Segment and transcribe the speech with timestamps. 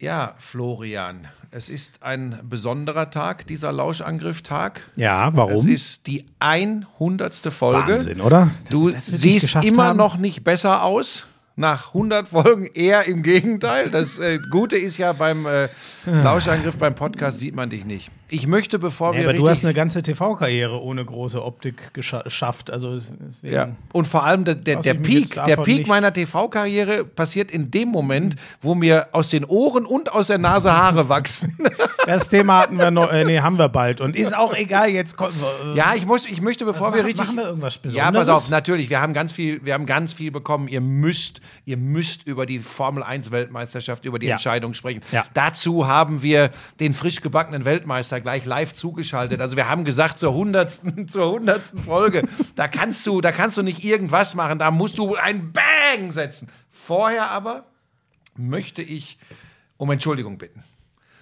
[0.00, 4.80] Ja, Florian, es ist ein besonderer Tag, dieser Lauschangriff-Tag.
[4.96, 5.52] Ja, warum?
[5.52, 7.34] Es ist die 100.
[7.52, 7.92] Folge.
[7.92, 8.50] Wahnsinn, oder?
[8.64, 9.98] Dass du siehst immer haben.
[9.98, 13.90] noch nicht besser aus nach 100 Folgen eher im Gegenteil.
[13.90, 15.68] Das äh, Gute ist ja beim äh,
[16.06, 18.10] Lauschangriff beim Podcast sieht man dich nicht.
[18.30, 19.28] Ich möchte, bevor nee, wir.
[19.28, 22.70] Aber du hast eine ganze TV-Karriere ohne große Optik geschafft.
[22.70, 22.96] Also
[23.42, 23.70] ja.
[23.92, 28.36] Und vor allem der, der, der Peak, der Peak meiner TV-Karriere passiert in dem Moment,
[28.60, 31.56] wo mir aus den Ohren und aus der Nase Haare wachsen.
[32.06, 34.00] Das Thema hatten wir noch, äh, nee, haben wir bald.
[34.00, 35.74] Und ist auch egal, jetzt kommen wir.
[35.74, 37.26] Äh, ja, ich, muss, ich möchte, bevor wir machen, richtig.
[37.26, 38.26] Machen wir irgendwas Besonderes?
[38.26, 40.66] Ja, pass auf, natürlich, wir haben ganz viel, wir haben ganz viel bekommen.
[40.66, 44.32] Ihr müsst, ihr müsst über die Formel 1 Weltmeisterschaft, über die ja.
[44.32, 45.02] Entscheidung sprechen.
[45.12, 45.24] Ja.
[45.34, 46.50] Dazu haben wir
[46.80, 49.40] den frisch gebackenen Weltmeister gleich live zugeschaltet.
[49.40, 52.22] Also wir haben gesagt, zur hundertsten, zur hundertsten Folge,
[52.54, 56.48] da kannst du, da kannst du nicht irgendwas machen, da musst du ein Bang setzen.
[56.68, 57.64] Vorher aber
[58.36, 59.18] möchte ich
[59.76, 60.64] um Entschuldigung bitten.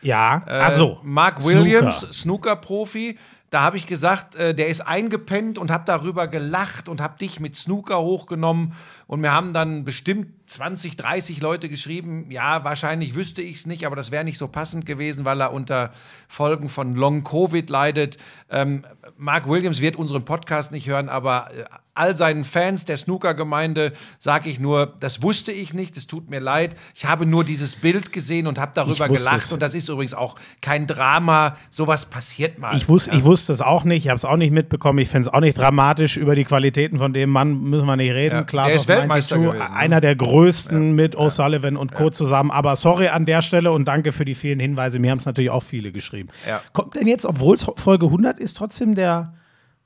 [0.03, 3.19] Ja, äh, also Mark Williams, Snooker-Profi,
[3.51, 7.41] da habe ich gesagt, äh, der ist eingepennt und habe darüber gelacht und habe dich
[7.41, 8.75] mit Snooker hochgenommen.
[9.07, 13.87] Und wir haben dann bestimmt 20, 30 Leute geschrieben, ja, wahrscheinlich wüsste ich es nicht,
[13.87, 15.93] aber das wäre nicht so passend gewesen, weil er unter
[16.27, 18.19] Folgen von Long Covid leidet.
[18.51, 18.85] Ähm,
[19.17, 21.65] Mark Williams wird unseren Podcast nicht hören, aber äh,
[21.99, 26.41] all seinen Fans der Snooker-Gemeinde sage ich nur, das wusste ich nicht, es tut mir
[26.41, 26.77] leid.
[26.95, 29.37] Ich habe nur dieses Bild gesehen und habe darüber gelacht.
[29.37, 29.53] Es.
[29.53, 31.57] Und das ist übrigens auch kein Drama.
[31.71, 32.77] Sowas passiert mal.
[32.77, 33.15] Ich, wus ja.
[33.15, 34.99] ich wusste es auch nicht, ich habe es auch nicht mitbekommen.
[35.01, 36.17] Ich finde es auch nicht dramatisch.
[36.17, 38.37] Über die Qualitäten von dem Mann müssen wir nicht reden.
[38.37, 38.43] Ja.
[38.45, 39.73] Klaas der ist Weltmeister gewesen, ne?
[39.73, 40.93] Einer der größten ja.
[40.95, 42.11] mit O'Sullivan und Co.
[42.11, 42.51] zusammen.
[42.51, 44.99] Aber sorry an der Stelle und danke für die vielen Hinweise.
[44.99, 46.29] Mir haben es natürlich auch viele geschrieben.
[46.73, 49.35] Kommt denn jetzt, obwohl es Folge 100 ist, trotzdem der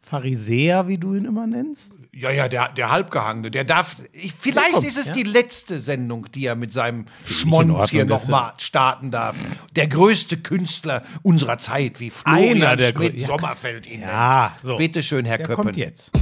[0.03, 1.93] Pharisäer, wie du ihn immer nennst?
[2.15, 3.97] Ja, ja, der, der Halbgehangene, der darf.
[4.13, 5.13] Ich, vielleicht kommt, ist es ja.
[5.15, 9.35] die letzte Sendung, die er mit seinem Schmonz hier nochmal starten darf.
[9.75, 13.27] Der größte Künstler unserer Zeit, wie Florian Einer der Schmidt ja.
[13.27, 14.63] Sommerfeld ihn ja, nennt.
[14.63, 14.77] So.
[14.77, 15.65] Bitte schön, Herr der Köppen.
[15.65, 16.13] kommt jetzt.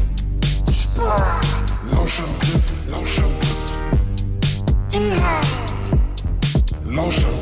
[1.90, 3.74] Lauschangriff, Lauschangriff.
[4.92, 5.46] Inhalt.
[6.86, 7.40] Lauschangriff.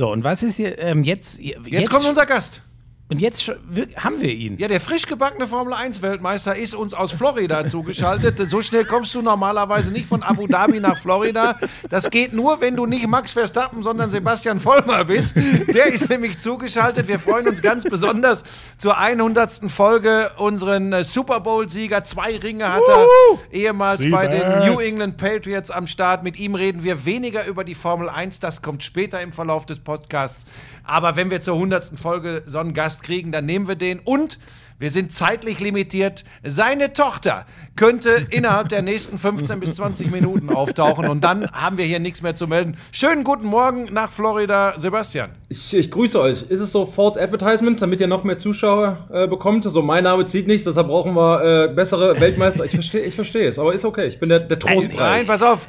[0.00, 1.66] So, und was ist hier ähm, jetzt, jetzt?
[1.66, 2.62] Jetzt kommt unser Gast.
[3.10, 3.50] Und jetzt
[3.96, 4.56] haben wir ihn.
[4.58, 8.38] Ja, der frisch gebackene Formel 1 Weltmeister ist uns aus Florida zugeschaltet.
[8.48, 11.58] So schnell kommst du normalerweise nicht von Abu Dhabi nach Florida.
[11.88, 15.34] Das geht nur, wenn du nicht Max Verstappen, sondern Sebastian Vollmer bist.
[15.36, 17.08] Der ist nämlich zugeschaltet.
[17.08, 18.44] Wir freuen uns ganz besonders
[18.78, 19.68] zur 100.
[19.68, 22.04] Folge unseren äh, Super Bowl-Sieger.
[22.04, 23.06] Zwei Ringe hat er
[23.50, 26.22] ehemals bei den New England Patriots am Start.
[26.22, 28.38] Mit ihm reden wir weniger über die Formel 1.
[28.38, 30.44] Das kommt später im Verlauf des Podcasts.
[30.90, 31.92] Aber wenn wir zur 100.
[31.96, 34.00] Folge so einen Gast kriegen, dann nehmen wir den.
[34.00, 34.40] Und
[34.80, 36.24] wir sind zeitlich limitiert.
[36.42, 37.46] Seine Tochter
[37.76, 41.06] könnte innerhalb der nächsten 15 bis 20 Minuten auftauchen.
[41.06, 42.76] Und dann haben wir hier nichts mehr zu melden.
[42.90, 45.30] Schönen guten Morgen nach Florida, Sebastian.
[45.48, 46.42] Ich, ich grüße euch.
[46.42, 49.62] Ist es so False Advertisement, damit ihr noch mehr Zuschauer äh, bekommt?
[49.62, 52.64] So, mein Name zieht nichts, deshalb brauchen wir äh, bessere Weltmeister.
[52.64, 54.08] Ich verstehe ich verstehe es, aber ist okay.
[54.08, 54.98] Ich bin der, der Trostpreis.
[54.98, 55.68] Nein, pass auf.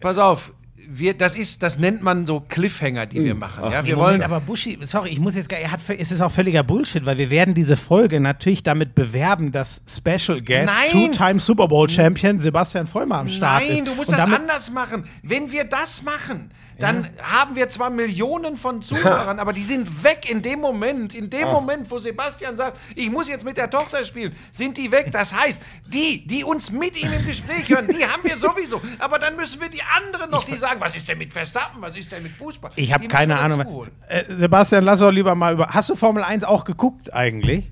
[0.00, 0.52] Pass auf
[0.90, 3.38] wir, das ist, das nennt man so Cliffhanger, die wir hm.
[3.38, 3.64] machen.
[3.66, 4.22] Ach, ja, wir wollen.
[4.22, 7.28] aber Buschi, sorry, ich muss jetzt, er hat, es ist auch völliger Bullshit, weil wir
[7.28, 13.18] werden diese Folge natürlich damit bewerben, dass Special Guest, Two-Time Super Bowl Champion Sebastian Vollmer
[13.18, 13.76] am Start Nein, ist.
[13.76, 15.04] Nein, du musst das anders machen.
[15.22, 17.40] Wenn wir das machen, dann ja.
[17.40, 21.48] haben wir zwar Millionen von Zuhörern, aber die sind weg in dem Moment, in dem
[21.48, 21.60] oh.
[21.60, 25.10] Moment, wo Sebastian sagt, ich muss jetzt mit der Tochter spielen, sind die weg.
[25.12, 28.80] Das heißt, die, die uns mit ihm im Gespräch hören, die haben wir sowieso.
[28.98, 31.96] Aber dann müssen wir die anderen noch, die sagen, was ist denn mit Verstappen, was
[31.96, 32.70] ist denn mit Fußball?
[32.76, 33.88] Ich habe keine Ahnung.
[34.06, 35.66] Äh, Sebastian, lass doch lieber mal über.
[35.68, 37.70] Hast du Formel 1 auch geguckt eigentlich?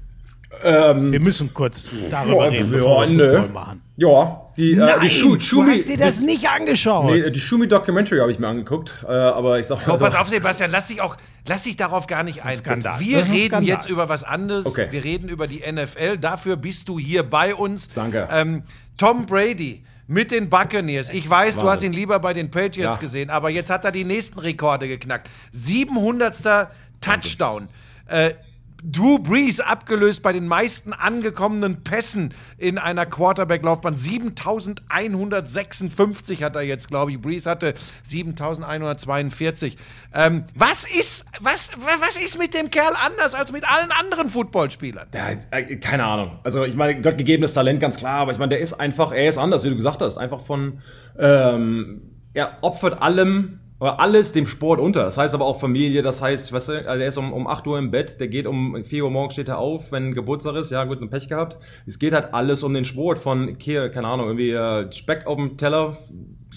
[0.63, 3.83] Ähm, wir müssen kurz darüber ja, reden, bevor ja, wir Football machen.
[3.97, 7.11] Ja, die, Nein, äh, die Schu Schumi, du hast dir das die, nicht angeschaut.
[7.11, 9.95] Nee, die Schumi Documentary habe ich mir angeguckt, äh, aber ich sag mal.
[9.95, 11.17] Oh, pass auf, Sebastian, lass dich auch,
[11.47, 12.57] lass dich darauf gar nicht ein.
[12.57, 13.01] Skandal.
[13.01, 13.65] Wir reden Skandal.
[13.65, 14.67] jetzt über was anderes.
[14.67, 14.89] Okay.
[14.91, 16.19] Wir reden über die NFL.
[16.19, 17.91] Dafür bist du hier bei uns.
[17.95, 18.29] Danke.
[18.31, 18.63] Ähm,
[18.97, 21.11] Tom Brady mit den Buccaneers.
[21.11, 23.01] Ich weiß, du hast ihn lieber bei den Patriots ja.
[23.01, 25.29] gesehen, aber jetzt hat er die nächsten Rekorde geknackt.
[25.53, 26.69] 700.
[27.01, 27.69] Touchdown.
[28.09, 28.35] Äh,
[28.83, 33.97] Drew Brees abgelöst bei den meisten angekommenen Pässen in einer Quarterback-Laufbahn.
[33.97, 37.21] 7156 hat er jetzt, glaube ich.
[37.21, 37.75] Brees hatte
[38.05, 39.77] 7142.
[40.15, 45.09] Ähm, was, ist, was, was ist mit dem Kerl anders als mit allen anderen Footballspielern?
[45.15, 46.39] Ja, äh, keine Ahnung.
[46.45, 48.21] Also, ich meine, Gott gegebenes Talent, ganz klar.
[48.21, 50.19] Aber ich meine, der ist einfach, er ist anders, wie du gesagt hast.
[50.19, 50.83] Einfach von,
[51.19, 52.03] ähm,
[52.35, 55.05] er opfert allem Aber alles dem Sport unter.
[55.05, 57.67] Das heißt aber auch Familie, das heißt, weißt du, also er ist um, um 8
[57.67, 60.71] Uhr im Bett, der geht um 4 Uhr morgens steht er auf, wenn Geburtstag ist,
[60.71, 61.59] ja gut, ein Pech gehabt.
[61.87, 65.37] Es geht halt alles um den Sport von, okay, keine Ahnung, irgendwie äh, Speck auf
[65.37, 65.99] dem Teller,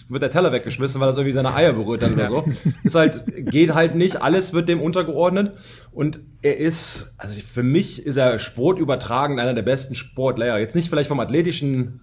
[0.08, 2.46] wird der Teller weggeschmissen, weil er so irgendwie seine Eier berührt dann oder so.
[2.84, 5.58] Ist halt, geht halt nicht, alles wird dem untergeordnet.
[5.92, 10.58] Und er ist, also für mich ist er sportübertragend einer der besten Sportler.
[10.58, 12.00] Jetzt nicht vielleicht vom athletischen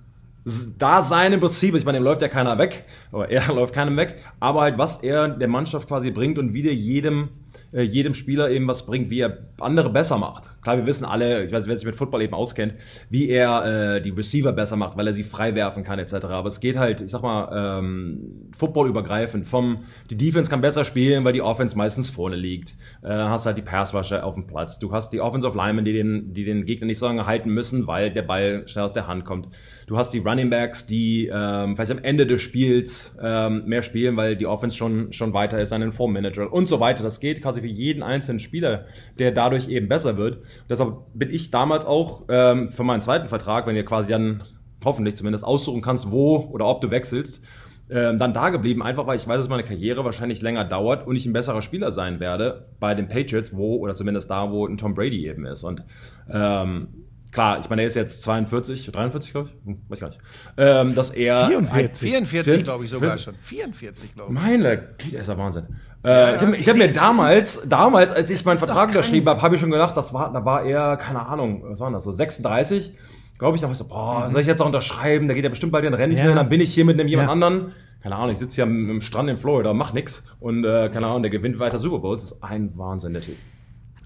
[0.79, 4.23] Dasein im Prinzip, ich meine, dem läuft ja keiner weg, aber er läuft keinem weg,
[4.39, 7.31] aber halt, was er der Mannschaft quasi bringt und wie der jedem
[7.73, 10.53] äh, jedem Spieler eben was bringt, wie er andere besser macht.
[10.67, 12.75] Klar, wir wissen alle, ich weiß nicht, wer sich mit Football eben auskennt,
[13.09, 16.25] wie er äh, die Receiver besser macht, weil er sie frei werfen kann etc.
[16.25, 19.47] Aber es geht halt, ich sag mal, ähm, Football übergreifend.
[19.47, 22.73] Vom die Defense kann besser spielen, weil die Offense meistens vorne liegt.
[23.05, 24.81] Äh, dann hast halt die Pass Rusher auf dem Platz.
[24.81, 27.87] Du hast die Offensive Linemen, die den die den Gegner nicht so lange halten müssen,
[27.87, 29.47] weil der Ball schnell aus der Hand kommt.
[29.87, 34.17] Du hast die Running Backs, die ähm, vielleicht am Ende des Spiels ähm, mehr spielen,
[34.17, 37.05] weil die Offense schon schon weiter ist an den Manager und so weiter.
[37.05, 38.87] Das geht quasi für jeden einzelnen Spieler,
[39.21, 40.41] der dadurch eben besser wird.
[40.69, 44.43] Deshalb bin ich damals auch ähm, für meinen zweiten Vertrag, wenn ihr quasi dann
[44.85, 47.43] hoffentlich zumindest aussuchen kannst, wo oder ob du wechselst,
[47.89, 51.15] ähm, dann da geblieben, einfach weil ich weiß, dass meine Karriere wahrscheinlich länger dauert und
[51.15, 54.77] ich ein besserer Spieler sein werde bei den Patriots, wo oder zumindest da, wo ein
[54.77, 55.63] Tom Brady eben ist.
[55.63, 55.85] Und
[56.29, 56.89] ähm,
[57.31, 60.21] klar, ich meine, er ist jetzt 42, 43, glaube ich, hm, weiß gar nicht,
[60.57, 63.25] ähm, dass er 44, 44 glaube ich sogar 40?
[63.25, 64.41] schon, 44 glaube ich.
[64.41, 65.67] Meine, Güte, ist ja Wahnsinn.
[66.07, 69.61] Äh, ich habe hab mir damals, damals, als ich meinen Vertrag unterschrieben habe, habe ich
[69.61, 72.95] schon gedacht, das war, da war er, keine Ahnung, was war das, so 36.
[73.39, 75.27] Glaube ich, da war ich so, boah, soll ich jetzt auch unterschreiben?
[75.27, 76.33] Da geht ja bestimmt bald in Rente, ja.
[76.33, 77.33] dann bin ich hier mit einem jemand ja.
[77.33, 77.73] anderen.
[78.03, 81.23] Keine Ahnung, ich sitze hier am, Strand in Florida, mach nix und äh, keine Ahnung,
[81.23, 82.23] der gewinnt weiter Super Bowls.
[82.23, 83.37] Das ist ein Wahnsinn, der Typ.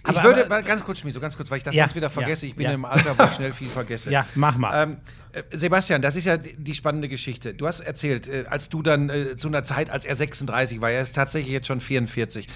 [0.02, 2.08] Aber, ich würde, aber, ganz kurz, Schmiso, ganz kurz, weil ich das ja, sonst wieder
[2.08, 2.47] vergesse.
[2.47, 2.73] ich bin ja.
[2.73, 4.11] im Alter, wo ich schnell viel vergesse.
[4.11, 4.85] Ja, mach mal.
[4.85, 4.97] Ähm, äh,
[5.53, 7.55] Sebastian, das ist ja die spannende Geschichte.
[7.55, 10.91] Du hast erzählt, äh, als du dann äh, zu einer Zeit, als er 36 war,
[10.91, 12.49] er ist tatsächlich jetzt schon 44.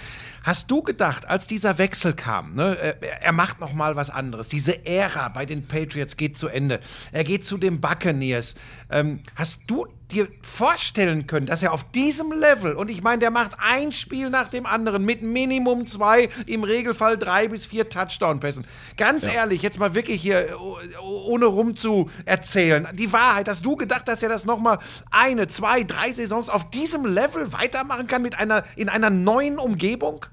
[0.43, 4.49] Hast du gedacht, als dieser Wechsel kam, ne, äh, er macht noch mal was anderes,
[4.49, 6.81] diese Ära bei den Patriots geht zu Ende,
[7.13, 8.55] er geht zu den Buccaneers.
[8.91, 13.31] Ähm, hast du dir vorstellen können, dass er auf diesem Level, und ich meine, der
[13.31, 18.67] macht ein Spiel nach dem anderen mit Minimum zwei, im Regelfall drei bis vier Touchdown-Pässen.
[18.97, 19.33] Ganz ja.
[19.33, 20.59] ehrlich, jetzt mal wirklich hier,
[21.01, 24.79] ohne rum zu erzählen, die Wahrheit, hast du gedacht, dass er das noch mal
[25.11, 30.27] eine, zwei, drei Saisons auf diesem Level weitermachen kann mit einer, in einer neuen Umgebung?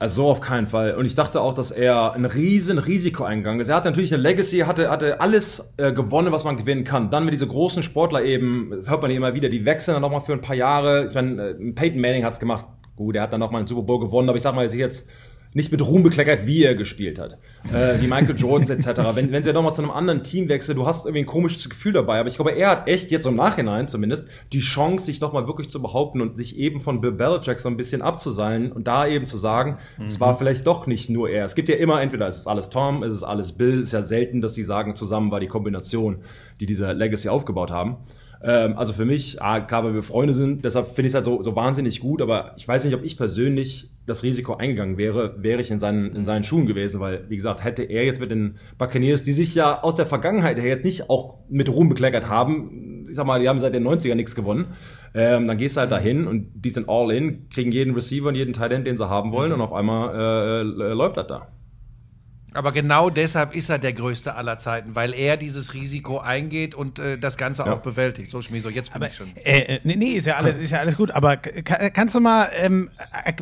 [0.00, 0.96] Also so auf keinen Fall.
[0.96, 3.68] Und ich dachte auch, dass er ein riesen Risiko eingegangen ist.
[3.68, 7.10] Er hatte natürlich eine Legacy, hatte, hatte alles äh, gewonnen, was man gewinnen kann.
[7.10, 10.20] Dann mit diese großen Sportler eben, das hört man immer wieder, die wechseln dann nochmal
[10.20, 11.06] für ein paar Jahre.
[11.06, 12.66] Ich meine, äh, Peyton Manning hat's gemacht.
[12.96, 14.74] Gut, er hat dann nochmal einen Super Bowl gewonnen, aber ich sag mal, er ist
[14.74, 15.08] jetzt
[15.54, 17.38] nicht mit Ruhm bekleckert, wie er gespielt hat.
[17.72, 19.00] Äh, wie Michael Jordans etc.
[19.14, 21.70] Wenn, wenn sie ja nochmal zu einem anderen Team wechseln, du hast irgendwie ein komisches
[21.70, 22.18] Gefühl dabei.
[22.18, 25.70] Aber ich glaube, er hat echt jetzt im Nachhinein zumindest die Chance, sich nochmal wirklich
[25.70, 29.26] zu behaupten und sich eben von Bill Belichick so ein bisschen abzuseilen und da eben
[29.26, 30.06] zu sagen, mhm.
[30.06, 31.44] es war vielleicht doch nicht nur er.
[31.44, 33.74] Es gibt ja immer entweder es ist alles Tom, es ist alles Bill.
[33.74, 36.22] Es ist ja selten, dass sie sagen, zusammen war die Kombination,
[36.60, 37.98] die diese Legacy aufgebaut haben.
[38.42, 41.24] Ähm, also für mich, ah, klar, weil wir Freunde sind, deshalb finde ich es halt
[41.24, 45.42] so, so wahnsinnig gut, aber ich weiß nicht, ob ich persönlich das Risiko eingegangen wäre,
[45.42, 48.30] wäre ich in seinen, in seinen Schuhen gewesen, weil, wie gesagt, hätte er jetzt mit
[48.30, 52.28] den Buccaneers, die sich ja aus der Vergangenheit her jetzt nicht auch mit Ruhm bekleckert
[52.28, 54.74] haben, ich sag mal, die haben seit den 90er nichts gewonnen,
[55.14, 58.34] ähm, dann gehst du halt dahin und die sind all in, kriegen jeden Receiver und
[58.34, 59.56] jeden Talent, den sie haben wollen mhm.
[59.56, 61.48] und auf einmal äh, äh, läuft das da.
[62.54, 66.98] Aber genau deshalb ist er der Größte aller Zeiten, weil er dieses Risiko eingeht und
[67.00, 67.72] äh, das Ganze ja.
[67.72, 68.30] auch bewältigt.
[68.30, 69.36] So, Schmieso, jetzt bin aber, ich schon.
[69.42, 71.10] Äh, nee, nee, ist ja alles, ist ja alles gut.
[71.10, 72.90] Aber kannst du mal, ähm,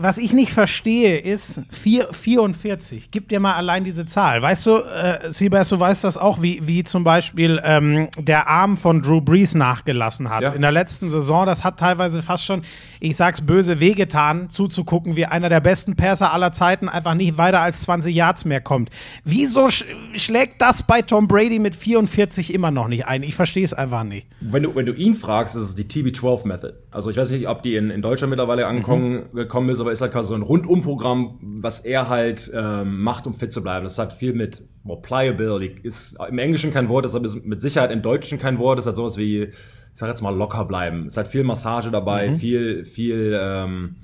[0.00, 3.10] was ich nicht verstehe, ist 4, 44.
[3.10, 4.40] Gib dir mal allein diese Zahl.
[4.40, 8.78] Weißt du, äh, Siebers, du weißt das auch, wie, wie zum Beispiel ähm, der Arm
[8.78, 10.42] von Drew Brees nachgelassen hat.
[10.42, 10.50] Ja.
[10.52, 12.62] In der letzten Saison, das hat teilweise fast schon,
[12.98, 17.60] ich sag's böse, wehgetan, zuzugucken, wie einer der besten Perser aller Zeiten einfach nicht weiter
[17.60, 18.90] als 20 Yards mehr kommt.
[19.24, 19.84] Wieso sch
[20.16, 23.22] schlägt das bei Tom Brady mit 44 immer noch nicht ein?
[23.22, 24.26] Ich verstehe es einfach nicht.
[24.40, 26.74] Wenn du, wenn du ihn fragst, ist es die TB12-Method.
[26.90, 29.68] Also ich weiß nicht, ob die in, in Deutschland mittlerweile angekommen mhm.
[29.70, 33.52] ist, aber ist halt quasi so ein Rundumprogramm, was er halt ähm, macht, um fit
[33.52, 33.84] zu bleiben.
[33.84, 35.80] Das hat viel mit well, Pliability.
[35.82, 38.78] Ist im Englischen kein Wort, deshalb ist mit Sicherheit im Deutschen kein Wort.
[38.78, 39.52] Das hat sowas wie, ich
[39.92, 41.06] sag jetzt mal, locker bleiben.
[41.06, 42.34] Es hat viel Massage dabei, mhm.
[42.34, 43.96] viel, viel ähm,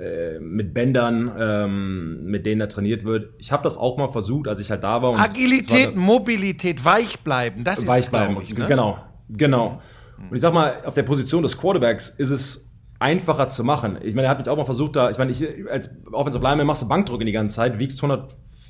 [0.00, 3.32] äh, mit Bändern, ähm, mit denen er trainiert wird.
[3.38, 5.18] Ich habe das auch mal versucht, als ich halt da war.
[5.18, 8.36] Agilität, war Mobilität, weich bleiben, das ist weich bleiben.
[8.42, 8.66] Ich, ne?
[8.66, 8.98] Genau,
[9.28, 9.80] genau.
[10.18, 13.98] Und ich sag mal, auf der Position des Quarterbacks ist es einfacher zu machen.
[14.02, 16.66] Ich meine, er hat mich auch mal versucht, da, ich meine, ich, als Offensive Lineman
[16.66, 18.00] machst du Bankdrücken die ganze Zeit, wiegst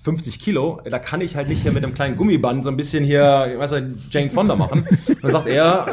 [0.06, 3.02] 150 Kilo, da kann ich halt nicht hier mit einem kleinen Gummiband so ein bisschen
[3.04, 4.86] hier, ich weiß nicht, Jane Fonda machen.
[5.08, 5.86] Und dann sagt er,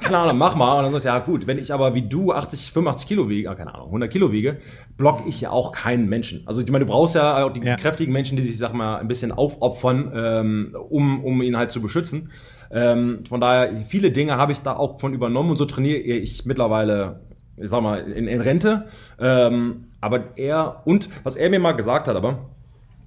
[0.00, 0.78] klar, dann mach mal.
[0.78, 3.48] Und dann sagst du, ja gut, wenn ich aber wie du 80, 85 Kilo wiege,
[3.50, 4.58] ah, keine Ahnung, 100 Kilo wiege,
[4.96, 6.42] block ich ja auch keinen Menschen.
[6.46, 7.76] Also ich meine, du brauchst ja auch die Ja.
[7.76, 11.80] kräftigen Menschen, die sich, sag mal, ein bisschen aufopfern, ähm, um, um ihn halt zu
[11.80, 12.30] beschützen.
[12.70, 16.44] Ähm, von daher, viele Dinge habe ich da auch von übernommen und so trainiere ich
[16.46, 17.20] mittlerweile,
[17.56, 18.86] ich sag mal, in, in Rente.
[19.20, 22.48] Ähm, aber er, und was er mir mal gesagt hat, aber,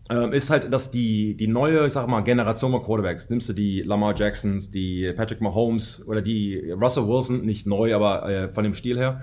[0.10, 3.54] ähm, ist halt, dass die, die neue, ich sag mal, Generation von Quarterbacks, nimmst du
[3.54, 8.64] die Lamar Jacksons, die Patrick Mahomes oder die Russell Wilson, nicht neu, aber äh, von
[8.64, 9.22] dem Stil her,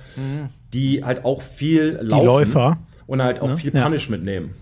[0.74, 2.78] die halt auch viel laufen Läufer.
[3.06, 3.56] und halt auch Ne?
[3.56, 3.84] viel Ja.
[3.84, 4.54] Punishment nehmen.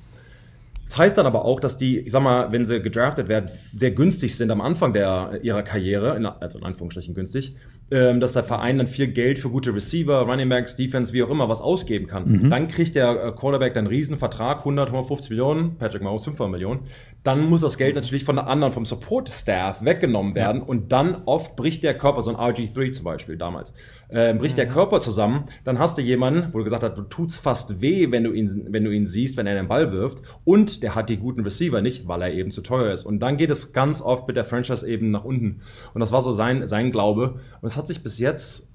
[0.91, 3.93] Das heißt dann aber auch, dass die, ich sag mal, wenn sie gedraftet werden, sehr
[3.93, 7.55] günstig sind am Anfang der, ihrer Karriere, in, also in Anführungsstrichen günstig,
[7.93, 11.31] ähm, dass der Verein dann viel Geld für gute Receiver, Running Backs, Defense, wie auch
[11.31, 12.25] immer, was ausgeben kann.
[12.27, 12.51] Mhm.
[12.51, 16.81] Dann kriegt der äh, Quarterback dann einen Riesenvertrag, 100, 150 Millionen, Patrick Mahomes 500 Millionen.
[17.23, 21.55] Dann muss das Geld natürlich von der anderen, vom Support-Staff weggenommen werden und dann oft
[21.55, 23.73] bricht der Körper, so ein RG3 zum Beispiel damals,
[24.11, 27.39] äh, bricht der Körper zusammen, dann hast du jemanden, wo du gesagt hast, du tut's
[27.39, 30.83] fast weh, wenn du ihn, wenn du ihn siehst, wenn er den Ball wirft und
[30.83, 33.05] der hat die guten Receiver nicht, weil er eben zu teuer ist.
[33.05, 35.61] Und dann geht es ganz oft mit der Franchise eben nach unten.
[35.95, 37.41] Und das war so sein, sein Glaube.
[37.61, 38.71] Und es hat sich bis jetzt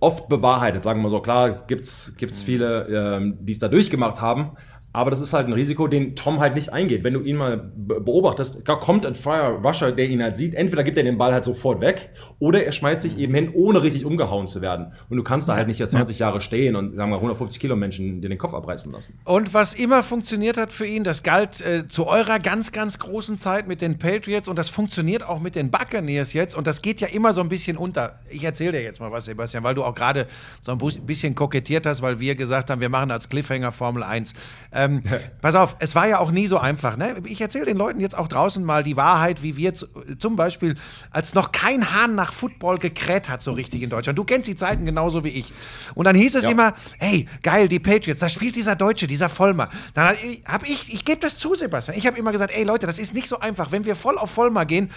[0.00, 1.20] oft bewahrheitet, sagen wir so.
[1.20, 4.52] Klar, gibt's gibt's viele, ähm, die es da durchgemacht haben.
[4.92, 7.04] Aber das ist halt ein Risiko, den Tom halt nicht eingeht.
[7.04, 10.54] Wenn du ihn mal be- beobachtest, da kommt ein Fire Rusher, der ihn halt sieht.
[10.54, 13.82] Entweder gibt er den Ball halt sofort weg oder er schmeißt sich eben hin, ohne
[13.82, 14.92] richtig umgehauen zu werden.
[15.08, 17.76] Und du kannst da halt nicht jetzt 20 Jahre stehen und sagen wir 150 Kilo
[17.76, 19.18] Menschen dir den Kopf abreißen lassen.
[19.24, 23.38] Und was immer funktioniert hat für ihn, das galt äh, zu eurer ganz, ganz großen
[23.38, 27.00] Zeit mit den Patriots und das funktioniert auch mit den Buccaneers jetzt und das geht
[27.00, 28.18] ja immer so ein bisschen unter.
[28.28, 30.26] Ich erzähle dir jetzt mal was, Sebastian, weil du auch gerade
[30.62, 34.32] so ein bisschen kokettiert hast, weil wir gesagt haben, wir machen als Cliffhanger Formel 1.
[34.80, 35.02] Ähm,
[35.42, 36.96] pass auf, es war ja auch nie so einfach.
[36.96, 37.16] Ne?
[37.24, 39.86] Ich erzähle den Leuten jetzt auch draußen mal die Wahrheit, wie wir zu,
[40.18, 40.76] zum Beispiel,
[41.10, 44.18] als noch kein Hahn nach Football gekräht hat, so richtig in Deutschland.
[44.18, 45.52] Du kennst die Zeiten genauso wie ich.
[45.94, 46.50] Und dann hieß es Ja.
[46.50, 49.68] immer, hey, geil, die Patriots, da spielt dieser Deutsche, dieser Vollmer.
[49.94, 52.98] Dann habe ich, ich gebe das zu, Sebastian, ich habe immer gesagt, ey Leute, das
[52.98, 54.90] ist nicht so einfach, wenn wir voll auf Vollmer gehen,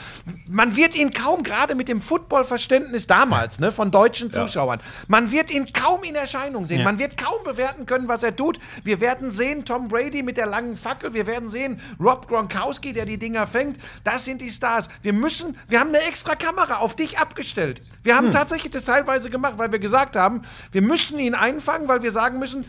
[0.47, 4.45] man wird ihn kaum, gerade mit dem Footballverständnis damals, ne, von deutschen Ja.
[4.45, 6.85] Zuschauern, man wird ihn kaum in Erscheinung sehen, Ja.
[6.85, 8.59] man wird kaum bewerten können, was er tut.
[8.83, 13.05] Wir werden sehen, Tom Brady mit der langen Fackel, wir werden sehen, Rob Gronkowski, der
[13.05, 14.87] die Dinger fängt, das sind die Stars.
[15.01, 17.81] Wir müssen, wir haben eine extra Kamera auf dich abgestellt.
[18.03, 22.03] Wir haben tatsächlich das teilweise gemacht, weil wir gesagt haben, wir müssen ihn einfangen, weil
[22.03, 22.65] wir sagen müssen,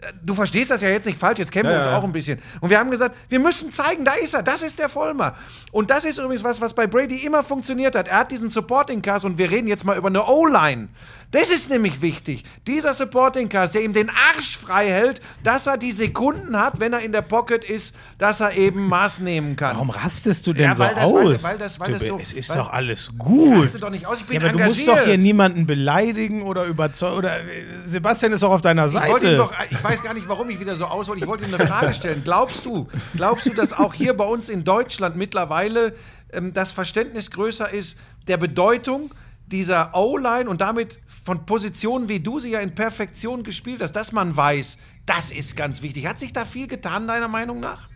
[0.00, 1.96] äh, du verstehst das ja jetzt nicht falsch, jetzt kennen wir Ja, uns ja.
[1.96, 2.40] auch ein bisschen.
[2.60, 5.36] Und wir haben gesagt, wir müssen zeigen, da ist er, das ist der Vollmer.
[5.70, 8.08] Und das ist übrigens was, was bei Brady immer funktioniert hat.
[8.08, 10.88] Er hat diesen Supporting Cast und wir reden jetzt mal über eine O-Line.
[11.30, 12.42] Das ist nämlich wichtig.
[12.66, 16.94] Dieser Supporting Cast, der ihm den Arsch frei hält, dass er die Sekunden hat, wenn
[16.94, 19.74] er in der Pocket ist, dass er eben Maß nehmen kann.
[19.74, 21.12] Warum rastest du denn Ja, so das- aus?
[21.44, 23.62] weil- weil das- weil du, so- es ist doch alles gut.
[23.64, 25.04] raste doch nicht aus, ich bin ja, aber du musst engagiert.
[25.04, 27.16] doch hier niemanden beleidigen oder überzeugen.
[27.18, 27.44] Oder äh,
[27.84, 29.36] Sebastian ist auch auf deiner Ich, Seite.
[29.36, 31.18] doch, ich weiß gar nicht, warum ich wieder so aushole.
[31.20, 32.22] Ich wollte ihm eine Frage stellen.
[32.24, 35.92] Glaubst du, glaubst du, dass auch hier bei uns in Deutschland mittlerweile
[36.32, 39.10] ähm, das Verständnis größer ist der Bedeutung
[39.50, 44.12] dieser O-Line und damit von Positionen, wie du sie ja in Perfektion gespielt hast, dass
[44.12, 46.06] man weiß, das ist ganz wichtig.
[46.06, 47.88] Hat sich da viel getan, deiner Meinung nach?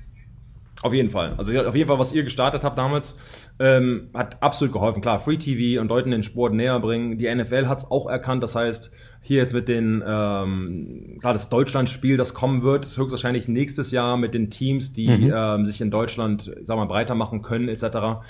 [0.82, 1.35] Auf jeden Fall.
[1.38, 3.16] Also auf jeden Fall, was ihr gestartet habt damals,
[3.62, 5.00] ähm, hat absolut geholfen.
[5.00, 7.16] Klar, Free TV und Leuten den Sport näher bringen.
[7.16, 8.42] Die NFL hat es auch erkannt.
[8.42, 8.90] Das heißt,
[9.25, 14.16] hier jetzt mit den, ähm, klar, das Deutschlandspiel, das kommen wird, ist höchstwahrscheinlich nächstes Jahr
[14.16, 18.25] mit den Teams, die ähm, sich in Deutschland, sag mal, breiter machen können, etc.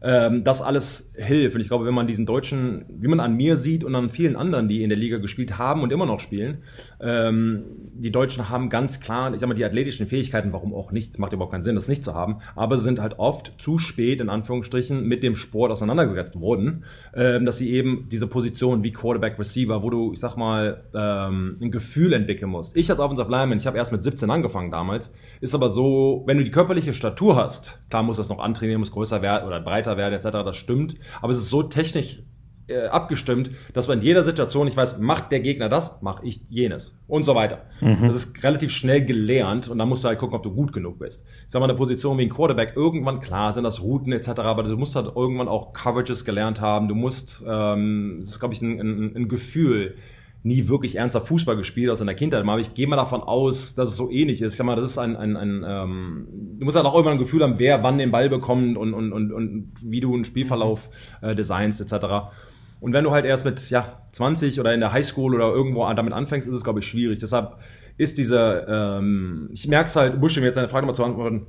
[0.00, 1.56] Ähm, das alles hilft.
[1.56, 4.36] Und ich glaube, wenn man diesen Deutschen, wie man an mir sieht und an vielen
[4.36, 6.62] anderen, die in der Liga gespielt haben und immer noch spielen,
[6.98, 7.64] ähm,
[7.94, 11.34] die Deutschen haben ganz klar, ich sag mal, die athletischen Fähigkeiten, warum auch nicht, macht
[11.34, 14.77] überhaupt keinen Sinn, das nicht zu haben, aber sind halt oft zu spät, in Anführungsstrichen,
[14.90, 19.90] mit dem Sport auseinandergesetzt worden, ähm, dass sie eben diese Position wie Quarterback, Receiver, wo
[19.90, 22.76] du, ich sag mal, ähm, ein Gefühl entwickeln musst.
[22.76, 26.38] Ich als Offensive Lineman, ich habe erst mit 17 angefangen damals, ist aber so, wenn
[26.38, 29.96] du die körperliche Statur hast, klar muss das noch antrainieren, muss größer werden oder breiter
[29.96, 32.22] werden, etc., das stimmt, aber es ist so technisch
[32.68, 36.40] äh, abgestimmt, dass man in jeder Situation, ich weiß, macht der Gegner das, mache ich
[36.48, 37.62] jenes und so weiter.
[38.06, 40.98] Das ist relativ schnell gelernt und dann musst du halt gucken, ob du gut genug
[40.98, 41.24] bist.
[41.46, 44.62] Ich sag mal, eine Position wie ein Quarterback, irgendwann, klar, sind das Routen etc., aber
[44.62, 48.62] du musst halt irgendwann auch Coverages gelernt haben, du musst, ähm, das ist, glaube ich,
[48.62, 49.94] ein, ein, ein Gefühl,
[50.42, 52.42] nie wirklich ernster Fußball gespielt aus in der Kindheit.
[52.42, 54.52] Aber ich gehe mal davon aus, dass es so ähnlich ist.
[54.52, 57.18] Ich sag mal, das ist ein, ein, ein ähm, du musst halt auch irgendwann ein
[57.18, 60.90] Gefühl haben, wer wann den Ball bekommt und, und, und, und wie du einen Spielverlauf
[61.22, 62.30] äh, designst etc.
[62.80, 66.12] Und wenn du halt erst mit ja, 20 oder in der Highschool oder irgendwo damit
[66.12, 67.18] anfängst, ist es, glaube ich, schwierig.
[67.18, 67.58] Deshalb
[67.96, 71.46] ist diese, ähm, ich merke es halt, Busch, um jetzt deine Frage mal zu antworten,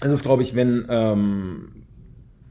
[0.00, 1.86] es ist, glaube ich, wenn, ähm,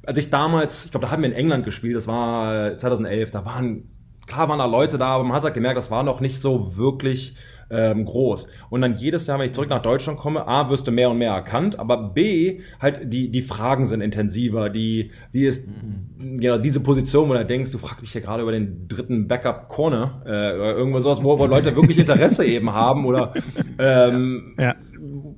[0.06, 3.46] als ich damals, ich glaube, da haben wir in England gespielt, das war 2011, da
[3.46, 3.90] waren
[4.28, 6.76] klar waren da Leute da, aber man hat halt gemerkt, das war noch nicht so
[6.78, 7.38] wirklich
[7.70, 8.48] ähm, groß.
[8.70, 11.18] Und dann jedes Jahr, wenn ich zurück nach Deutschland komme, A, wirst du mehr und
[11.18, 16.40] mehr erkannt, aber B, halt die, die Fragen sind intensiver, die, wie ist mhm.
[16.40, 19.68] genau diese Position, wo du denkst, du fragst mich ja gerade über den dritten Backup
[19.68, 23.34] Corner, äh, oder irgendwas sowas, wo, wo Leute wirklich Interesse eben haben oder
[23.80, 24.76] ähm, ja.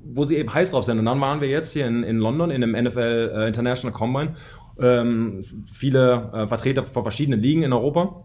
[0.03, 0.99] wo sie eben heiß drauf sind.
[0.99, 4.35] Und dann waren wir jetzt hier in, in London in dem NFL äh, International Combine,
[4.79, 5.41] ähm,
[5.71, 8.23] viele äh, Vertreter von verschiedenen Ligen in Europa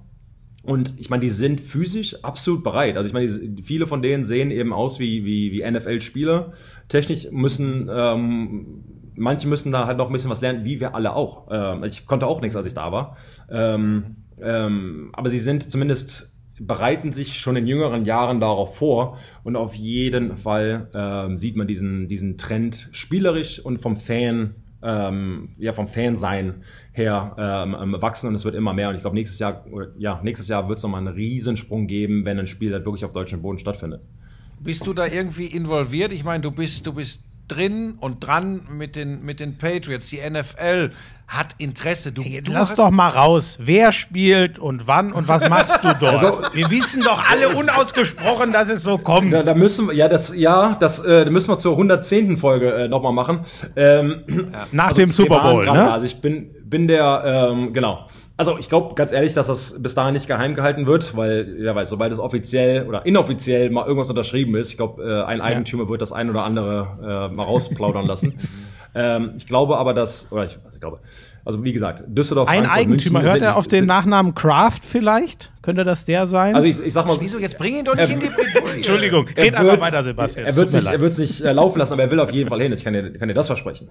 [0.62, 2.96] und ich meine, die sind physisch absolut bereit.
[2.96, 3.28] Also ich meine,
[3.62, 6.52] viele von denen sehen eben aus wie, wie, wie NFL-Spieler.
[6.88, 8.84] Technisch müssen, ähm,
[9.16, 11.48] manche müssen da halt noch ein bisschen was lernen, wie wir alle auch.
[11.50, 13.16] Ähm, ich konnte auch nichts, als ich da war.
[13.50, 19.56] Ähm, ähm, aber sie sind zumindest bereiten sich schon in jüngeren Jahren darauf vor und
[19.56, 25.72] auf jeden Fall ähm, sieht man diesen, diesen Trend spielerisch und vom Fan ähm, ja,
[25.72, 26.62] vom Fansein
[26.92, 28.88] her ähm, ähm, wachsen und es wird immer mehr.
[28.88, 29.64] Und ich glaube, nächstes Jahr,
[29.98, 33.12] ja, nächstes Jahr wird es nochmal einen Riesensprung geben, wenn ein Spiel halt wirklich auf
[33.12, 34.02] deutschem Boden stattfindet.
[34.60, 36.12] Bist du da irgendwie involviert?
[36.12, 40.08] Ich meine, du bist, du bist drin und dran mit den, mit den Patriots.
[40.08, 40.90] Die NFL
[41.28, 42.12] hat Interesse.
[42.12, 43.58] Du, hey, du lass doch mal raus.
[43.60, 46.22] Wer spielt und wann und was machst du dort?
[46.22, 49.32] Also, wir wissen doch alle unausgesprochen, dass es so kommt.
[49.32, 52.36] Da, da müssen wir, ja, das, ja, das äh, müssen wir zur 110.
[52.36, 53.40] Folge äh, nochmal machen.
[53.76, 54.66] Ähm, ja.
[54.72, 55.90] Nach also, dem Super Bowl, ne?
[55.90, 58.06] Also ich bin, bin der, ähm, genau.
[58.36, 61.74] Also ich glaube ganz ehrlich, dass das bis dahin nicht geheim gehalten wird, weil, ja
[61.74, 65.84] weiß, sobald es offiziell oder inoffiziell mal irgendwas unterschrieben ist, ich glaube, äh, ein Eigentümer
[65.84, 65.90] ja.
[65.90, 68.38] wird das ein oder andere äh, mal rausplaudern lassen.
[68.94, 71.00] ähm, ich glaube aber, dass, oder ich, also ich glaube,
[71.44, 72.48] also wie gesagt, Düsseldorf.
[72.48, 75.50] Ein Frankfurt, Eigentümer, München, hört er auf den Nachnamen Kraft vielleicht?
[75.60, 76.54] Könnte das der sein?
[76.54, 77.16] Also ich, ich sag mal.
[77.18, 78.76] Wieso, jetzt bring ihn doch nicht in die Bredouille.
[78.76, 80.46] Entschuldigung, red einfach weiter, Sebastian.
[80.46, 82.62] Er wird sich, er wird sich äh, laufen lassen, aber er will auf jeden Fall
[82.62, 82.72] hin.
[82.72, 83.88] Ich kann dir, kann dir das versprechen.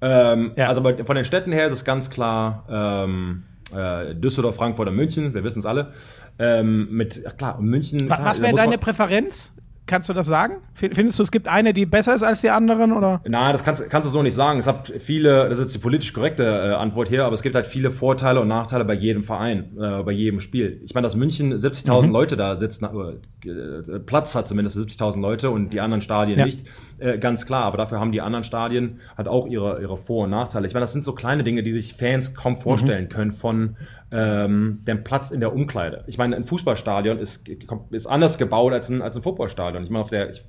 [0.00, 0.66] Ähm, ja.
[0.66, 5.34] Also von den Städten her ist es ganz klar, ähm, äh, Düsseldorf, Frankfurt und München,
[5.34, 5.92] wir wissen es alle.
[6.38, 8.06] Ähm, mit, klar, München.
[8.06, 9.52] Klar, was wäre deine Präferenz?
[9.88, 10.56] Kannst du das sagen?
[10.74, 12.92] Findest du, es gibt eine, die besser ist als die anderen?
[12.92, 13.22] Oder?
[13.26, 14.58] Nein, das kannst, kannst du so nicht sagen.
[14.58, 17.66] Es hat viele, das ist die politisch korrekte äh, Antwort hier, aber es gibt halt
[17.66, 20.82] viele Vorteile und Nachteile bei jedem Verein, äh, bei jedem Spiel.
[20.84, 22.12] Ich meine, dass München 70.000 mhm.
[22.12, 26.44] Leute da sitzen, äh, Platz hat zumindest für 70.000 Leute und die anderen Stadien ja.
[26.44, 26.66] nicht,
[26.98, 27.64] äh, ganz klar.
[27.64, 30.66] Aber dafür haben die anderen Stadien halt auch ihre, ihre Vor- und Nachteile.
[30.66, 33.08] Ich meine, das sind so kleine Dinge, die sich Fans kaum vorstellen mhm.
[33.08, 33.76] können von
[34.10, 36.04] ähm, den Platz in der Umkleide.
[36.06, 37.48] Ich meine, ein Fußballstadion ist,
[37.90, 39.82] ist anders gebaut als ein, als ein Fußballstadion.
[39.82, 40.44] Ich meine, auf der ich,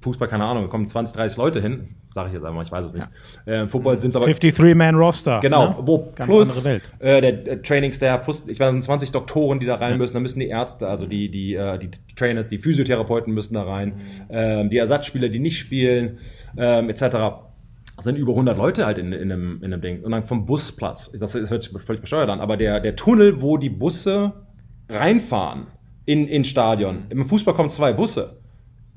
[0.00, 2.84] Fußball, keine Ahnung, da kommen 20, 30 Leute hin, sage ich jetzt einfach, ich weiß
[2.84, 3.08] es nicht.
[3.46, 3.52] Ja.
[3.52, 5.40] Äh, Football sind es aber 53-Man-Roster.
[5.40, 5.76] Genau, ne?
[5.80, 9.66] wo Ganz plus äh, der äh, Training-Staff, plus, ich meine, das sind 20 Doktoren, die
[9.66, 9.96] da rein ja.
[9.96, 13.64] müssen, da müssen die Ärzte, also die, die, äh, die Trainers, die Physiotherapeuten müssen da
[13.64, 13.94] rein, mhm.
[14.30, 16.18] ähm, die Ersatzspieler, die nicht spielen,
[16.56, 17.48] ähm, etc
[18.00, 20.04] sind über 100 Leute halt in, in, einem, in einem Ding.
[20.04, 23.40] Und dann vom Busplatz, das, das hört sich völlig bescheuert an, aber der, der Tunnel,
[23.40, 24.32] wo die Busse
[24.88, 25.66] reinfahren
[26.04, 27.06] in, in Stadion.
[27.10, 28.38] Im Fußball kommen zwei Busse.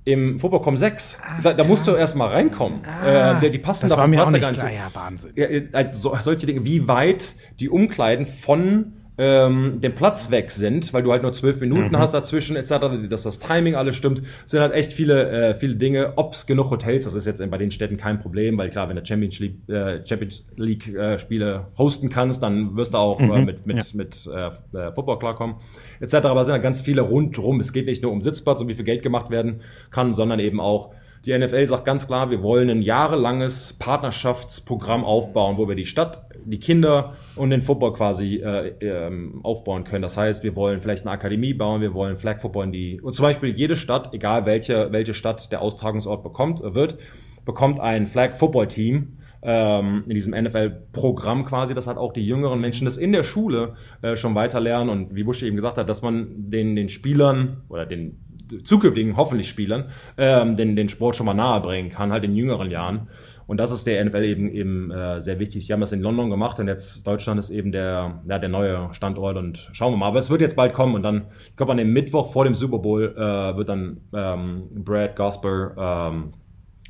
[0.03, 1.19] Im Fußball kommen sechs.
[1.23, 2.81] Ach, da, da musst du erst mal reinkommen.
[2.85, 4.71] Ah, äh, die, passen das da war mir auch nicht klar.
[4.71, 5.33] Ja, Wahnsinn.
[5.35, 10.93] Ja, äh, so, solche Dinge, wie weit die Umkleiden von ähm, den Platz weg sind,
[10.93, 11.99] weil du halt nur zwölf Minuten mhm.
[11.99, 16.13] hast dazwischen etc., dass das Timing alles stimmt, sind halt echt viele, äh, viele Dinge.
[16.15, 18.95] Ob es genug Hotels, das ist jetzt bei den Städten kein Problem, weil klar, wenn
[18.95, 23.25] du Champions League, äh, Champions League äh, Spiele hosten kannst, dann wirst du auch äh,
[23.25, 23.31] mhm.
[23.31, 23.83] äh, mit, mit, ja.
[23.93, 25.57] mit äh, äh, Football klarkommen
[25.99, 26.15] etc.
[26.25, 27.59] Aber es sind halt ganz viele rundrum.
[27.59, 30.59] Es geht nicht nur um Sitzplatz und wie viel Geld gemacht werden kann, sondern eben
[30.59, 35.85] auch die NFL sagt ganz klar, wir wollen ein jahrelanges Partnerschaftsprogramm aufbauen, wo wir die
[35.85, 40.01] Stadt, die Kinder und den Football quasi äh, ähm, aufbauen können.
[40.01, 43.11] Das heißt, wir wollen vielleicht eine Akademie bauen, wir wollen Flag Football in die, und
[43.11, 46.97] zum Beispiel jede Stadt, egal welche, welche Stadt der Austragungsort bekommt, äh, wird,
[47.45, 52.61] bekommt ein Flag Football Team, ähm, in diesem NFL-Programm quasi, dass halt auch die jüngeren
[52.61, 55.89] Menschen das in der Schule äh, schon weiter lernen und wie Busch eben gesagt hat,
[55.89, 58.19] dass man den, den Spielern oder den
[58.63, 59.85] zukünftigen hoffentlich Spielern
[60.17, 63.07] ähm, den, den Sport schon mal nahe bringen kann, halt in jüngeren Jahren.
[63.47, 65.65] Und das ist der NFL eben, eben äh, sehr wichtig.
[65.65, 68.93] Sie haben das in London gemacht und jetzt Deutschland ist eben der, ja, der neue
[68.93, 70.07] Standort und schauen wir mal.
[70.07, 72.55] Aber es wird jetzt bald kommen und dann, ich glaube, an dem Mittwoch vor dem
[72.55, 76.33] Super Bowl äh, wird dann ähm, Brad Gosper, ähm,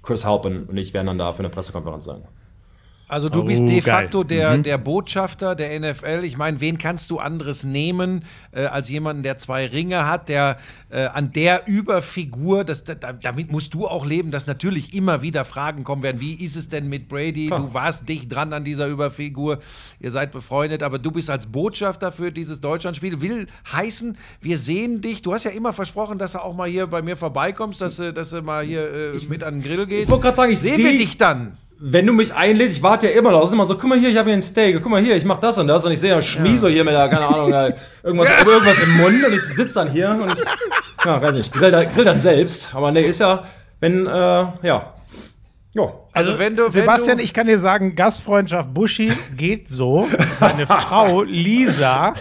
[0.03, 2.23] Chris Halpin und ich werden dann da für eine Pressekonferenz sein.
[3.11, 4.63] Also du oh, bist de facto der, mhm.
[4.63, 6.21] der Botschafter der NFL.
[6.23, 10.57] Ich meine, wen kannst du anderes nehmen äh, als jemanden, der zwei Ringe hat, der
[10.89, 15.43] äh, an der Überfigur, das, da, damit musst du auch leben, dass natürlich immer wieder
[15.43, 16.21] Fragen kommen werden.
[16.21, 17.47] Wie ist es denn mit Brady?
[17.47, 17.59] Klar.
[17.59, 19.59] Du warst dicht dran an dieser Überfigur,
[19.99, 23.21] ihr seid befreundet, aber du bist als Botschafter für dieses Deutschlandspiel.
[23.21, 25.21] Will heißen, wir sehen dich.
[25.21, 28.29] Du hast ja immer versprochen, dass du auch mal hier bei mir vorbeikommst, dass, dass
[28.29, 30.03] du mal hier äh, ich, mit an den Grill gehst.
[30.03, 33.17] Ich wollte gerade sagen, ich sehe dich dann wenn du mich einlädst, ich warte ja
[33.17, 34.91] immer noch, das ist immer so, guck mal hier, ich habe hier ein Steak, guck
[34.91, 36.93] mal hier, ich mach das und das und ich sehe ja Schmie so hier mit
[36.93, 37.51] der, keine Ahnung,
[38.03, 40.45] irgendwas, irgendwas im Mund und ich sitze dann hier und,
[41.03, 43.45] ja, weiß nicht, grill, grill dann selbst, aber nee, ist ja,
[43.79, 44.93] wenn, äh, ja,
[45.73, 50.05] ja, Also, wenn du, Sebastian, wenn du, ich kann dir sagen, Gastfreundschaft Buschi geht so.
[50.37, 52.13] Seine Frau Lisa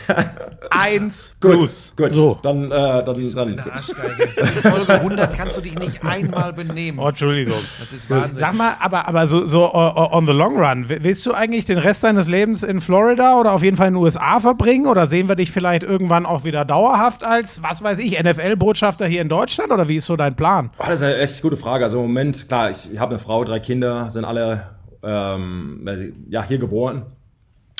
[0.70, 1.94] 1 plus.
[1.96, 2.38] gut, So.
[2.42, 4.24] dann, äh, dann, dann, Eine Arschgeige.
[4.36, 6.98] In Folge 100 kannst du dich nicht einmal benehmen.
[6.98, 7.54] Oh, Entschuldigung.
[7.78, 8.34] Das ist Wahnsinn.
[8.34, 11.78] Sag mal, aber, aber so, so uh, on the long run, willst du eigentlich den
[11.78, 14.86] Rest deines Lebens in Florida oder auf jeden Fall in den USA verbringen?
[14.86, 19.22] Oder sehen wir dich vielleicht irgendwann auch wieder dauerhaft als, was weiß ich, NFL-Botschafter hier
[19.22, 19.72] in Deutschland?
[19.72, 20.70] Oder wie ist so dein Plan?
[20.76, 21.84] Boah, das ist eine echt gute Frage.
[21.84, 24.68] Also im Moment, klar, ich, ich habe eine Frau, drei Kinder, sind alle
[25.02, 27.06] ähm, äh, ja, hier geboren.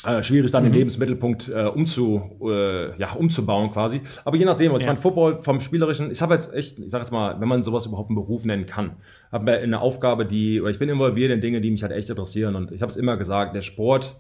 [0.05, 4.01] Äh, schwierig ist dann den Lebensmittelpunkt äh, umzu, äh, ja, umzubauen quasi.
[4.25, 4.85] Aber je nachdem, also Ja.
[4.85, 7.63] ich meine, Football vom Spielerischen, ich habe jetzt echt, ich sag jetzt mal, wenn man
[7.63, 8.93] sowas überhaupt einen Beruf nennen kann,
[9.31, 12.55] habe eine Aufgabe, die, oder ich bin involviert in Dinge, die mich halt echt interessieren.
[12.57, 14.17] Und ich habe es immer gesagt, der Sport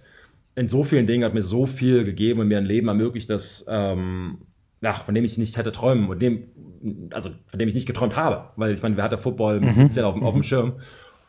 [0.55, 3.65] in so vielen Dingen hat mir so viel gegeben und mir ein Leben ermöglicht, das
[3.69, 4.39] ähm,
[4.83, 6.45] ja, von dem ich nicht hätte träumen und dem,
[7.13, 9.77] also von dem ich nicht geträumt habe, weil ich meine, wer hat der Football mit
[9.77, 10.75] 17 auf, dem- auf dem Schirm?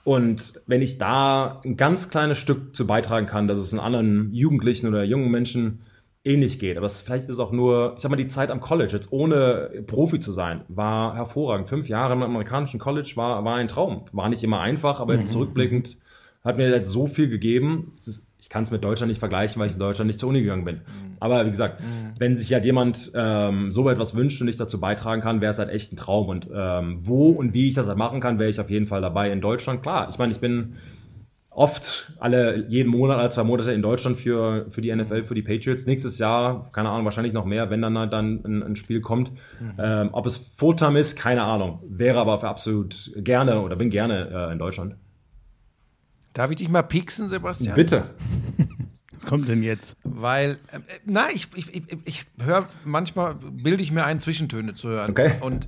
[0.04, 4.34] Und wenn ich da ein ganz kleines Stück zu beitragen kann, dass es in anderen
[4.34, 5.82] Jugendlichen oder jungen Menschen
[6.24, 8.94] ähnlich geht, aber es, vielleicht ist auch nur, ich sag mal, die Zeit am College,
[8.94, 11.68] jetzt ohne Profi zu sein, war hervorragend.
[11.68, 14.06] Fünf Jahre im amerikanischen College war, war ein Traum.
[14.12, 15.98] War nicht immer einfach, aber jetzt zurückblickend
[16.44, 17.94] hat mir jetzt so viel gegeben.
[17.98, 20.30] Es ist, ich kann es mit Deutschland nicht vergleichen, weil ich in Deutschland nicht zur
[20.30, 20.82] Uni gegangen bin.
[21.20, 21.82] Aber wie gesagt,
[22.18, 25.60] wenn sich halt jemand ähm, so etwas wünscht und ich dazu beitragen kann, wäre es
[25.60, 26.28] halt echt ein Traum.
[26.28, 29.02] Und ähm, wo und wie ich das halt machen kann, wäre ich auf jeden Fall
[29.02, 29.84] dabei in Deutschland.
[29.84, 30.74] Klar, ich meine, ich bin
[31.52, 35.44] oft alle jeden Monat, alle zwei Monate in Deutschland für, für die NFL, für die
[35.44, 35.86] Patriots.
[35.86, 39.32] Nächstes Jahr, keine Ahnung, wahrscheinlich noch mehr, wenn dann halt dann ein, ein Spiel kommt.
[39.78, 41.80] Ähm, ob es Fulltime ist, keine Ahnung.
[41.88, 44.96] Wäre aber für absolut gerne oder bin gerne äh, in Deutschland.
[46.34, 47.76] Darf ich dich mal pieksen, Sebastian?
[47.76, 48.12] Bitte.
[49.20, 49.98] Was kommt denn jetzt?
[50.04, 54.90] Weil, äh, na, ich, ich, ich, ich höre manchmal, bilde ich mir ein, Zwischentöne zu
[54.90, 55.12] hören.
[55.12, 55.34] Okay.
[55.42, 55.68] Und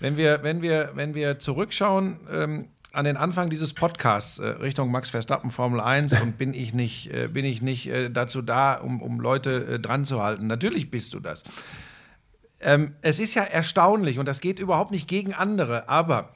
[0.00, 4.90] wenn wir, wenn wir, wenn wir zurückschauen ähm, an den Anfang dieses Podcasts äh, Richtung
[4.90, 8.74] Max Verstappen Formel 1 und bin ich nicht, äh, bin ich nicht äh, dazu da,
[8.74, 10.46] um, um Leute äh, dran zu halten.
[10.46, 11.44] Natürlich bist du das.
[12.60, 16.33] Ähm, es ist ja erstaunlich und das geht überhaupt nicht gegen andere, aber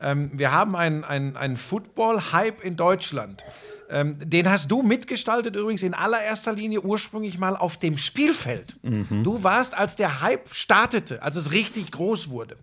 [0.00, 3.44] ähm, wir haben einen, einen, einen Football-Hype in Deutschland.
[3.90, 8.76] Ähm, den hast du mitgestaltet übrigens in allererster Linie ursprünglich mal auf dem Spielfeld.
[9.24, 12.56] Du warst, als der Hype startete, als es richtig groß wurde,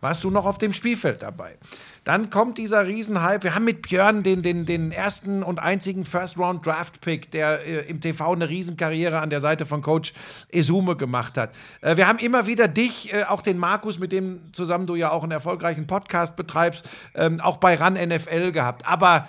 [0.00, 1.56] warst du noch auf dem Spielfeld dabei.
[2.04, 3.44] Dann kommt dieser Riesenhype.
[3.44, 8.32] Wir haben mit Björn den, den, den ersten und einzigen First-Round-Draft-Pick, der äh, im TV
[8.32, 10.12] eine Riesenkarriere an der Seite von Coach
[10.50, 11.54] Esume gemacht hat.
[11.80, 15.12] Äh, wir haben immer wieder dich, äh, auch den Markus, mit dem zusammen du ja
[15.12, 18.84] auch einen erfolgreichen Podcast betreibst, ähm, auch bei RAN NFL gehabt.
[18.84, 19.28] Aber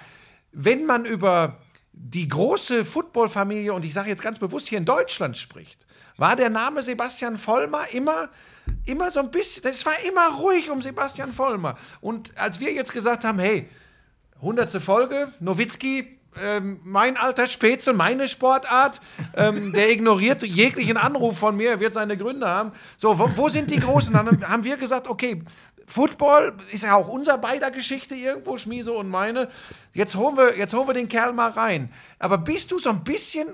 [0.51, 1.59] wenn man über
[1.91, 5.85] die große Footballfamilie, und ich sage jetzt ganz bewusst hier in Deutschland spricht,
[6.17, 8.29] war der Name Sebastian Vollmer immer,
[8.85, 11.77] immer so ein bisschen, es war immer ruhig um Sebastian Vollmer.
[12.01, 13.69] Und als wir jetzt gesagt haben, hey,
[14.41, 19.01] hundertste Folge, Nowitzki, ähm, mein alter Spätzle, meine Sportart,
[19.35, 22.71] ähm, der ignoriert jeglichen Anruf von mir, wird seine Gründe haben.
[22.97, 24.13] So, wo, wo sind die Großen?
[24.13, 25.43] Dann haben wir gesagt, okay,
[25.85, 29.49] Football ist ja auch unser beider Geschichte irgendwo, Schmiso und meine.
[29.93, 31.91] Jetzt holen, wir, jetzt holen wir den Kerl mal rein.
[32.19, 33.47] Aber bist du so ein bisschen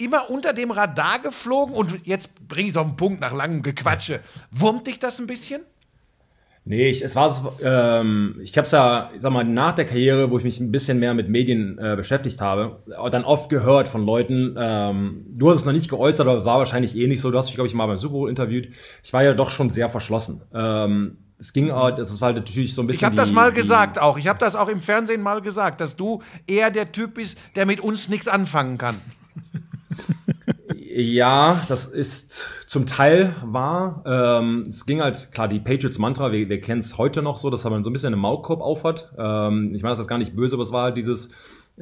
[0.00, 4.20] immer unter dem Radar geflogen und jetzt bring ich so einen Punkt nach langem Gequatsche.
[4.50, 5.62] Wurmt dich das ein bisschen?
[6.64, 9.86] Nee, ich, es war so, ähm, ich habe es ja, ich sag mal, nach der
[9.86, 13.88] Karriere, wo ich mich ein bisschen mehr mit Medien äh, beschäftigt habe, dann oft gehört
[13.88, 17.30] von Leuten, ähm, du hast es noch nicht geäußert, aber war wahrscheinlich eh nicht so,
[17.30, 18.68] du hast mich, glaube ich, mal beim Super Bowl interviewt.
[19.02, 20.42] Ich war ja doch schon sehr verschlossen.
[20.52, 23.00] Ähm, es ging, äh, das war halt natürlich so ein bisschen.
[23.00, 24.18] Ich habe das mal gesagt auch.
[24.18, 27.64] Ich habe das auch im Fernsehen mal gesagt, dass du eher der Typ bist, der
[27.64, 28.96] mit uns nichts anfangen kann.
[30.92, 34.02] Ja, das ist zum Teil wahr.
[34.04, 37.64] Ähm, es ging halt, klar, die Patriots-Mantra, wir, wir kennen es heute noch so, dass
[37.64, 39.12] man so ein bisschen einen Maulkorb aufhat.
[39.16, 41.30] Ähm, ich meine, das ist gar nicht böse, aber es war halt dieses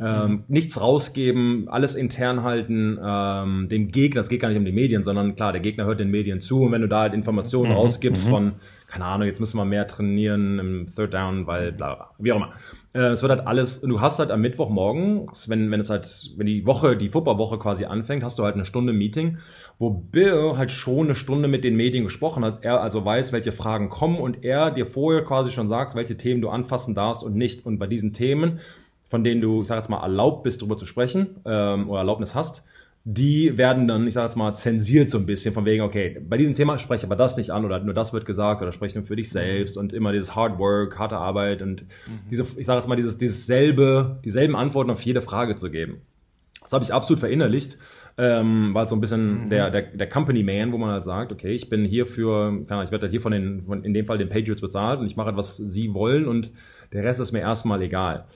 [0.01, 4.73] ähm, nichts rausgeben, alles intern halten, ähm, dem Gegner, es geht gar nicht um die
[4.73, 7.73] Medien, sondern klar, der Gegner hört den Medien zu und wenn du da halt Informationen
[7.73, 8.53] rausgibst von,
[8.87, 12.37] keine Ahnung, jetzt müssen wir mehr trainieren im Third Down, weil bla, bla wie auch
[12.37, 12.53] immer.
[12.93, 16.47] Äh, es wird halt alles, du hast halt am Mittwochmorgen, wenn, wenn es halt, wenn
[16.47, 19.39] die Woche, die Footballwoche quasi anfängt, hast du halt eine Stunde Meeting,
[19.79, 22.65] wo Bill halt schon eine Stunde mit den Medien gesprochen hat.
[22.65, 26.41] Er also weiß, welche Fragen kommen und er dir vorher quasi schon sagt, welche Themen
[26.41, 27.67] du anfassen darfst und nicht.
[27.67, 28.61] Und bei diesen Themen,
[29.07, 32.35] von denen du, ich sag jetzt mal, erlaubt bist, darüber zu sprechen, ähm, oder Erlaubnis
[32.35, 32.63] hast,
[33.05, 36.37] die werden dann, ich sage jetzt mal, zensiert so ein bisschen von wegen, okay, bei
[36.37, 39.07] diesem Thema spreche aber das nicht an oder nur das wird gesagt oder spreche nur
[39.07, 41.85] für dich selbst und immer dieses Hard Work, harte Arbeit und
[42.31, 46.03] diese, ich sage jetzt mal, dieses, dieses selbe, dieselben Antworten auf jede Frage zu geben.
[46.61, 47.79] Das habe ich absolut verinnerlicht,
[48.19, 51.53] ähm, weil so ein bisschen der, der, der Company Man, wo man halt sagt, okay,
[51.53, 54.19] ich bin hier für, Ahnung, ich werde halt hier von den, von, in dem Fall
[54.19, 56.53] den Patriots bezahlt und ich mache halt, was sie wollen und
[56.93, 58.27] der Rest ist mir erstmal egal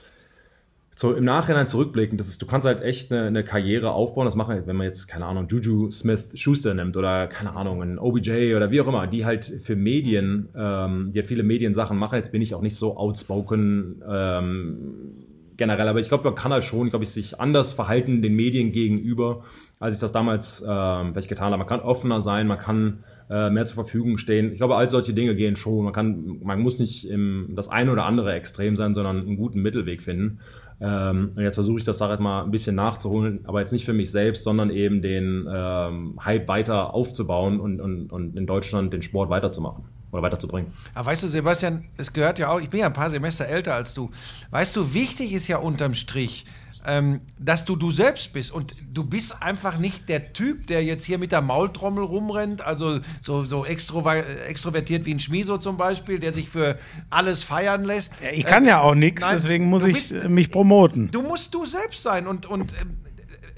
[0.95, 4.25] so im Nachhinein zurückblicken, das ist, du kannst halt echt eine, eine Karriere aufbauen.
[4.25, 7.97] Das machen, wenn man jetzt, keine Ahnung, Juju Smith Schuster nimmt oder keine Ahnung, ein
[7.97, 12.15] OBJ oder wie auch immer, die halt für Medien, ähm, die halt viele Mediensachen machen.
[12.15, 15.23] Jetzt bin ich auch nicht so outspoken ähm,
[15.57, 18.71] generell, aber ich glaube, man kann halt schon, glaube ich, sich anders verhalten den Medien
[18.71, 19.43] gegenüber,
[19.79, 21.57] als ich das damals ähm, vielleicht getan habe.
[21.57, 24.51] Man kann offener sein, man kann äh, mehr zur Verfügung stehen.
[24.51, 25.83] Ich glaube, all solche Dinge gehen schon.
[25.83, 29.61] Man kann, man muss nicht im, das eine oder andere Extrem sein, sondern einen guten
[29.61, 30.39] Mittelweg finden.
[30.83, 33.85] Ähm, und jetzt versuche ich das, sag ich mal, ein bisschen nachzuholen, aber jetzt nicht
[33.85, 38.91] für mich selbst, sondern eben den ähm, Hype weiter aufzubauen und, und, und in Deutschland
[38.91, 40.73] den Sport weiterzumachen oder weiterzubringen.
[40.93, 43.73] Aber weißt du, Sebastian, es gehört ja auch, ich bin ja ein paar Semester älter
[43.73, 44.11] als du.
[44.51, 46.45] Weißt du, wichtig ist ja unterm Strich,
[46.85, 48.51] ähm, dass du du selbst bist.
[48.51, 52.99] Und du bist einfach nicht der Typ, der jetzt hier mit der Maultrommel rumrennt, also
[53.21, 56.77] so, so extrovertiert wie ein Schmieso zum Beispiel, der sich für
[57.09, 58.13] alles feiern lässt.
[58.21, 61.09] Ja, ich kann äh, ja auch nichts, deswegen muss ich bist, mich promoten.
[61.11, 62.75] Du musst du selbst sein und, und äh,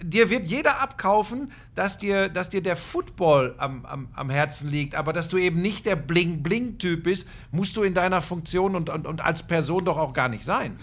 [0.03, 4.95] dir wird jeder abkaufen, dass dir, dass dir der Football am, am, am Herzen liegt,
[4.95, 9.07] aber dass du eben nicht der Bling-Bling-Typ bist, musst du in deiner Funktion und, und,
[9.07, 10.77] und als Person doch auch gar nicht sein.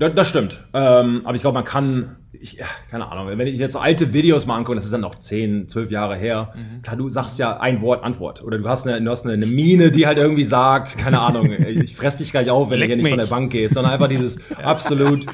[0.00, 0.64] Das, das stimmt.
[0.72, 2.58] Ähm, aber ich glaube, man kann, ich,
[2.90, 5.68] keine Ahnung, wenn ich jetzt so alte Videos mal angucke, das ist dann noch 10,
[5.68, 6.80] 12 Jahre her, mhm.
[6.80, 8.42] klar, du sagst ja ein Wort Antwort.
[8.42, 11.52] Oder du hast eine, du hast eine, eine Mine, die halt irgendwie sagt, keine Ahnung,
[11.66, 13.12] ich fress dich gar nicht auf, wenn Leck du hier nicht mich.
[13.12, 15.26] von der Bank gehst, sondern einfach dieses absolut.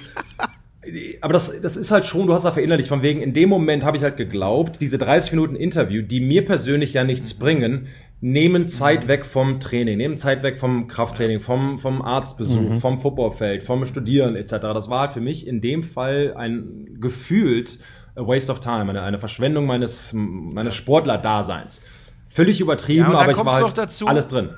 [1.21, 3.85] Aber das, das ist halt schon, du hast da verinnerlicht, von wegen, in dem Moment
[3.85, 7.89] habe ich halt geglaubt, diese 30 Minuten Interview, die mir persönlich ja nichts bringen,
[8.21, 12.81] nehmen Zeit weg vom Training, nehmen Zeit weg vom Krafttraining, vom, vom Arztbesuch, mhm.
[12.81, 14.53] vom Footballfeld, vom Studieren etc.
[14.61, 17.79] Das war halt für mich in dem Fall ein gefühlt
[18.17, 21.83] a waste of time, eine, eine Verschwendung meines, meines Sportler-Daseins.
[22.29, 24.51] Völlig übertrieben, ja, aber ich war halt dazu, alles drin.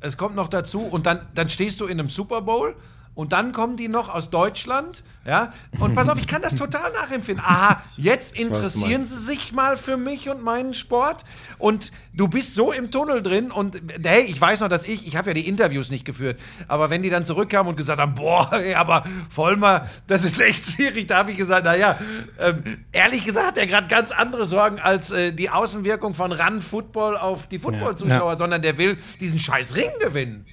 [0.00, 2.74] Es kommt noch dazu und dann, dann stehst du in einem Super Bowl
[3.14, 5.52] und dann kommen die noch aus Deutschland, ja.
[5.78, 7.44] Und pass auf, ich kann das total nachempfinden.
[7.44, 11.24] Aha, jetzt interessieren sie sich mal für mich und meinen Sport.
[11.58, 15.16] Und du bist so im Tunnel drin und hey, ich weiß noch, dass ich, ich
[15.16, 18.50] habe ja die Interviews nicht geführt, aber wenn die dann zurückkamen und gesagt haben, boah,
[18.54, 21.98] ey, aber Vollmer, das ist echt schwierig, da habe ich gesagt, naja,
[22.40, 26.62] ähm, ehrlich gesagt hat er gerade ganz andere Sorgen als äh, die Außenwirkung von Run
[26.62, 28.36] Football auf die Football-Zuschauer, ja, ja.
[28.36, 30.46] sondern der will diesen scheiß Ring gewinnen.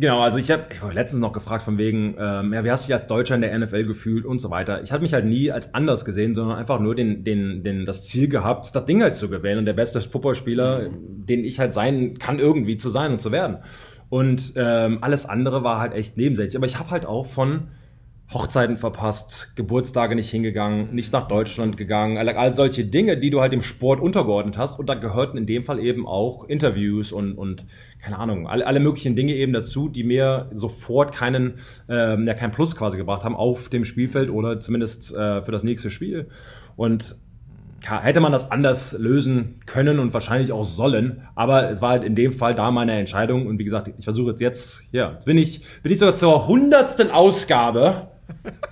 [0.00, 2.94] Genau, also ich habe letztens noch gefragt von wegen, ähm, ja, wie hast du dich
[2.94, 4.80] als Deutscher in der NFL gefühlt und so weiter.
[4.80, 8.06] Ich habe mich halt nie als anders gesehen, sondern einfach nur den, den, den, das
[8.06, 11.26] Ziel gehabt, das Ding halt zu gewinnen und der beste Footballspieler, mhm.
[11.26, 13.56] den ich halt sein kann, irgendwie zu sein und zu werden.
[14.08, 16.56] Und ähm, alles andere war halt echt nebensächlich.
[16.56, 17.66] Aber ich habe halt auch von
[18.32, 23.54] Hochzeiten verpasst, Geburtstage nicht hingegangen, nicht nach Deutschland gegangen, all, solche Dinge, die du halt
[23.54, 24.78] im Sport untergeordnet hast.
[24.78, 27.64] Und da gehörten in dem Fall eben auch Interviews und, und
[28.02, 31.54] keine Ahnung, alle, alle möglichen Dinge eben dazu, die mir sofort keinen,
[31.88, 35.64] ähm, ja, kein Plus quasi gebracht haben auf dem Spielfeld oder zumindest äh, für das
[35.64, 36.28] nächste Spiel.
[36.76, 37.16] Und
[37.82, 42.04] ja, hätte man das anders lösen können und wahrscheinlich auch sollen, aber es war halt
[42.04, 45.26] in dem Fall da meine Entscheidung und wie gesagt, ich versuche jetzt jetzt, ja, jetzt
[45.26, 48.08] bin ich, bin ich sogar zur hundertsten Ausgabe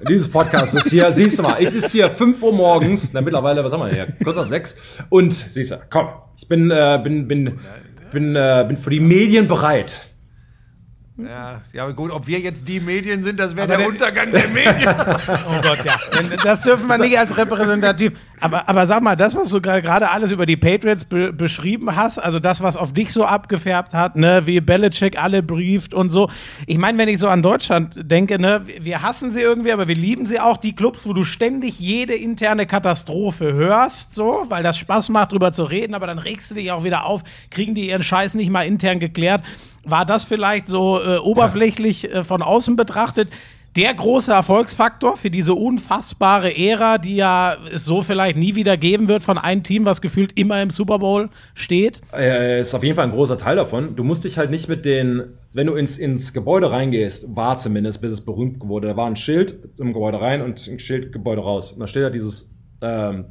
[0.09, 3.65] dieses Podcast ist hier, siehst du mal, es ist hier 5 Uhr morgens, na mittlerweile,
[3.65, 4.77] was haben wir hier, kurz nach 6
[5.09, 7.59] und siehst du, komm, ich bin, äh, bin, bin,
[8.11, 10.07] bin, äh, bin für die Medien bereit.
[11.19, 14.49] Ja, ja, gut, ob wir jetzt die Medien sind, das wäre der, der, Untergang der
[14.49, 14.87] Medien.
[15.49, 15.97] oh Gott, ja.
[16.45, 18.13] Das dürfen wir nicht als repräsentativ.
[18.39, 22.19] Aber, aber sag mal, das, was du gerade alles über die Patriots be beschrieben hast,
[22.19, 26.29] also das, was auf dich so abgefärbt hat, ne, wie Belichick alle brieft und so.
[26.67, 29.95] Ich meine, wenn ich so an Deutschland denke, ne, wir hassen sie irgendwie, aber wir
[29.95, 34.77] lieben sie auch, die Clubs, wo du ständig jede interne Katastrophe hörst, so, weil das
[34.77, 37.89] Spaß macht, drüber zu reden, aber dann regst du dich auch wieder auf, kriegen die
[37.89, 39.43] ihren Scheiß nicht mal intern geklärt
[39.87, 43.31] war das vielleicht so äh, oberflächlich äh, von außen betrachtet
[43.77, 49.07] der große Erfolgsfaktor für diese unfassbare Ära, die ja es so vielleicht nie wieder geben
[49.09, 52.01] wird von einem Team, was gefühlt immer im Super Bowl steht?
[52.17, 53.95] Äh, ist auf jeden Fall ein großer Teil davon.
[53.95, 58.01] Du musst dich halt nicht mit den, wenn du ins, ins Gebäude reingehst, war zumindest,
[58.01, 61.43] bis es berühmt wurde, da war ein Schild im Gebäude rein und ein Schild Gebäude
[61.43, 61.73] raus.
[61.73, 63.27] Und da steht ja dieses, ähm,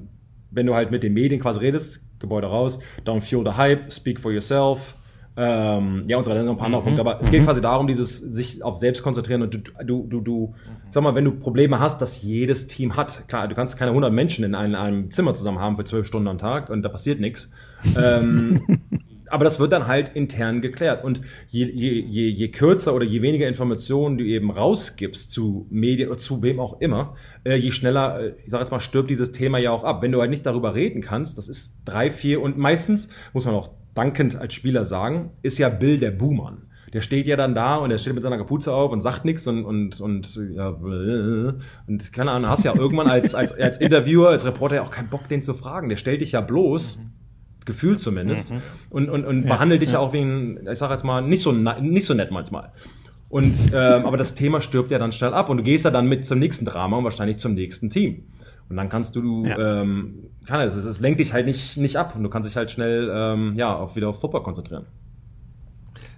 [0.51, 4.19] wenn du halt mit den Medien quasi redest, Gebäude raus, don't fuel the hype, speak
[4.19, 4.95] for yourself,
[5.37, 7.01] Ähm, ja, und so weiter, noch ein paar andere Punkte.
[7.01, 10.55] Aber es geht quasi darum, dieses sich auf selbst konzentrieren und du, du, du, du
[10.89, 14.13] sag mal, wenn du Probleme hast, dass jedes Team hat, klar, du kannst keine 100
[14.13, 17.19] Menschen in einem, einem Zimmer zusammen haben für zwölf Stunden am Tag und da passiert
[17.19, 17.51] nichts.
[17.97, 18.61] Ähm,
[19.29, 21.03] aber das wird dann halt intern geklärt.
[21.03, 21.19] Und
[21.49, 26.17] je, je, je, je kürzer oder je weniger Informationen du eben rausgibst zu Medien oder
[26.17, 29.57] zu wem auch immer, äh, je schneller, äh, ich sag jetzt mal, stirbt dieses Thema
[29.57, 30.01] ja auch ab.
[30.01, 33.55] Wenn du halt nicht darüber reden kannst, das ist drei, vier und meistens, muss man
[33.55, 36.67] auch dankend als Spieler sagen, ist ja Bill der Buhmann.
[36.93, 39.47] Der steht ja dann da und er steht mit seiner Kapuze auf und sagt nichts
[39.47, 44.45] und, und, und, ja, und keine Ahnung, hast ja irgendwann als, als, als Interviewer, als
[44.45, 45.89] Reporter ja auch keinen Bock, den zu fragen.
[45.89, 46.99] Der stellt dich ja bloß,
[47.65, 48.61] Gefühl zumindest, Mhm.
[48.91, 51.51] und, und, und behandelt dich ja auch wie ein, ich sag jetzt mal, nicht so,
[51.51, 52.71] nicht so nett manchmal.
[53.27, 56.07] Und, ähm, aber das Thema stirbt ja dann schnell ab und du gehst ja dann
[56.07, 58.23] mit zum nächsten Drama und wahrscheinlich zum nächsten Team.
[58.69, 59.81] Und dann kannst du, Ja.
[59.81, 62.71] ähm, kann es, es lenkt dich halt nicht, nicht ab und du kannst dich halt
[62.71, 64.85] schnell, ähm, ja, auf, wieder auf Football konzentrieren.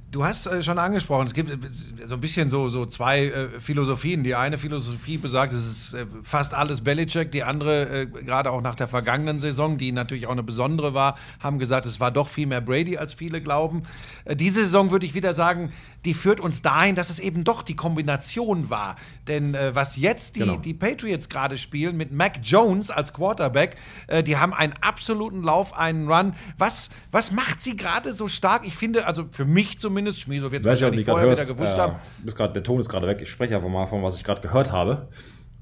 [0.10, 1.58] Du hast äh, schon angesprochen, es gibt äh,
[2.06, 4.24] so ein bisschen so, so zwei äh, Philosophien.
[4.24, 7.30] Die eine Philosophie besagt, es ist äh, fast alles Belichick.
[7.34, 11.18] Die andere, äh, gerade auch nach der vergangenen Saison, die natürlich auch eine besondere war,
[11.42, 13.84] haben gesagt, es war doch viel mehr Brady, als viele glauben.
[14.24, 15.74] Äh, diese Saison würde ich wieder sagen,
[16.08, 18.96] die führt uns dahin, dass es eben doch die Kombination war.
[19.28, 20.56] Denn äh, was jetzt die, Genau.
[20.56, 23.76] die Patriots gerade spielen mit Mac Jones als Quarterback,
[24.08, 26.34] äh, die haben einen absoluten Lauf, einen Run.
[26.58, 28.66] Was, was macht sie gerade so stark?
[28.66, 31.78] Ich finde, also für mich zumindest, Schmieso wird es wahrscheinlich vorher hörst, wieder gewusst äh,
[31.78, 31.96] haben.
[32.26, 33.20] grad, der Ton ist gerade weg.
[33.22, 35.10] Ich spreche einfach mal von, was ich gerade gehört habe.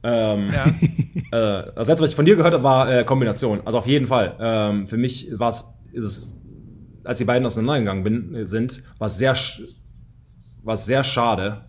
[0.03, 0.65] Ähm, Ja.
[1.65, 3.61] äh, das letzte, was ich von dir gehört habe, war äh, Kombination.
[3.65, 4.35] Also auf jeden Fall.
[4.39, 5.65] Ähm, für mich war es,
[7.03, 9.35] als die beiden auseinandergegangen bin, äh, sind, war es sehr,
[10.65, 11.65] war sehr schade.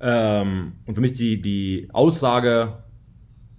[0.00, 2.84] Ähm, und für mich die, die Aussage,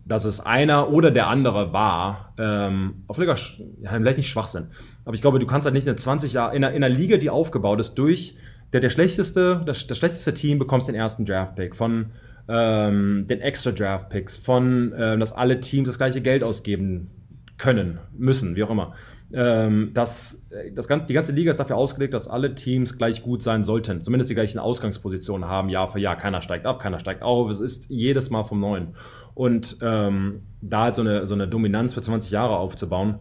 [0.06, 3.36] dass es einer oder der andere war, ähm, auf Liga,
[3.82, 4.68] ja, vielleicht nicht Schwachsinn.
[5.06, 7.18] Aber ich glaube, du kannst halt nicht in 20 Jahren, in einer, in einer Liga,
[7.18, 8.38] die aufgebaut ist, durch
[8.74, 12.12] der, der schlechteste, das, das schlechteste Team bekommst den ersten Draft-Pick von
[12.48, 17.12] ähm, den extra Draft-Picks, von, ähm, dass alle Teams das gleiche Geld ausgeben
[17.58, 18.94] können, müssen, wie auch immer.
[19.32, 23.44] Ähm, das, äh, das, die ganze Liga ist dafür ausgelegt, dass alle Teams gleich gut
[23.44, 24.02] sein sollten.
[24.02, 26.18] Zumindest die gleichen Ausgangspositionen haben, Jahr für Jahr.
[26.18, 27.50] Keiner steigt ab, keiner steigt auf.
[27.50, 28.96] Es ist jedes Mal vom Neuen.
[29.36, 33.20] Und ähm, da halt so eine, so eine Dominanz für 20 Jahre aufzubauen,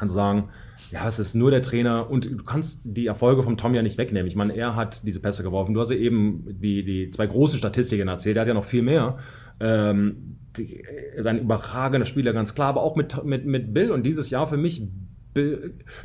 [0.00, 0.50] und sagen,
[0.90, 3.98] ja, es ist nur der Trainer und du kannst die Erfolge vom Tom ja nicht
[3.98, 4.26] wegnehmen.
[4.26, 5.74] Ich meine, er hat diese Pässe geworfen.
[5.74, 8.82] Du hast ja eben die, die zwei großen Statistiken erzählt, er hat ja noch viel
[8.82, 9.18] mehr.
[9.60, 13.90] Ähm, die, er ist ein überragender Spieler, ganz klar, aber auch mit, mit, mit Bill
[13.90, 14.86] und dieses Jahr für mich,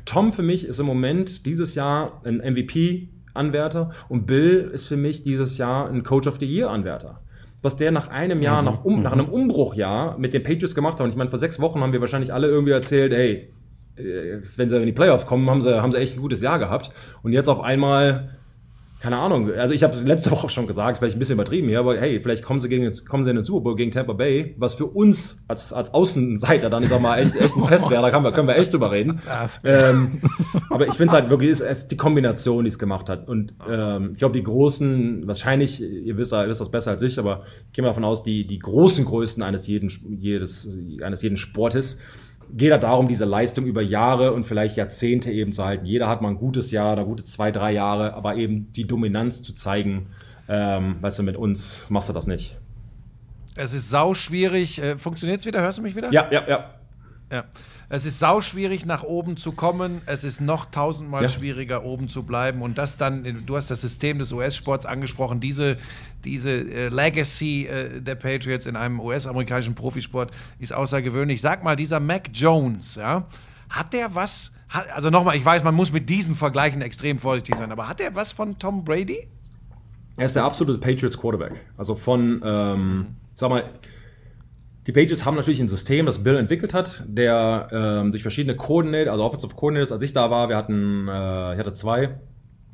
[0.06, 5.24] Tom für mich ist im Moment dieses Jahr ein MVP-Anwärter und Bill ist für mich
[5.24, 7.20] dieses Jahr ein Coach of the Year-Anwärter
[7.64, 11.06] was der nach einem Jahr, nach, um, nach einem Umbruchjahr mit den Patriots gemacht hat.
[11.06, 13.54] Und ich meine, vor sechs Wochen haben wir wahrscheinlich alle irgendwie erzählt, hey,
[13.96, 16.60] äh, wenn sie in die Playoffs kommen, haben sie, haben sie echt ein gutes Jahr
[16.60, 16.92] gehabt.
[17.24, 18.38] Und jetzt auf einmal,
[19.04, 22.00] keine Ahnung, also ich habe letzte Woche schon gesagt, vielleicht ein bisschen übertrieben hier, aber
[22.00, 24.76] hey, vielleicht kommen sie, gegen, kommen sie in den Super Bowl gegen Tampa Bay, was
[24.76, 28.12] für uns als, als Außenseiter dann, ich sag mal, echt, echt ein Fest wäre, da
[28.12, 29.20] können wir, können wir echt drüber reden.
[29.66, 30.22] Ähm,
[30.70, 33.28] aber ich finde es halt wirklich, es ist die Kombination, die es gemacht hat.
[33.28, 37.20] Und ähm, ich glaube, die großen, wahrscheinlich, ihr wisst, ihr wisst das besser als ich,
[37.20, 40.68] aber ich gehe mal davon aus, die, die großen Größen eines jeden, jedes,
[41.02, 41.98] eines jeden Sportes,
[42.56, 45.86] geht da darum, diese Leistung über Jahre und vielleicht Jahrzehnte eben zu halten.
[45.86, 49.42] Jeder hat mal ein gutes Jahr, oder gute zwei, drei Jahre, aber eben die Dominanz
[49.42, 50.08] zu zeigen,
[50.48, 52.58] ähm, weißt du, mit uns machst du das nicht.
[53.56, 54.82] Es ist sau schwierig.
[54.82, 55.62] Äh, Funktioniert es wieder?
[55.62, 56.12] Hörst du mich wieder?
[56.12, 56.74] Ja, ja, ja.
[57.32, 57.46] Ja.
[57.96, 60.02] Es ist sau schwierig, nach oben zu kommen.
[60.08, 61.30] Es ist noch tausendmal Ja.
[61.30, 62.64] schwieriger, oben zu bleiben.
[62.64, 65.78] Und das dann, du hast das System des US-Sports angesprochen, diese,
[66.24, 71.40] diese äh, Legacy äh, der Patriots in einem US-amerikanischen Profisport ist außergewöhnlich.
[71.40, 73.28] Sag mal, dieser Mac Jones, ja,
[73.70, 77.58] hat der was, hat, also nochmal, ich weiß, man muss mit diesen Vergleichen extrem vorsichtig
[77.58, 79.28] sein, aber hat der was von Tom Brady?
[80.18, 81.64] Er ist der absolute Patriots Quarterback.
[81.78, 83.66] Also von, ähm, sag mal,
[84.86, 89.14] die Patriots haben natürlich ein System, das Bill entwickelt hat, der ähm, durch verschiedene Coordinator,
[89.14, 92.20] also Offensive Coordinators, als ich da war, wir hatten, äh, ich hatte zwei.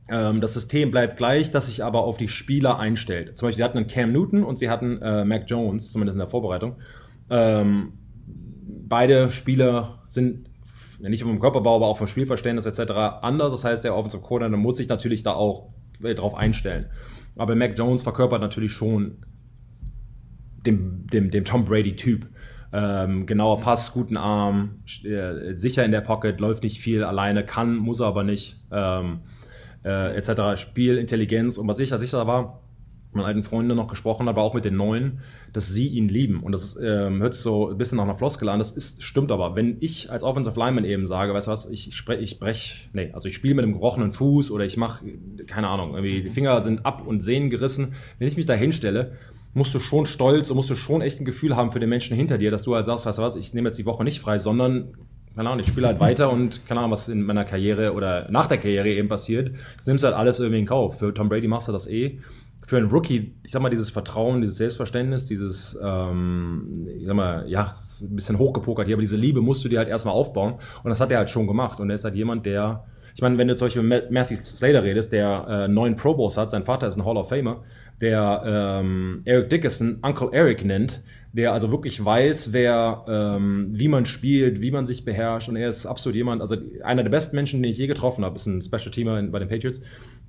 [0.10, 3.38] Ähm, das System bleibt gleich, das sich aber auf die Spieler einstellt.
[3.38, 6.20] Zum Beispiel, sie hatten einen Cam Newton und sie hatten äh, Mac Jones, zumindest in
[6.20, 6.78] der Vorbereitung.
[7.30, 7.94] Ähm,
[8.88, 10.50] beide Spieler sind
[11.00, 12.92] nicht vom Körperbau, aber auch vom Spielverständnis etc.
[13.22, 13.52] anders.
[13.52, 15.70] Das heißt, der Offensive Coordinator muss sich natürlich da auch
[16.04, 16.88] äh, drauf einstellen.
[17.38, 19.20] Aber Mac Jones verkörpert natürlich schon
[20.66, 22.28] dem, dem, dem Tom Brady-Typ.
[22.72, 27.76] Ähm, genauer Pass, guten Arm, äh, sicher in der Pocket, läuft nicht viel alleine, kann,
[27.76, 29.22] muss er aber nicht, ähm,
[29.84, 30.62] äh, etc.
[30.62, 32.62] Spielintelligenz und was sicher sicher war,
[33.12, 35.20] meinen alten Freunden noch gesprochen, aber auch mit den neuen,
[35.52, 36.44] dass sie ihn lieben.
[36.44, 38.60] Und das ist, ähm, hört sich so ein bisschen nach einer Floskel an.
[38.60, 39.56] Das ist, stimmt aber.
[39.56, 43.10] Wenn ich als Offensive Lineman eben sage, weißt du was, ich spreche, ich brech, nee,
[43.14, 45.06] also ich spiele mit einem gebrochenen Fuß oder ich mache,
[45.48, 47.94] keine Ahnung, irgendwie die Finger sind ab und Sehnen gerissen.
[48.20, 49.14] Wenn ich mich da hinstelle,
[49.54, 52.16] musst du schon stolz und musst du schon echt ein Gefühl haben für den Menschen
[52.16, 54.20] hinter dir, dass du halt sagst, weißt du was, ich nehme jetzt die Woche nicht
[54.20, 54.94] frei, sondern
[55.36, 58.48] keine Ahnung, ich spiele halt weiter und keine Ahnung, was in meiner Karriere oder nach
[58.48, 59.52] der Karriere eben passiert.
[59.78, 61.00] Das nimmst du halt alles irgendwie in Kauf.
[61.00, 62.20] Für Tom Brady machst du das eh
[62.70, 67.50] für einen Rookie, ich sag mal, dieses Vertrauen, dieses Selbstverständnis, dieses, ähm, ich sag mal,
[67.50, 70.60] ja, ist ein bisschen hochgepokert hier, aber diese Liebe musst du dir halt erstmal aufbauen.
[70.84, 71.80] Und das hat er halt schon gemacht.
[71.80, 72.86] Und er ist halt jemand, der,
[73.20, 76.38] ich meine, wenn du zum Beispiel mit Matthew Slater redest, der äh, neun Pro Bowls
[76.38, 77.66] hat, sein Vater ist ein Hall of Famer,
[78.00, 81.02] der ähm, Eric Dickerson Uncle Eric nennt,
[81.34, 85.50] der also wirklich weiß, wer, ähm, wie man spielt, wie man sich beherrscht.
[85.50, 88.38] Und er ist absolut jemand, also einer der besten Menschen, den ich je getroffen habe,
[88.38, 89.82] ist ein Special Teamer bei den Patriots,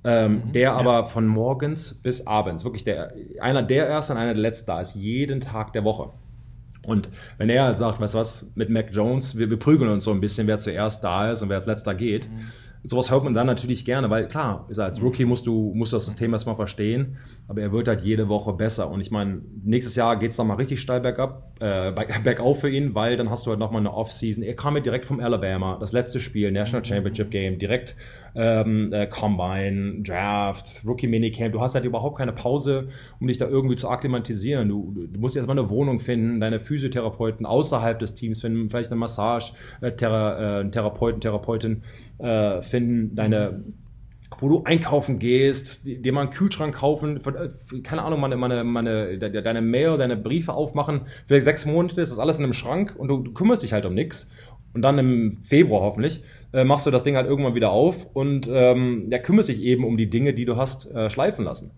[0.03, 0.73] ähm, mhm, der ja.
[0.73, 4.81] aber von morgens bis abends, wirklich der, einer der erste und einer der letzten da
[4.81, 6.09] ist, jeden Tag der Woche.
[6.85, 10.03] Und wenn er halt sagt, weißt du was, mit Mac Jones, wir, wir prügeln uns
[10.03, 12.47] so ein bisschen, wer zuerst da ist und wer als letzter geht, mhm
[12.83, 16.05] sowas hört man dann natürlich gerne, weil klar, als Rookie musst du, musst du das
[16.05, 17.17] System erstmal verstehen,
[17.47, 18.89] aber er wird halt jede Woche besser.
[18.89, 21.91] Und ich meine, nächstes Jahr geht es nochmal richtig steil bergab, äh,
[22.23, 24.43] bergauf für ihn, weil dann hast du halt nochmal eine Off-Season.
[24.43, 27.95] Er kam ja direkt vom Alabama, das letzte Spiel, National Championship Game, direkt
[28.35, 31.53] ähm, äh, Combine, Draft, Rookie Minicamp.
[31.53, 32.87] Du hast halt überhaupt keine Pause,
[33.19, 34.69] um dich da irgendwie zu akklimatisieren.
[34.69, 38.99] Du, du musst erstmal eine Wohnung finden, deine Physiotherapeuten außerhalb des Teams finden, vielleicht eine
[38.99, 41.83] Massage, äh, Thera, äh, Therapeuten, Therapeutin
[42.19, 43.63] äh, finden, deine
[44.39, 49.17] wo du einkaufen gehst, dir mal einen Kühlschrank kaufen, äh, keine Ahnung, meine, meine, meine,
[49.17, 53.07] deine Mail, deine Briefe aufmachen, vielleicht sechs Monate ist das alles in einem Schrank und
[53.07, 54.29] du, du kümmerst dich halt um nichts.
[54.73, 58.47] Und dann im Februar hoffentlich äh, machst du das Ding halt irgendwann wieder auf und
[58.51, 61.71] ähm, ja, kümmerst dich eben um die Dinge, die du hast äh, schleifen lassen.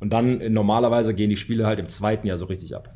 [0.00, 2.94] Und dann äh, normalerweise gehen die Spiele halt im zweiten Jahr so richtig ab.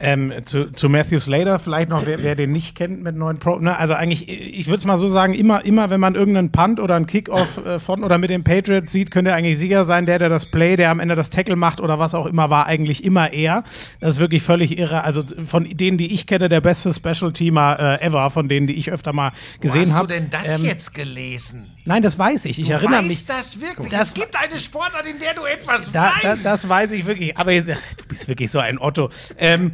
[0.00, 3.58] Ähm, zu, zu Matthew Slater vielleicht noch, wer, wer den nicht kennt mit neuen Pro.
[3.58, 3.78] Ne?
[3.78, 6.96] Also eigentlich, ich würde es mal so sagen, immer, immer wenn man irgendeinen Punt oder
[6.96, 10.04] einen Kickoff äh, von oder mit den Patriots sieht, könnte er eigentlich Sieger sein.
[10.04, 12.66] Der, der das Play, der am Ende das Tackle macht oder was auch immer, war
[12.66, 13.62] eigentlich immer er.
[14.00, 15.04] Das ist wirklich völlig irre.
[15.04, 18.90] Also von denen, die ich kenne, der beste Special-Teamer äh, ever, von denen, die ich
[18.90, 19.94] öfter mal gesehen habe.
[19.94, 20.08] Hast hab.
[20.08, 21.73] du denn das ähm, jetzt gelesen?
[21.86, 22.58] Nein, das weiß ich.
[22.58, 23.26] Ich du erinnere weißt mich.
[23.26, 23.92] das wirklich?
[23.92, 26.24] Das es gibt eine Sportart, in der du etwas da, weißt.
[26.24, 27.36] Da, das weiß ich wirklich.
[27.36, 29.10] Aber jetzt, du bist wirklich so ein Otto.
[29.36, 29.72] Ähm,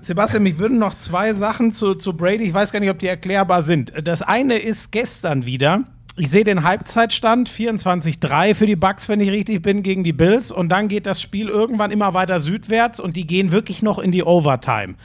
[0.00, 2.44] Sebastian, mich würden noch zwei Sachen zu, zu Brady.
[2.44, 3.92] Ich weiß gar nicht, ob die erklärbar sind.
[4.04, 5.84] Das eine ist gestern wieder.
[6.16, 10.50] Ich sehe den Halbzeitstand 24-3 für die Bucks, wenn ich richtig bin, gegen die Bills.
[10.50, 14.10] Und dann geht das Spiel irgendwann immer weiter südwärts und die gehen wirklich noch in
[14.10, 14.96] die Overtime.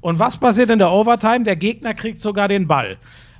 [0.00, 1.44] Und was passiert in der Overtime?
[1.44, 2.96] Der Gegner kriegt sogar den Ball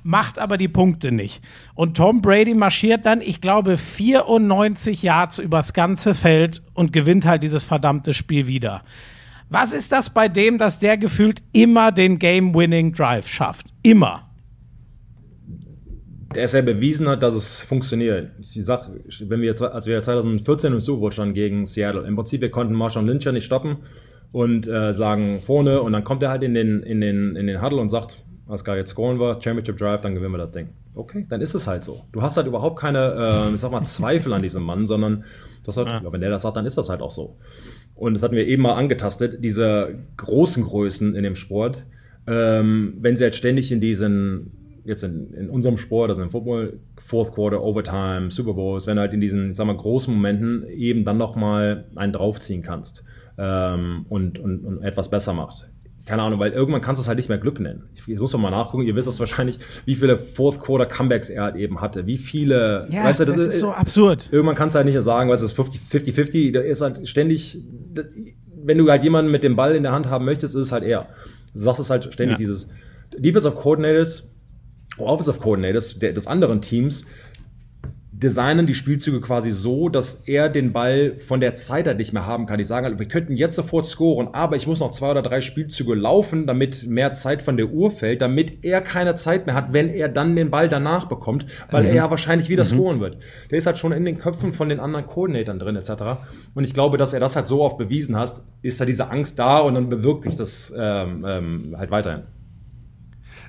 [0.07, 1.41] macht aber die Punkte nicht.
[1.75, 7.43] Und Tom Brady marschiert dann, ich glaube, 94 Yards übers ganze Feld und gewinnt halt
[7.43, 8.83] dieses verdammte Spiel wieder.
[9.49, 13.67] Was ist das bei dem, dass der gefühlt immer den Game-Winning-Drive schafft?
[13.83, 14.29] Immer.
[16.33, 18.31] Der es ja bewiesen hat, dass es funktioniert.
[18.39, 18.89] Ich sag,
[19.19, 22.73] wenn wir, als wir 2014 im Super Bowl standen gegen Seattle, im Prinzip, wir konnten
[22.73, 23.77] Marshall Lynch ja nicht stoppen
[24.31, 27.61] und äh, sagen vorne und dann kommt er halt in den, in den, in den
[27.61, 30.69] Huddle und sagt, was gar jetzt scoren wir, Championship Drive, dann gewinnen wir das Ding.
[30.95, 32.01] Okay, dann ist es halt so.
[32.11, 35.25] Du hast halt überhaupt keine, äh, ich sag mal, Zweifel an diesem Mann, sondern
[35.63, 36.01] das hat, ja.
[36.11, 37.37] wenn der das sagt, dann ist das halt auch so.
[37.93, 41.85] Und das hatten wir eben mal angetastet, diese großen Größen in dem Sport,
[42.25, 46.79] ähm, wenn sie halt ständig in diesen, jetzt in, in unserem Sport, also im Football,
[46.97, 51.05] Fourth Quarter, Overtime, Super Bowls, wenn du halt in diesen, sag mal, großen Momenten eben
[51.05, 53.03] dann nochmal einen draufziehen kannst
[53.37, 55.69] ähm, und, und, und etwas besser machst
[56.07, 57.83] keine Ahnung, weil irgendwann kannst du es halt nicht mehr Glück nennen.
[58.07, 61.55] Ich, muss mal nachgucken, ihr wisst es wahrscheinlich, wie viele Fourth Quarter Comebacks er halt
[61.57, 64.29] eben hatte, wie viele, ja, weißt du, das, das ist, ist, so absurd.
[64.31, 67.07] Irgendwann kannst du halt nicht mehr sagen, weißt du, das ist 50-50, da ist halt
[67.09, 67.59] ständig,
[68.63, 70.83] wenn du halt jemanden mit dem Ball in der Hand haben möchtest, ist es halt
[70.83, 71.09] er.
[71.53, 72.45] Du sagst es halt ständig ja.
[72.45, 72.69] dieses
[73.17, 74.33] Defensive Coordinators,
[74.97, 77.05] Offensive Coordinators des anderen Teams
[78.17, 82.25] designen die Spielzüge quasi so, dass er den Ball von der Zeit halt nicht mehr
[82.25, 82.57] haben kann.
[82.57, 85.41] Die sagen halt, wir könnten jetzt sofort scoren, aber ich muss noch zwei oder drei
[85.41, 89.71] Spielzüge laufen, damit mehr Zeit von der Uhr fällt, damit er keine Zeit mehr hat,
[89.71, 91.95] wenn er dann den Ball danach bekommt, weil mhm.
[91.95, 92.69] er wahrscheinlich wieder mhm.
[92.69, 93.17] scoren wird.
[93.51, 95.91] Der ist halt schon in den Köpfen von den anderen Koordinatoren drin etc.
[96.55, 99.37] Und ich glaube, dass er das halt so oft bewiesen hat, ist halt diese Angst
[99.37, 102.23] da und dann bewirkt sich das ähm, ähm, halt weiterhin.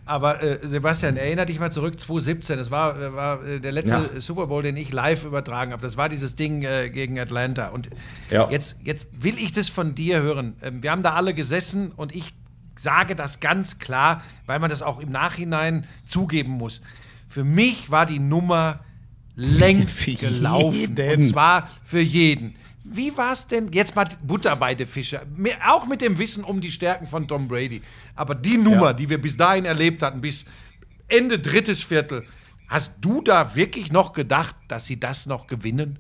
[0.09, 4.11] Aber äh, Sebastian, erinnere dich mal zurück, 2017, das war, äh, war äh, der letzte
[4.15, 4.21] ja.
[4.23, 5.83] Super Bowl, den ich live übertragen habe.
[5.83, 7.69] Das war dieses Ding äh, gegen Atlanta.
[7.69, 7.91] Und
[8.31, 8.49] ja.
[8.51, 10.57] jetzt, jetzt will ich das von dir hören.
[10.63, 12.33] Ähm, wir haben da alle gesessen und ich
[12.75, 16.81] sage das ganz klar, weil man das auch im Nachhinein zugeben muss.
[17.29, 18.81] Für mich war die Nummer
[19.37, 20.97] längst gelaufen.
[20.97, 21.21] jeden.
[21.21, 22.55] Und zwar für jeden.
[22.91, 26.45] Wie war es denn, jetzt mal Butter bei den Fischer, Mir- auch mit dem Wissen
[26.45, 27.83] um die Stärken von Tom Brady,
[28.15, 30.45] aber die Nummer, die wir bis dahin erlebt hatten, bis
[31.09, 32.25] Ende drittes Viertel,
[32.69, 35.99] hast du da wirklich noch gedacht, dass sie das noch gewinnen?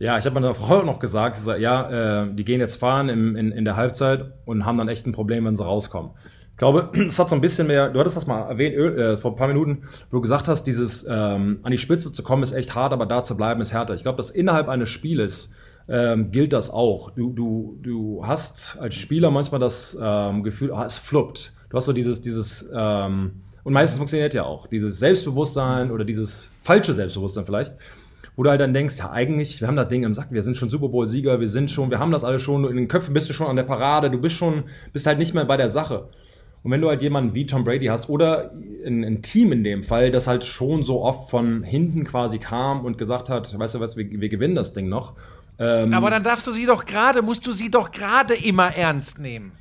[0.00, 3.50] Ja, ich habe meiner Frau noch gesagt, ja, äh, die gehen jetzt fahren im, in,
[3.50, 6.12] in der Halbzeit und haben dann echt ein Problem, wenn sie rauskommen.
[6.52, 9.32] Ich glaube, es hat so ein bisschen mehr, du hattest das mal erwähnt äh, vor
[9.32, 12.52] ein paar Minuten, wo du gesagt hast, dieses ähm, an die Spitze zu kommen ist
[12.52, 13.94] echt hart, aber da zu bleiben ist härter.
[13.94, 15.52] Ich glaube, dass innerhalb eines Spieles
[15.88, 17.10] ähm, gilt das auch.
[17.10, 21.52] Du, du, du hast als Spieler manchmal das ähm, Gefühl, ah, es fluppt.
[21.70, 23.32] Du hast so dieses, dieses, ähm,
[23.64, 27.74] und meistens funktioniert ja auch, dieses Selbstbewusstsein oder dieses falsche Selbstbewusstsein vielleicht,
[28.36, 30.56] wo du halt dann denkst, ja eigentlich, wir haben das Ding im Sack, wir sind
[30.56, 33.28] schon Super Bowl-Sieger, wir sind schon, wir haben das alles schon, in den Köpfen bist
[33.28, 36.08] du schon an der Parade, du bist schon, bist halt nicht mehr bei der Sache.
[36.62, 38.52] Und wenn du halt jemanden wie Tom Brady hast oder
[38.84, 42.84] ein, ein Team in dem Fall, das halt schon so oft von hinten quasi kam
[42.84, 45.14] und gesagt hat, weißt du was, wir, wir gewinnen das Ding noch.
[45.58, 49.18] Ähm, Aber dann darfst du sie doch gerade, musst du sie doch gerade immer ernst
[49.18, 49.52] nehmen.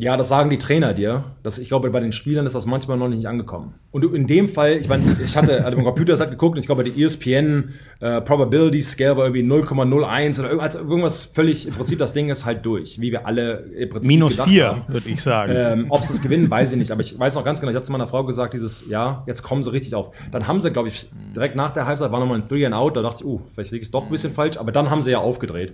[0.00, 1.24] Ja, das sagen die Trainer dir.
[1.42, 3.74] Das, ich glaube, bei den Spielern ist das manchmal noch nicht angekommen.
[3.90, 6.66] Und in dem Fall, ich meine, ich hatte, also mein Computer hat geguckt und ich
[6.66, 11.98] glaube, die ESPN äh, Probability Scale war irgendwie 0,01 oder irgendwas, irgendwas völlig, im Prinzip
[11.98, 15.52] das Ding ist halt durch, wie wir alle im Prinzip Minus vier, würde ich sagen.
[15.56, 16.92] Ähm, Ob sie es gewinnen, weiß ich nicht.
[16.92, 19.42] Aber ich weiß noch ganz genau, ich habe zu meiner Frau gesagt, dieses, ja, jetzt
[19.42, 20.12] kommen sie richtig auf.
[20.30, 22.96] Dann haben sie, glaube ich, direkt nach der Halbzeit war nochmal ein Three and Out.
[22.96, 24.58] Da dachte ich, uh, vielleicht liege ich doch ein bisschen falsch.
[24.58, 25.72] Aber dann haben sie ja aufgedreht.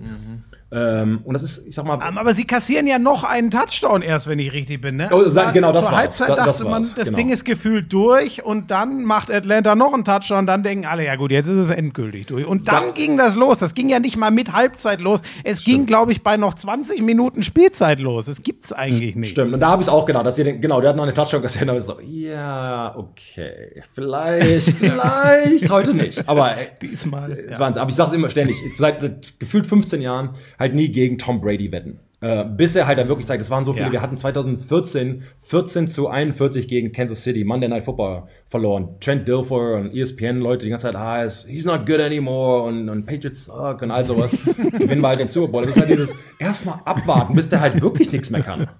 [0.72, 4.02] Ähm, und das ist, ich sag mal, Ähm, Aber sie kassieren ja noch einen Touchdown
[4.02, 4.96] erst, wenn ich richtig bin.
[4.96, 5.10] Ne?
[5.12, 6.00] Es war- genau, das Zur war's.
[6.00, 7.16] Halbzeit Da- das dachte man, das genau.
[7.16, 10.46] Ding ist gefühlt durch und dann macht Atlanta noch einen Touchdown.
[10.46, 12.46] Dann denken alle, ja gut, jetzt ist es endgültig durch.
[12.46, 13.58] Und dann Da- ging das los.
[13.58, 15.20] Das ging ja nicht mal mit Halbzeit los.
[15.42, 18.26] Es ging, glaube ich, bei noch 20 Minuten Spielzeit los.
[18.26, 19.30] Das gibt's eigentlich nicht.
[19.30, 21.14] Stimmt, und da habe ich auch gedacht, dass ihr den, genau, der hat noch eine
[21.14, 26.28] Touchdown gesehen, aber ich so, ja, okay, vielleicht, vielleicht, heute nicht.
[26.28, 27.32] Aber ey, Diesmal.
[27.32, 27.80] es Wahnsinn.
[27.80, 31.70] Aber ich sage es immer ständig, seit gefühlt 15 Jahren halt nie gegen Tom Brady
[31.72, 31.98] wetten.
[32.24, 33.92] Äh, bis er halt dann wirklich zeigt, es waren so viele, Ja.
[33.92, 38.96] wir hatten 2014 14 zu 41 gegen Kansas City, Monday Night Football verloren.
[39.00, 43.04] Trent Dilfer und ESPN-Leute die ganze Zeit, ah, es- he's not good anymore und, und
[43.04, 44.30] Patriots suck und all sowas.
[44.78, 45.66] Gewinnen wir halt den Super Bowl.
[45.66, 48.68] Das ist halt dieses, erstmal abwarten, bis der halt wirklich nichts mehr kann.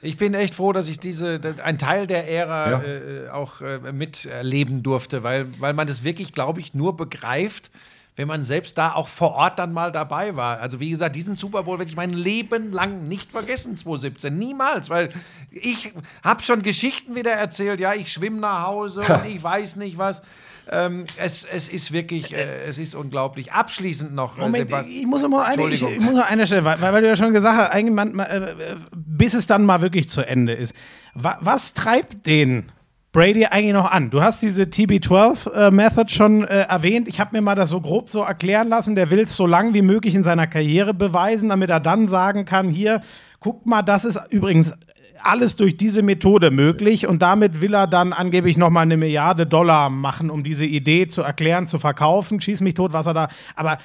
[0.00, 2.82] Ich bin echt froh, dass ich diese, ein Teil der Ära Ja.
[2.84, 7.72] äh, auch äh, miterleben durfte, weil, weil man das wirklich, glaube ich, nur begreift,
[8.16, 10.58] wenn man selbst da auch vor Ort dann mal dabei war.
[10.60, 14.36] Also wie gesagt, diesen Super Bowl werde ich mein Leben lang nicht vergessen, 2017.
[14.36, 15.10] Niemals, weil
[15.50, 15.92] ich
[16.24, 17.78] habe schon Geschichten wieder erzählt.
[17.78, 20.22] Ja, ich schwimme nach Hause und ich weiß nicht was.
[20.68, 23.52] Ähm, es, es ist wirklich, äh, es ist unglaublich.
[23.52, 26.64] Abschließend noch, äh, Moment, Sebast- ich muss immer eine, ich, ich muss noch eine Stelle,
[26.64, 30.08] weil, weil du ja schon gesagt hast, man, äh, äh, bis es dann mal wirklich
[30.08, 30.74] zu Ende ist.
[31.14, 32.72] Wa, was treibt den
[33.16, 34.10] Brady eigentlich noch an?
[34.10, 37.08] Du hast diese TB12-Method schon äh, erwähnt.
[37.08, 38.94] Ich habe mir mal das so grob so erklären lassen.
[38.94, 42.44] Der will es so lang wie möglich in seiner Karriere beweisen, damit er dann sagen
[42.44, 43.00] kann: Hier,
[43.40, 44.74] guck mal, das ist übrigens
[45.22, 49.46] alles durch diese Methode möglich und damit will er dann angeblich noch mal eine Milliarde
[49.46, 52.38] Dollar machen, um diese Idee zu erklären, zu verkaufen.
[52.38, 53.28] Schieß mich tot, was er da.
[53.54, 53.78] Aber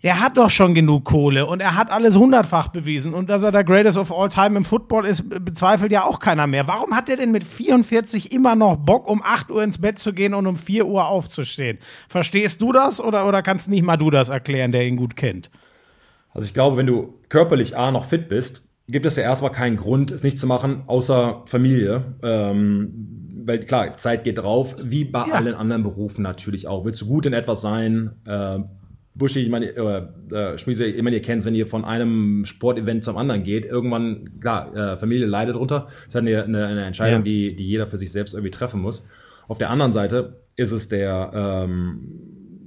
[0.00, 3.50] er hat doch schon genug Kohle und er hat alles hundertfach bewiesen und dass er
[3.52, 6.68] der Greatest of All Time im Football ist, be- bezweifelt ja auch keiner mehr.
[6.68, 10.12] Warum hat er denn mit 44 immer noch Bock, um 8 Uhr ins Bett zu
[10.12, 11.78] gehen und um 4 Uhr aufzustehen?
[12.08, 15.50] Verstehst du das oder, oder kannst nicht mal du das erklären, der ihn gut kennt?
[16.32, 19.76] Also ich glaube, wenn du körperlich A noch fit bist, gibt es ja erstmal keinen
[19.76, 22.14] Grund, es nicht zu machen, außer Familie.
[22.22, 25.34] Ähm, weil klar, Zeit geht drauf, wie bei Ja.
[25.34, 26.84] allen anderen Berufen natürlich auch.
[26.84, 28.12] Willst du gut in etwas sein?
[28.26, 28.60] Äh,
[29.18, 30.02] Buschi, ich meine, äh,
[30.32, 34.38] äh, Schmiese, ich meine, ihr kennt wenn ihr von einem Sportevent zum anderen geht, irgendwann,
[34.40, 35.88] klar, äh, Familie leidet drunter.
[36.06, 37.24] Das ist eine, eine, eine Entscheidung, Ja.
[37.24, 39.04] die, die jeder für sich selbst irgendwie treffen muss.
[39.48, 42.00] Auf der anderen Seite ist es der, ähm,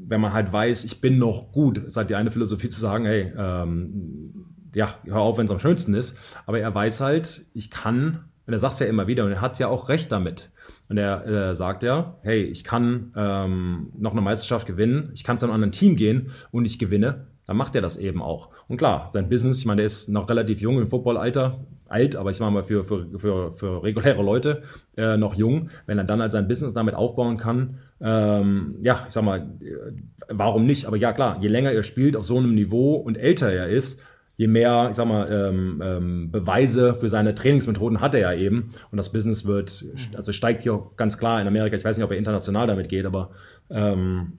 [0.08, 3.06] wenn man halt weiß, ich bin noch gut, ist halt die eine Philosophie zu sagen,
[3.06, 4.34] hey, ähm,
[4.76, 6.18] ja, hör auf, wenn es am schönsten ist.
[6.46, 9.42] Aber er weiß halt, ich kann, und er sagt es ja immer wieder, und er
[9.42, 10.50] hat ja auch recht damit.
[10.92, 15.38] Und er äh, sagt ja, hey, ich kann ähm, noch eine Meisterschaft gewinnen, ich kann
[15.38, 18.50] zu einem anderen Team gehen und ich gewinne, dann macht er das eben auch.
[18.68, 22.32] Und klar, sein Business, ich meine, der ist noch relativ jung im Footballalter, alt, aber
[22.32, 24.64] ich meine mal für, für, für, für reguläre Leute
[24.98, 25.70] äh, noch jung.
[25.86, 29.94] Wenn er dann halt sein Business damit aufbauen kann, ähm, ja, ich sag mal, äh,
[30.28, 30.88] warum nicht?
[30.88, 34.02] Aber ja, klar, je länger er spielt auf so einem Niveau und älter er ist,
[34.42, 38.72] je mehr, ich sag mal, ähm, ähm, Beweise für seine Trainingsmethoden hat er ja eben.
[38.90, 39.86] Und das Business wird,
[40.16, 41.76] also steigt hier ganz klar in Amerika.
[41.76, 43.30] Ich weiß nicht, ob er international damit geht, aber
[43.70, 44.34] ähm,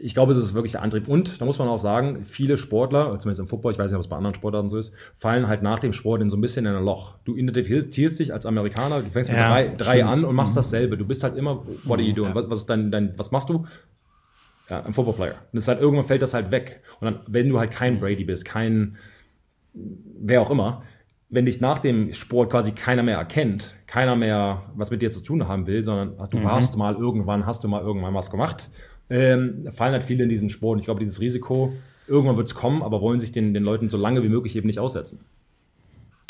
[0.00, 1.08] ich glaube, es ist wirklich der Antrieb.
[1.08, 4.00] Und da muss man auch sagen, viele Sportler, zumindest im Football, ich weiß nicht, ob
[4.00, 6.64] es bei anderen Sportarten so ist, fallen halt nach dem Sport in so ein bisschen
[6.64, 7.18] in ein Loch.
[7.26, 10.96] Du identifizierst dich als Amerikaner, du fängst mit Ja, drei, drei an und machst dasselbe.
[10.96, 12.34] Du bist halt immer, what are you doing?
[12.34, 13.66] Was, was, ist dein, dein, was machst du?
[14.70, 15.34] Ja, ein Football-Player.
[15.52, 16.80] Und ist halt, irgendwann fällt das halt weg.
[17.00, 18.96] Und dann, wenn du halt kein Brady bist, kein,
[20.20, 20.82] wer auch immer,
[21.30, 25.22] wenn dich nach dem Sport quasi keiner mehr erkennt, keiner mehr was mit dir zu
[25.22, 28.70] tun haben will, sondern du warst mal irgendwann, hast du mal irgendwann was gemacht,
[29.10, 30.74] ähm, fallen halt viele in diesen Sport.
[30.74, 31.72] Und ich glaube, dieses Risiko,
[32.06, 34.66] irgendwann wird es kommen, aber wollen sich den, den Leuten so lange wie möglich eben
[34.66, 35.20] nicht aussetzen.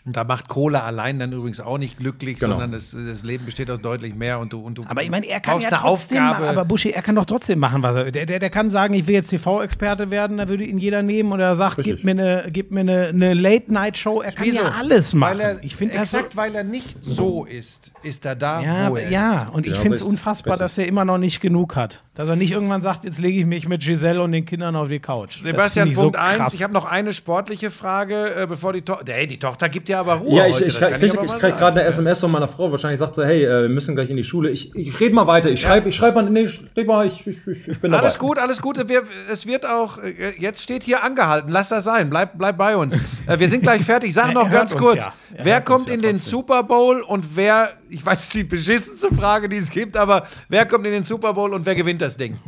[0.09, 2.53] Und da macht Kohle allein dann übrigens auch nicht glücklich, Genau.
[2.53, 5.27] sondern das, das Leben besteht aus deutlich mehr und du und du Aber ich meine,
[5.27, 6.49] er kann ja trotzdem, Aufgabe.
[6.49, 8.11] aber Buschi, er kann doch trotzdem machen, was er.
[8.11, 11.31] Der, der, der kann sagen, ich will jetzt TV-Experte werden, da würde ihn jeder nehmen
[11.33, 11.97] oder er sagt, Richtig.
[11.97, 14.23] gib mir eine, gib mir eine, eine Late-Night-Show.
[14.23, 14.57] Er kann Wieso?
[14.63, 15.39] ja alles machen.
[15.39, 18.63] Weil er, ich finde das so, exakt, weil er nicht so ist, ist er da,
[18.63, 19.53] ja, wo er ja, ist.
[19.53, 20.65] und ich Ja, finde es unfassbar, richtig.
[20.65, 22.03] dass er immer noch nicht genug hat.
[22.19, 24.89] Dass er nicht irgendwann sagt, jetzt lege ich mich mit Giselle und den Kindern auf
[24.89, 25.41] die Couch.
[25.41, 26.37] Sebastian, ich Punkt so 1.
[26.39, 26.53] krass.
[26.55, 29.13] Ich habe noch eine sportliche Frage, äh, bevor die Tochter.
[29.13, 30.39] Hey, die Tochter gibt dir aber Ruhe.
[30.39, 32.73] Ja, ich, heute, ich, krieg, ich, ich mal krieg gerade eine SMS von meiner Frau.
[32.73, 34.51] Wahrscheinlich sagt sie, hey, äh, wir müssen gleich in die Schule.
[34.51, 35.49] Ich, ich rede mal weiter.
[35.49, 38.03] Ich schreibe, ich schreibe mal, nee, ich, red mal, ich, ich, ich, ich bin dabei.
[38.03, 38.89] Alles gut, alles gut.
[38.89, 41.53] Wir, es wird auch, äh, jetzt steht hier angehalten.
[41.53, 42.11] Lass das sein.
[42.11, 42.95] Bleib, bleib bei uns.
[43.29, 44.13] Äh, Wir sind gleich fertig.
[44.13, 45.05] Sag noch ganz kurz.
[45.05, 45.13] ja.
[45.37, 46.31] Er Wer kommt ja in den trotzdem.
[46.31, 50.87] Super Bowl und wer, ich weiß, die beschissenste Frage, die es gibt, aber wer kommt
[50.87, 52.39] in den Super Bowl und wer gewinnt das Ding?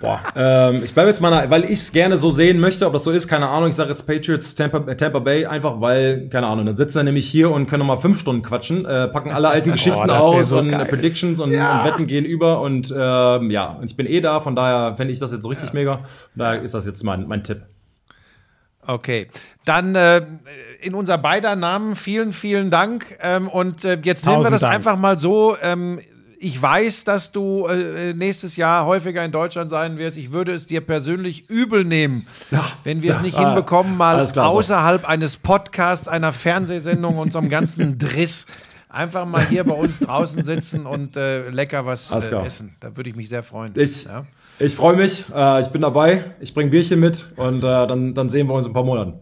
[0.00, 3.04] Boah, ähm, ich bleibe jetzt mal, weil ich es gerne so sehen möchte, ob das
[3.04, 3.70] so ist, keine Ahnung.
[3.70, 7.04] Ich sage jetzt Patriots, Tampa, äh, Tampa Bay, einfach weil, keine Ahnung, dann sitzen wir
[7.04, 10.22] nämlich hier und können noch mal fünf Stunden quatschen, äh, packen alle alten Geschichten wär
[10.22, 10.82] aus so und geil.
[10.82, 14.56] äh, Predictions und, und Wetten gehen über und ähm, ja, ich bin eh da, von
[14.56, 16.00] daher fände ich das jetzt so richtig mega.
[16.34, 17.62] Da ist das jetzt mein, mein Tipp.
[18.86, 19.28] Okay,
[19.64, 20.22] dann äh,
[20.80, 23.16] in unser beider Namen vielen, vielen Dank.
[23.20, 24.74] Ähm, und äh, jetzt nehmen wir das Dank.
[24.74, 25.56] einfach mal so.
[25.60, 26.00] Ähm,
[26.38, 30.18] ich weiß, dass du äh, nächstes Jahr häufiger in Deutschland sein wirst.
[30.18, 32.26] Ich würde es dir persönlich übel nehmen,
[32.84, 34.58] wenn wir es nicht ah, hinbekommen, mal klar so.
[34.58, 38.46] außerhalb eines Podcasts, einer Fernsehsendung und so einem ganzen Driss
[38.94, 42.76] einfach mal hier bei uns draußen sitzen und äh, lecker was äh, essen.
[42.80, 43.72] Da würde ich mich sehr freuen.
[43.76, 44.26] Ich, Ja?
[44.58, 48.28] Ich freue mich, äh, ich bin dabei, ich bringe Bierchen mit und äh, dann, dann
[48.28, 49.20] sehen wir uns in ein paar Monaten.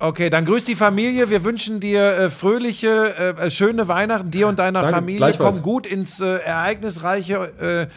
[0.00, 1.28] Okay, dann grüß die Familie.
[1.28, 5.34] Wir wünschen dir äh, fröhliche, äh, schöne Weihnachten, dir und deiner Danke, Familie.
[5.36, 7.88] Komm gut ins äh, ereignisreiche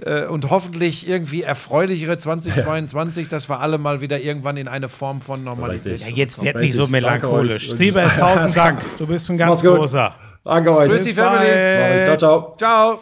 [0.00, 4.88] äh, äh, und hoffentlich irgendwie erfreulichere 2022, dass wir alle mal wieder irgendwann in eine
[4.88, 5.98] Form von Normalität.
[6.00, 7.72] Ja, jetzt wird Richtig, nicht so melancholisch.
[7.72, 8.80] Siebers, tausend Dank.
[8.98, 10.14] Du bist ein ganz großer.
[10.44, 10.90] Danke euch.
[10.90, 12.04] Grüß die Bis Family.
[12.04, 12.54] Ciao, ciao.
[12.56, 13.00] Ciao.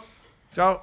[0.50, 0.80] Ciao.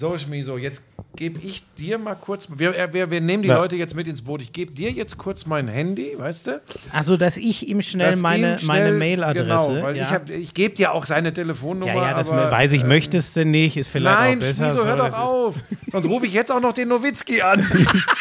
[0.00, 2.48] So, Schmiso, jetzt gebe ich dir mal kurz.
[2.56, 3.56] Wir, äh, wir, wir nehmen die Ja.
[3.56, 4.42] Leute jetzt mit ins Boot.
[4.42, 6.60] Ich gebe dir jetzt kurz mein Handy, weißt du?
[6.92, 9.44] Also, dass ich ihm schnell Dass meine, ihm schnell- meine Mailadresse.
[9.68, 10.04] Genau, weil ja.
[10.04, 11.92] ich, hab- ich gebe dir auch seine Telefonnummer.
[11.94, 14.66] ja, ja, das aber, weiß ich, äh, möchtest du nicht, ist vielleicht Nein, auch besser.
[14.68, 15.54] Hör so, doch das auf.
[15.90, 17.66] Sonst rufe ich jetzt auch noch den Nowitzki an.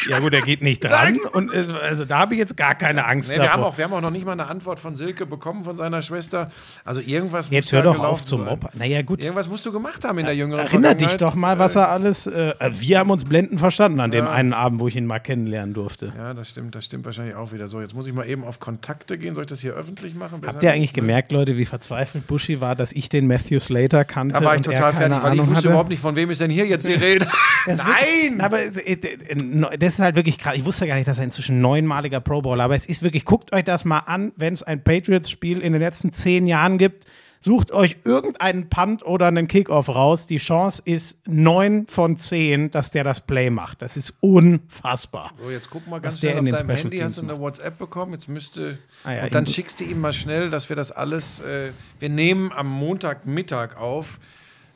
[0.09, 1.17] Ja, gut, er geht nicht dran.
[1.33, 3.85] Und es, also, da habe ich jetzt gar keine Angst Nee, wir, haben auch, wir
[3.85, 6.51] haben auch noch nicht mal eine Antwort von Silke bekommen, von seiner Schwester.
[6.85, 8.45] Also irgendwas Jetzt muss hör doch auf zum.
[8.45, 8.69] Mob.
[8.75, 9.21] Naja, gut.
[9.23, 12.25] Irgendwas musst du gemacht haben in der jüngeren Erinner dich doch mal, was er alles.
[12.27, 15.73] Äh, wir haben uns blendend verstanden an dem einen Abend, wo ich ihn mal kennenlernen
[15.73, 16.13] durfte.
[16.17, 17.81] Ja, das stimmt, das stimmt wahrscheinlich auch wieder so.
[17.81, 19.35] Jetzt muss ich mal eben auf Kontakte gehen.
[19.35, 20.41] Soll ich das hier öffentlich machen?
[20.45, 24.33] Habt ihr eigentlich gemerkt, Leute, wie verzweifelt Bushy war, dass ich den Matthew Slater kannte?
[24.33, 25.67] Da war ich und total fertig, weil ich Ahnung wusste hatte?
[25.67, 27.27] überhaupt nicht, von wem ist denn hier jetzt die Rede.
[27.65, 27.77] Nein!
[28.33, 30.55] Wird, aber äh, äh, das ist halt wirklich krass.
[30.55, 33.53] Ich wusste gar nicht, dass er inzwischen neunmaliger Pro Bowler Aber es ist wirklich, guckt
[33.53, 37.05] euch das mal an, wenn es ein Patriots-Spiel in den letzten zehn Jahren gibt.
[37.41, 40.25] Sucht euch irgendeinen Punt oder einen Kickoff raus.
[40.25, 43.81] Die Chance ist neun von zehn, dass der das Play macht.
[43.81, 45.31] Das ist unfassbar.
[45.37, 46.97] So, jetzt guck mal ganz schnell auf deinem Special Handy.
[46.97, 48.11] Hast du Teams eine WhatsApp bekommen?
[48.11, 48.77] Jetzt müsste.
[49.05, 51.39] Ah ja, und dann schickst du ihm mal schnell, dass wir das alles.
[51.39, 54.19] Äh, wir nehmen am Montagmittag auf,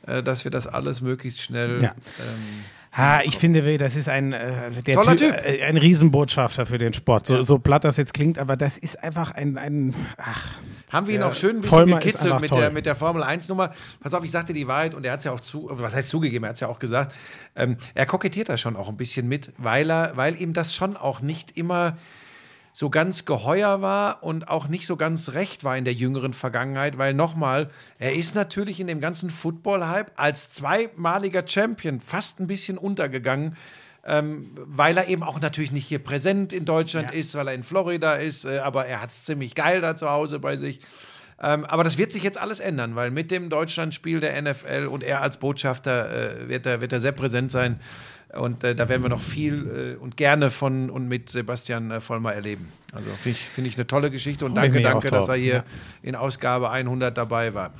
[0.06, 1.82] äh, dass wir das alles möglichst schnell.
[1.82, 1.90] Ja.
[1.90, 2.64] Ähm,
[2.96, 5.44] Ha, ich finde, das ist ein, äh, der Toller Ty- Typ.
[5.44, 7.26] Äh, ein Riesenbotschafter für den Sport.
[7.26, 10.58] So, so platt das jetzt klingt, aber das ist einfach ein, ein ach,
[10.92, 12.60] Haben wir ihn auch schön ein bisschen Vollmer gekitzelt mit toll.
[12.60, 13.72] der, mit der Formel 1-Nummer.
[14.00, 16.08] Pass auf, ich sagte die Wahrheit und er hat es ja auch zu, was heißt
[16.08, 17.14] zugegeben, er hat es ja auch gesagt.
[17.56, 20.96] Ähm, er kokettiert da schon auch ein bisschen mit, weil, er, weil ihm das schon
[20.96, 21.96] auch nicht immer
[22.76, 26.98] so ganz geheuer war und auch nicht so ganz recht war in der jüngeren Vergangenheit,
[26.98, 27.70] weil nochmal,
[28.00, 33.56] er ist natürlich in dem ganzen Football-Hype als zweimaliger Champion fast ein bisschen untergegangen.
[34.06, 37.18] Ähm, weil er eben auch natürlich nicht hier präsent in Deutschland Ja.
[37.18, 40.10] ist, weil er in Florida ist, äh, aber er hat es ziemlich geil da zu
[40.10, 40.80] Hause bei sich.
[41.40, 45.02] Ähm, aber das wird sich jetzt alles ändern, weil mit dem Deutschlandspiel der NFL und
[45.02, 47.80] er als Botschafter äh, wird, er, wird er sehr präsent sein.
[48.38, 52.00] Und äh, da werden wir noch viel äh, und gerne von und mit Sebastian äh,
[52.00, 52.72] Vollmer erleben.
[52.92, 55.54] Also finde ich, find ich eine tolle Geschichte und Freu danke, danke, dass er hier
[55.54, 55.64] ja.
[56.02, 57.72] in Ausgabe 100 dabei war.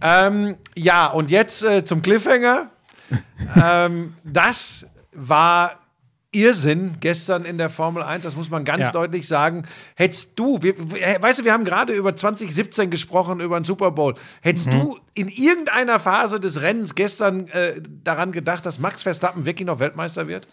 [0.00, 2.70] Ähm, ja, und jetzt äh, zum Cliffhanger.
[3.62, 5.85] ähm, das war
[6.32, 8.92] Irrsinn gestern in der Formel 1, das muss man ganz Ja.
[8.92, 9.62] deutlich sagen.
[9.94, 14.14] Hättest du, wir, weißt du, wir haben gerade über 2017 gesprochen, über den Super Bowl.
[14.42, 14.70] Hättest Mhm.
[14.72, 19.78] du in irgendeiner Phase des Rennens gestern äh, daran gedacht, dass Max Verstappen wirklich noch
[19.78, 20.46] Weltmeister wird?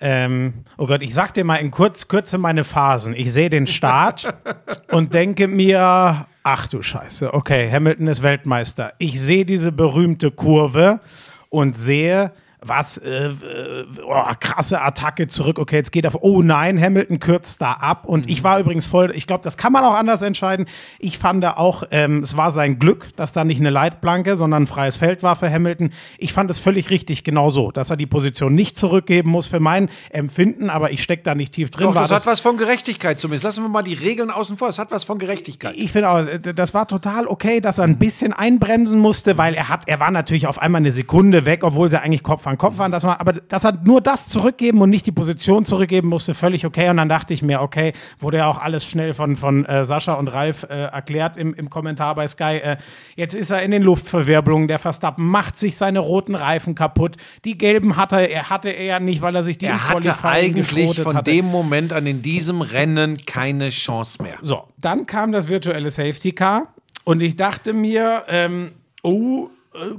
[0.00, 3.14] Ähm, oh Gott, ich sag dir mal in kurz, Kürze meine Phasen.
[3.14, 4.32] Ich sehe den Start
[4.90, 8.94] und denke mir, ach du Scheiße, okay, Hamilton ist Weltmeister.
[8.98, 11.00] Ich sehe diese berühmte Kurve
[11.50, 12.32] und sehe,
[12.62, 13.30] was, äh,
[14.04, 15.58] oh, krasse Attacke zurück.
[15.58, 18.04] Okay, jetzt geht auf, oh nein, Hamilton kürzt da ab.
[18.04, 20.66] Und ich war übrigens voll, ich glaube, das kann man auch anders entscheiden.
[20.98, 24.66] Ich fand auch, ähm, es war sein Glück, dass da nicht eine Leitplanke, sondern ein
[24.66, 25.90] freies Feld war für Hamilton.
[26.18, 29.60] Ich fand es völlig richtig, genau so, dass er die Position nicht zurückgeben muss für
[29.60, 31.86] mein Empfinden, aber ich stecke da nicht tief drin.
[31.86, 33.44] Doch, war das, hat was von Gerechtigkeit zumindest.
[33.44, 34.68] Lassen wir mal die Regeln außen vor.
[34.68, 35.74] Das hat was von Gerechtigkeit.
[35.76, 39.54] ich finde auch, äh, das war total okay, dass er ein bisschen einbremsen musste, weil
[39.54, 42.58] er hat, er war natürlich auf einmal eine Sekunde weg, obwohl sie eigentlich Kopf an
[42.58, 42.92] Kopf waren.
[42.92, 46.66] Dass man, aber dass er nur das zurückgeben und nicht die Position zurückgeben musste, völlig
[46.66, 46.90] okay.
[46.90, 50.14] Und dann dachte ich mir, okay, wurde ja auch alles schnell von, von äh, Sascha
[50.14, 52.58] und Ralf äh, erklärt im, im Kommentar bei Sky.
[52.62, 52.76] Äh,
[53.16, 54.68] jetzt ist er in den Luftverwirbelungen.
[54.68, 57.16] Der Verstappen macht sich seine roten Reifen kaputt.
[57.44, 61.00] Die gelben hatte er, hatte er ja nicht, weil er sich die er hatte eigentlich
[61.00, 61.30] von hatte.
[61.30, 64.36] dem Moment an in diesem Rennen keine Chance mehr.
[64.42, 66.74] So, dann kam das virtuelle Safety Car
[67.04, 68.72] und ich dachte mir, ähm,
[69.02, 69.48] oh,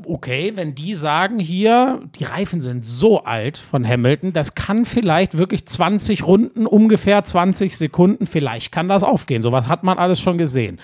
[0.06, 5.38] okay, wenn die sagen hier, die Reifen sind so alt von Hamilton, das kann vielleicht
[5.38, 9.44] wirklich 20 Runden, ungefähr 20 Sekunden, vielleicht kann das aufgehen.
[9.44, 10.80] Sowas hat man alles schon gesehen.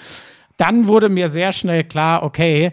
[0.56, 2.72] Dann wurde mir sehr schnell klar, okay,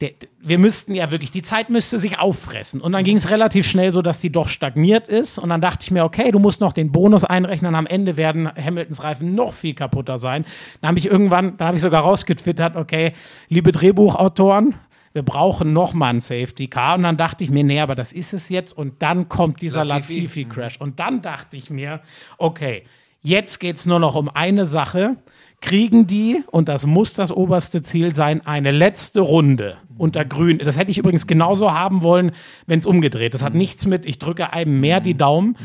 [0.00, 2.80] der, wir müssten ja wirklich, die Zeit müsste sich auffressen.
[2.80, 5.38] Und dann ging es relativ schnell so, dass die doch stagniert ist.
[5.38, 7.76] Und dann dachte ich mir, okay, du musst noch den Bonus einrechnen.
[7.76, 10.44] Am Ende werden Hamiltons Reifen noch viel kaputter sein.
[10.80, 13.12] Dann habe ich irgendwann, da habe ich sogar rausgetwittert, okay,
[13.48, 14.74] liebe Drehbuchautoren,
[15.14, 16.96] wir brauchen noch mal ein Safety Car.
[16.96, 18.72] Und dann dachte ich mir, nee, aber das ist es jetzt.
[18.72, 20.22] Und dann kommt dieser Latifi.
[20.22, 20.80] Latifi-Crash.
[20.80, 22.00] Und dann dachte ich mir,
[22.36, 22.82] okay,
[23.22, 25.16] jetzt geht es nur noch um eine Sache.
[25.60, 30.58] Kriegen die, und das muss das oberste Ziel sein, eine letzte Runde unter Grün.
[30.58, 32.32] Das hätte ich übrigens genauso haben wollen,
[32.66, 33.32] wenn es umgedreht.
[33.32, 35.56] Das hat nichts mit, ich drücke einem mehr die Daumen.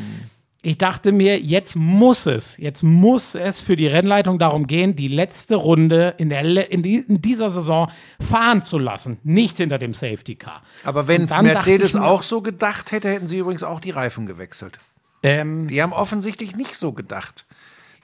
[0.62, 5.08] Ich dachte mir, jetzt muss es, jetzt muss es für die Rennleitung darum gehen, die
[5.08, 7.90] letzte Runde in, der, Le- in, die, in dieser Saison
[8.20, 10.62] fahren zu lassen, nicht hinter dem Safety Car.
[10.84, 14.80] Aber wenn Mercedes mir- auch so gedacht hätte, hätten sie übrigens auch die Reifen gewechselt.
[15.24, 17.46] Ähm, Die haben offensichtlich nicht so gedacht.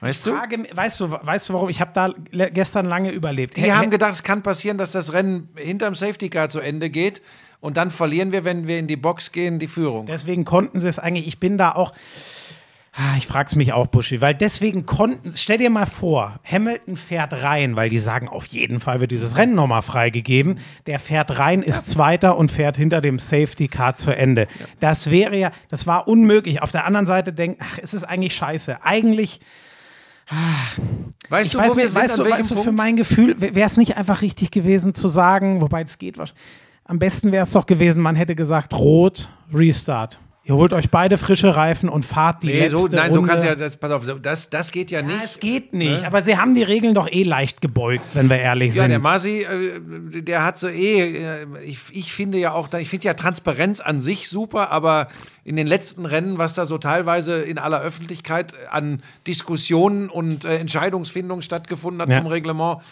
[0.00, 0.34] Weißt du?
[0.34, 1.68] Frage, weißt du, weißt du, warum?
[1.70, 2.14] Ich habe da
[2.50, 3.56] gestern lange überlebt.
[3.56, 7.20] Die haben gedacht, es kann passieren, dass das Rennen hinterm Safety Car zu Ende geht
[7.60, 10.06] und dann verlieren wir, wenn wir in die Box gehen, die Führung.
[10.06, 11.92] Deswegen konnten sie es eigentlich, ich bin da auch,
[12.98, 16.96] Ah, ich frage es mich auch, Buschi, weil deswegen konnten, stell dir mal vor, Hamilton
[16.96, 20.60] fährt rein, weil die sagen, auf jeden Fall wird dieses Rennen nochmal freigegeben.
[20.86, 24.48] Der fährt rein, ist Zweiter und fährt hinter dem Safety Car zu Ende.
[24.80, 26.62] Das wäre ja, das war unmöglich.
[26.62, 28.82] Auf der anderen Seite denken, ach, es ist eigentlich scheiße.
[28.82, 29.40] Eigentlich,
[31.28, 33.38] Weißt ich du, weiß wo wir nicht, sind, weißt du, weißt du, für mein Gefühl,
[33.38, 36.42] wäre es nicht einfach richtig gewesen zu sagen, wobei es geht wahrscheinlich.
[36.86, 40.18] Am besten wäre es doch gewesen, man hätte gesagt, Rot, Restart.
[40.48, 43.14] Ihr holt euch beide frische Reifen und fahrt die Nee, letzte so, nein, Runde.
[43.14, 45.18] so kannst du ja, das, pass auf, das, das geht ja nicht.
[45.18, 48.38] Ja, es geht nicht, aber sie haben die Regeln doch eh leicht gebeugt, wenn wir
[48.38, 48.90] ehrlich Ja, sind.
[48.90, 53.06] der Masi, äh, der hat so eh, äh, ich, ich finde ja auch, ich finde
[53.08, 55.08] ja Transparenz an sich super, aber
[55.42, 60.58] in den letzten Rennen, was da so teilweise in aller Öffentlichkeit an Diskussionen und äh,
[60.58, 62.18] Entscheidungsfindungen stattgefunden hat Ja.
[62.18, 62.82] zum Reglement,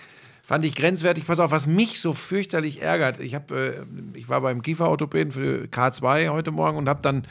[0.47, 1.26] fand ich grenzwertig.
[1.26, 3.72] Pass auf, was mich so fürchterlich ärgert, ich, hab, äh,
[4.14, 7.26] ich war beim Kieferorthopäden für K2 heute Morgen und habe dann ein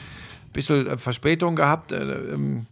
[0.52, 2.66] bisschen äh, Verspätung gehabt äh, ähm,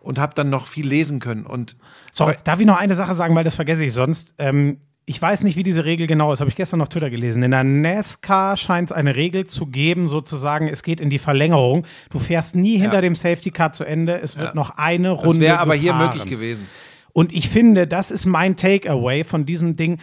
[0.00, 1.44] und habe dann noch viel lesen können.
[1.46, 1.76] Und
[2.12, 4.34] Sorry, darf ich noch eine Sache sagen, weil das vergesse ich sonst.
[4.38, 7.42] Ähm, ich weiß nicht, wie diese Regel genau ist, habe ich gestern auf Twitter gelesen.
[7.42, 11.86] In der NASCAR scheint es eine Regel zu geben, sozusagen, es geht in die Verlängerung.
[12.10, 14.54] Du fährst nie hinter dem Safety Car zu Ende, es wird Ja.
[14.54, 16.08] noch eine das Runde wäre aber hier gefahren.
[16.08, 16.66] möglich gewesen.
[17.12, 19.98] Und ich finde, das ist mein Takeaway von diesem Ding.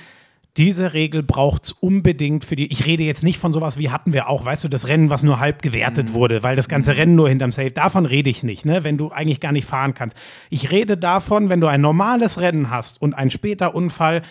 [0.57, 2.71] Diese Regel braucht es unbedingt für die.
[2.71, 5.21] Ich rede jetzt nicht von sowas wie hatten wir auch, weißt du, das Rennen, was
[5.21, 7.71] nur halb gewertet wurde, weil das ganze Rennen nur hinterm Safe.
[7.71, 8.85] Davon rede ich nicht, ne?
[8.85, 10.15] wenn du eigentlich gar nicht fahren kannst.
[10.49, 14.21] Ich rede davon, wenn du ein normales Rennen hast und ein später Unfall,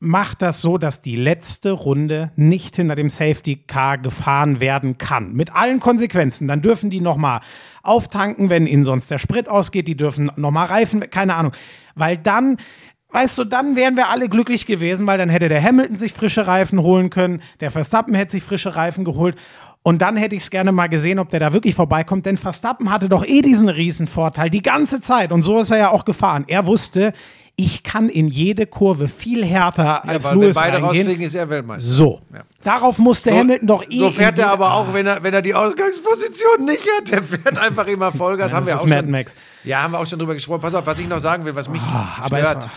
[0.00, 5.34] macht das so, dass die letzte Runde nicht hinter dem Safety Car gefahren werden kann.
[5.34, 6.48] Mit allen Konsequenzen.
[6.48, 7.42] Dann dürfen die nochmal
[7.82, 9.86] auftanken, wenn ihnen sonst der Sprit ausgeht.
[9.86, 11.52] Die dürfen nochmal Reifen, keine Ahnung.
[11.94, 12.56] Weil dann,
[13.10, 16.46] weißt du, dann wären wir alle glücklich gewesen, weil dann hätte der Hamilton sich frische
[16.46, 19.36] Reifen holen können, der Verstappen hätte sich frische Reifen geholt.
[19.82, 22.90] Und dann hätte ich es gerne mal gesehen, ob der da wirklich vorbeikommt, denn Verstappen
[22.90, 25.32] hatte doch eh diesen Riesenvorteil die ganze Zeit.
[25.32, 26.44] Und so ist er ja auch gefahren.
[26.48, 27.14] Er wusste,
[27.56, 30.86] ich kann in jede Kurve viel härter Ja, als weil Lewis wenn beide reingehen.
[31.06, 31.90] rausfliegen, ist er Weltmeister.
[31.90, 32.20] So.
[32.32, 32.40] Ja.
[32.62, 33.98] Darauf musste Hamilton doch eh.
[33.98, 37.10] So fährt er aber auch, wenn er, wenn er die Ausgangsposition nicht hat.
[37.10, 38.50] Der fährt einfach immer Vollgas.
[38.50, 39.34] Ja, haben wir das auch ist Mad schon, Max.
[39.64, 40.60] Ja, haben wir auch schon drüber gesprochen.
[40.60, 42.56] Pass auf, was ich noch sagen will, was mich es stört.
[42.64, 42.70] war-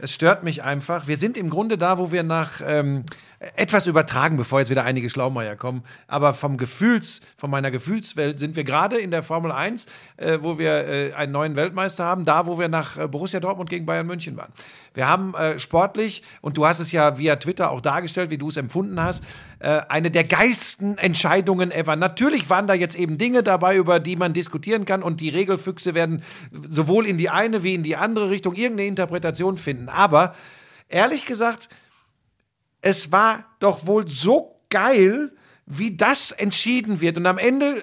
[0.00, 1.06] Es stört mich einfach.
[1.06, 3.04] Wir sind im Grunde da, wo wir nach ähm,
[3.40, 5.84] etwas übertragen, bevor jetzt wieder einige Schlaumeier kommen.
[6.08, 9.86] Aber vom Gefühls, von meiner Gefühlswelt sind wir gerade in der Formel 1,
[10.16, 13.70] äh, wo wir äh, einen neuen Weltmeister haben, da, wo wir nach äh, Borussia Dortmund
[13.70, 14.52] gegen Bayern München waren.
[14.94, 18.48] Wir haben äh, sportlich, und du hast es ja via Twitter auch dargestellt, wie du
[18.48, 19.22] es empfunden hast,
[19.60, 21.94] äh, eine der geilsten Entscheidungen ever.
[21.94, 25.94] Natürlich waren da jetzt eben Dinge dabei, über die man diskutieren kann und die Regelfüchse
[25.94, 29.88] werden sowohl in die eine wie in die andere Richtung irgendeine Interpretation finden.
[29.88, 30.34] Aber
[30.88, 31.68] ehrlich gesagt,
[32.82, 35.32] es war doch wohl so geil,
[35.66, 37.18] wie das entschieden wird.
[37.18, 37.82] Und am Ende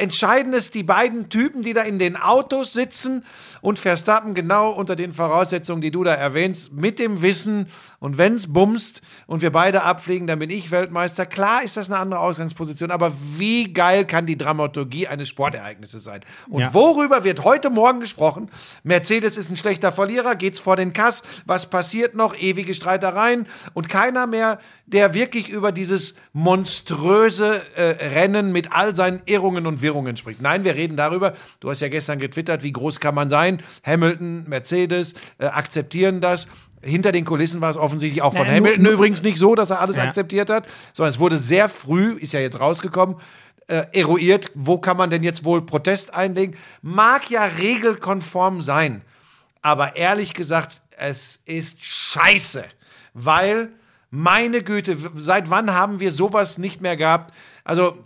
[0.00, 3.24] entscheiden es die beiden Typen, die da in den Autos sitzen
[3.60, 7.66] und Verstappen genau unter den Voraussetzungen, die du da erwähnst, mit dem Wissen
[7.98, 11.26] und wenn's bumst und wir beide abfliegen, dann bin ich Weltmeister.
[11.26, 16.22] Klar ist das eine andere Ausgangsposition, aber wie geil kann die Dramaturgie eines Sportereignisses sein?
[16.48, 16.72] Und Ja.
[16.74, 18.50] worüber wird heute Morgen gesprochen?
[18.82, 22.34] Mercedes ist ein schlechter Verlierer, geht's vor den Kass, was passiert noch?
[22.34, 27.82] Ewige Streitereien und keiner mehr, der wirklich über dieses monströse äh,
[28.14, 30.40] Rennen mit all seinen Irrungen und Wirrungen spricht.
[30.40, 33.62] Nein, wir reden darüber, du hast ja gestern getwittert, wie groß kann man sein?
[33.84, 36.46] Hamilton, Mercedes äh, akzeptieren das.
[36.82, 39.70] Hinter den Kulissen war es offensichtlich auch von nur- Hamilton nur- übrigens nicht so, dass
[39.70, 40.04] er alles Ja.
[40.04, 43.16] akzeptiert hat, sondern es wurde sehr früh, ist ja jetzt rausgekommen,
[43.66, 46.56] äh, eruiert, wo kann man denn jetzt wohl Protest einlegen.
[46.82, 49.02] Mag ja regelkonform sein,
[49.62, 52.64] aber ehrlich gesagt, es ist scheiße,
[53.14, 53.68] weil
[54.10, 57.32] meine Güte, seit wann haben wir sowas nicht mehr gehabt?
[57.64, 57.96] Also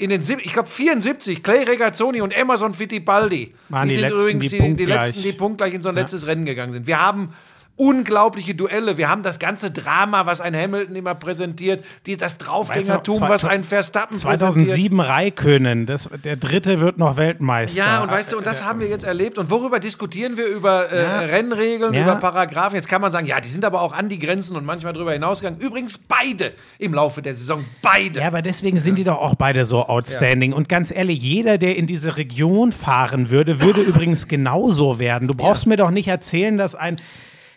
[0.00, 3.52] in den, ich glaube 74, Clay Regazzoni und Emerson Fittipaldi.
[3.68, 6.26] Waren die sind letzten, übrigens die die, die letzten, die punktgleich in so ein letztes
[6.26, 6.86] Rennen gegangen sind.
[6.86, 7.34] Wir haben
[7.80, 8.98] unglaubliche Duelle.
[8.98, 13.32] Wir haben das ganze Drama, was ein Hamilton immer präsentiert, die, das Draufgängertum, Weißt du,
[13.32, 14.52] was ein Verstappen präsentiert.
[14.68, 17.78] 2007 Raikönen, das, der dritte wird noch Weltmeister.
[17.78, 19.38] Ja, und weißt du, und das haben wir jetzt erlebt.
[19.38, 20.46] Und worüber diskutieren wir?
[20.46, 22.02] Über äh, Rennregeln, Ja.
[22.02, 22.76] über Paragraphen.
[22.76, 25.12] Jetzt kann man sagen, ja, die sind aber auch an die Grenzen und manchmal drüber
[25.14, 25.58] hinausgegangen.
[25.58, 27.64] Übrigens beide im Laufe der Saison.
[27.80, 28.20] Beide.
[28.20, 30.52] Ja, aber deswegen sind die doch auch beide so outstanding.
[30.52, 35.28] Und ganz ehrlich, jeder, der in diese Region fahren würde, würde übrigens genauso werden.
[35.28, 36.96] Du brauchst mir doch nicht erzählen, dass ein,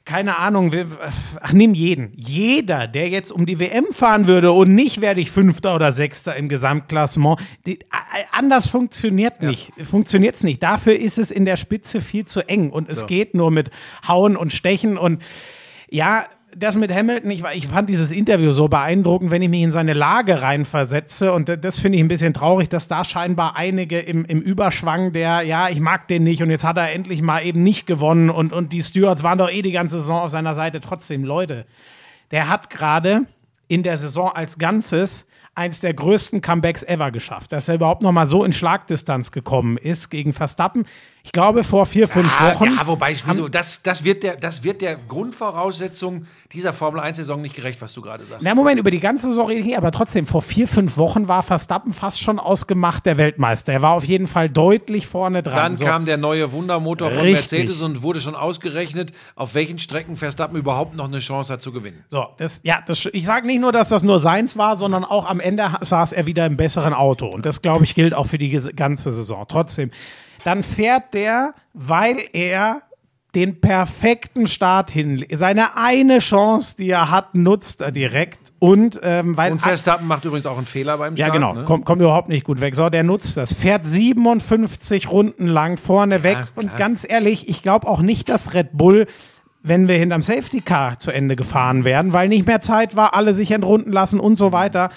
[0.05, 0.87] keine Ahnung, wir,
[1.39, 2.11] ach, nimm jeden.
[2.13, 6.35] Jeder, der jetzt um die WM fahren würde und nicht werde ich Fünfter oder Sechster
[6.35, 7.79] im Gesamtklassement, die,
[8.31, 9.71] anders funktioniert nicht.
[9.83, 10.61] Funktioniert's nicht.
[10.61, 12.69] Dafür ist es in der Spitze viel zu eng.
[12.69, 13.71] Und es geht nur mit
[14.05, 15.21] Hauen und Stechen und
[15.89, 16.25] ja,
[16.55, 19.93] das mit Hamilton, ich, ich fand dieses Interview so beeindruckend, wenn ich mich in seine
[19.93, 21.33] Lage reinversetze.
[21.33, 25.41] Und das finde ich ein bisschen traurig, dass da scheinbar einige im, im Überschwang der,
[25.41, 28.53] ja, ich mag den nicht und jetzt hat er endlich mal eben nicht gewonnen und,
[28.53, 30.79] und die Stewards waren doch eh die ganze Saison auf seiner Seite.
[30.81, 31.65] Trotzdem, Leute,
[32.31, 33.25] der hat gerade
[33.67, 38.11] in der Saison als Ganzes eins der größten Comebacks ever geschafft, dass er überhaupt noch
[38.11, 40.85] mal so in Schlagdistanz gekommen ist gegen Verstappen.
[41.25, 42.65] Ich glaube, vor vier, fünf Ah, Wochen.
[42.75, 47.81] ja, wobei, wieso, das, das, wird der, das wird der Grundvoraussetzung dieser Formel-1-Saison nicht gerecht,
[47.81, 48.43] was du gerade sagst.
[48.45, 51.41] Na, Moment, über die ganze Saison rede ich aber trotzdem, vor vier, fünf Wochen war
[51.41, 53.71] Verstappen fast schon ausgemacht der Weltmeister.
[53.71, 55.55] Er war auf jeden Fall deutlich vorne dran.
[55.55, 55.85] Dann So.
[55.85, 57.51] kam der neue Wundermotor von Richtig.
[57.59, 61.71] Mercedes und wurde schon ausgerechnet, auf welchen Strecken Verstappen überhaupt noch eine Chance hat zu
[61.71, 62.03] gewinnen.
[62.09, 65.25] So, das, ja, das, ich sage nicht nur, dass das nur seins war, sondern auch
[65.25, 67.27] am Ende saß er wieder im besseren Auto.
[67.27, 69.45] Und das, glaube ich, gilt auch für die ganze Saison.
[69.47, 69.89] Trotzdem,
[70.43, 72.81] dann fährt der, weil er
[73.35, 78.53] den perfekten Start hin, seine eine Chance, die er hat, nutzt er direkt.
[78.59, 81.33] Und ähm, weil Und Verstappen macht übrigens auch einen Fehler beim Ja, Start.
[81.35, 81.53] genau.
[81.53, 81.63] Ne?
[81.63, 82.75] Kommt, kommt überhaupt nicht gut weg.
[82.75, 83.51] So, der nutzt das.
[83.51, 86.37] Fährt 57 Runden lang vorne weg.
[86.53, 86.77] Und klar.
[86.77, 89.07] ganz ehrlich, ich glaube auch nicht, dass Red Bull,
[89.63, 93.33] wenn wir hinterm Safety Car zu Ende gefahren werden, weil nicht mehr Zeit war, alle
[93.33, 94.91] sich entrunden lassen und so weiter.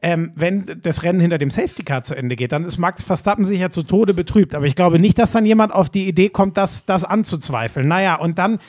[0.00, 3.44] Ähm, wenn das Rennen hinter dem Safety Car zu Ende geht, dann ist Max Verstappen
[3.44, 4.54] sicher zu Tode betrübt.
[4.54, 7.88] Aber ich glaube nicht, dass dann jemand auf die Idee kommt, das, das anzuzweifeln.
[7.88, 8.60] Naja, und dann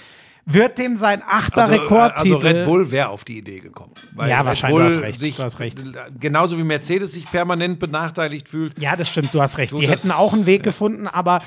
[0.45, 2.35] wird dem sein achter Also, äh, Rekordtitel.
[2.35, 3.93] also Red Bull wäre auf die Idee gekommen.
[4.17, 5.79] Ja, Red wahrscheinlich, Bull du hast recht, Sich, du hast recht.
[6.19, 8.79] Genauso wie Mercedes sich permanent benachteiligt fühlt.
[8.79, 9.73] Ja, das stimmt, du hast recht.
[9.73, 11.43] Du, Die hätten auch einen Weg gefunden, aber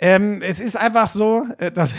[0.00, 1.94] ähm, es ist einfach so, äh, dass.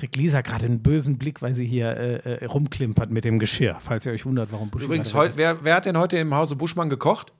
[0.00, 3.76] Kriegt Lisa gerade einen bösen Blick, weil sie hier äh, äh, rumklimpert mit dem Geschirr,
[3.80, 6.34] falls ihr euch wundert, warum Busch Übrigens, gerade heut, wer, wer hat denn heute im
[6.34, 7.34] Hause Buschmann gekocht?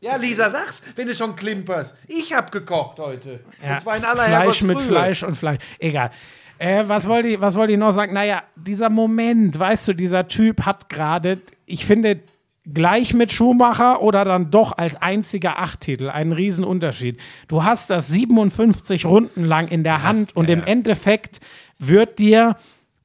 [0.00, 1.94] Ja, Lisa, sag's, wenn du schon klimperst.
[2.06, 3.40] Ich hab gekocht heute.
[3.62, 4.80] Ja, Und zwar in aller Fleisch mit.
[4.80, 5.58] Fleisch und Fleisch.
[5.78, 6.10] Egal.
[6.56, 8.14] Äh, was wollte ich, was wollte ich noch sagen?
[8.14, 12.20] Naja, dieser Moment, weißt du, dieser Typ hat gerade, ich finde,
[12.74, 16.10] gleich mit Schumacher oder dann doch als einziger Achttitel.
[16.10, 17.20] Ein Riesenunterschied.
[17.48, 21.40] Du hast das 57 Runden lang in der Hand und im Endeffekt
[21.78, 22.56] wird dir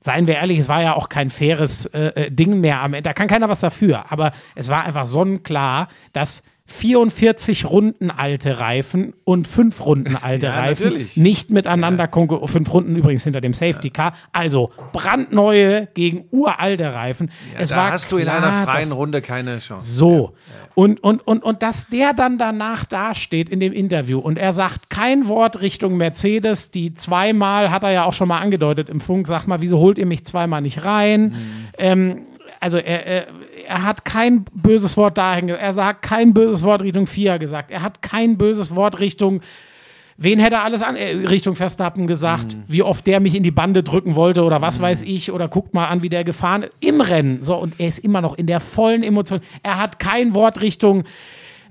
[0.05, 3.09] seien wir ehrlich, es war ja auch kein faires äh, äh, Ding mehr am Ende.
[3.09, 4.11] Da kann keiner was dafür.
[4.11, 10.55] Aber es war einfach sonnenklar, dass 44 Runden alte Reifen und 5 Runden alte Ja,
[10.55, 11.15] Reifen natürlich.
[11.17, 12.47] nicht miteinander konkurrieren.
[12.47, 14.13] Fünf Runden übrigens hinter dem Safety Car.
[14.33, 17.29] Also brandneue gegen uralte Reifen.
[17.57, 19.91] es da war hast du in klar, einer freien Runde keine Chance.
[19.91, 20.33] so.
[20.73, 24.89] Und, und, und, und dass der dann danach dasteht in dem Interview und er sagt
[24.89, 29.25] kein Wort Richtung Mercedes, die zweimal, hat er ja auch schon mal angedeutet im Funk,
[29.27, 31.35] sagt mal, wieso holt ihr mich zweimal nicht rein?
[31.77, 32.23] Ähm,
[32.59, 33.27] also er, er,
[33.67, 37.71] er hat kein böses Wort dahin, ge- er sagt kein böses Wort Richtung FIA gesagt,
[37.71, 39.41] er hat kein böses Wort Richtung
[40.17, 43.51] Wen hätte er alles an äh, Richtung Verstappen gesagt, wie oft der mich in die
[43.51, 46.71] Bande drücken wollte oder was weiß ich oder guckt mal an, wie der gefahren ist
[46.79, 47.43] im Rennen.
[47.43, 49.41] So und er ist immer noch in der vollen Emotion.
[49.61, 51.03] Er hat kein Wort Richtung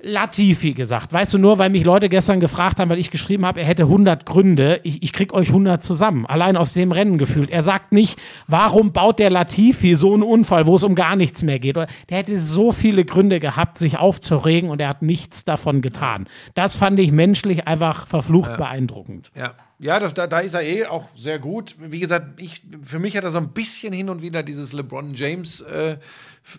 [0.05, 1.13] Latifi gesagt.
[1.13, 3.85] Weißt du, nur weil mich Leute gestern gefragt haben, weil ich geschrieben habe, er hätte
[3.85, 7.51] 100 Gründe, ich, ich krieg euch 100 zusammen, allein aus dem Rennen gefühlt.
[7.51, 11.43] Er sagt nicht, warum baut der Latifi so einen Unfall, wo es um gar nichts
[11.43, 11.77] mehr geht.
[11.77, 16.27] Oder Der hätte so viele Gründe gehabt, sich aufzuregen und er hat nichts davon getan.
[16.55, 19.31] Das fand ich menschlich einfach verflucht beeindruckend.
[19.35, 21.77] Ja, ja das, da, da ist er eh auch sehr gut.
[21.79, 25.15] Wie gesagt, ich, für mich hat er so ein bisschen hin und wieder dieses LeBron
[25.15, 25.97] James äh,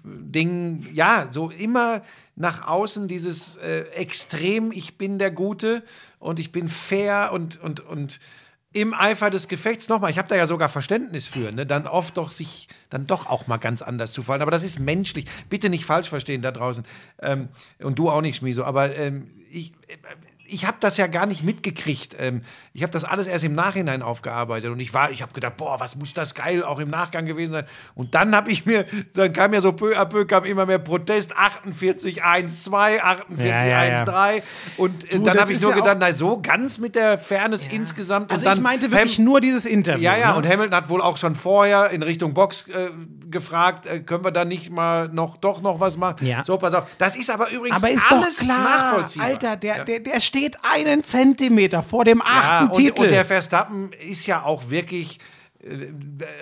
[0.03, 2.01] Ding, ja, so immer
[2.36, 5.83] nach außen dieses äh, Extrem, ich bin der Gute
[6.19, 8.19] und ich bin fair und, und, und
[8.75, 12.17] im Eifer des Gefechts nochmal, ich habe da ja sogar Verständnis für, ne, dann oft
[12.17, 14.41] doch sich dann doch auch mal ganz anders zu fallen.
[14.41, 15.25] Aber das ist menschlich.
[15.49, 16.83] Bitte nicht falsch verstehen da draußen.
[17.21, 17.47] Ähm,
[17.79, 18.65] und du auch nicht, Schmiso.
[18.65, 19.95] Aber ähm, ich, äh,
[20.47, 22.15] ich habe das ja gar nicht mitgekriegt.
[22.19, 22.41] Ähm,
[22.73, 24.69] ich habe das alles erst im Nachhinein aufgearbeitet.
[24.69, 27.51] Und ich war, ich habe gedacht, boah, was muss das geil auch im Nachgang gewesen
[27.53, 27.65] sein.
[27.95, 30.77] Und dann habe ich mir, dann kam ja so peu à peu, kam immer mehr
[30.79, 34.03] Protest, 48, 1, 2, 48, Ja, ja, 1, ja.
[34.05, 34.43] 3.
[34.77, 38.31] Und Du, dann habe ich nur ja gedacht, na so ganz mit der Fairness insgesamt.
[38.31, 40.03] Also und dann ich meinte wirklich Ham- nur dieses Interview.
[40.03, 40.37] ja, ja, ne?
[40.37, 42.89] und Hamilton hat wohl auch schon vorher in Richtung Box äh,
[43.31, 46.27] gefragt, äh, können wir da nicht mal noch doch noch was machen?
[46.43, 46.85] So, pass auf.
[46.97, 49.27] Das ist aber übrigens Aber ist doch alles klar, nachvollziehbar.
[49.27, 53.01] Alter, der, der, der steht einen Zentimeter vor dem ja, achten und, Titel.
[53.01, 55.19] und der Verstappen ist ja auch wirklich
[55.63, 55.88] äh,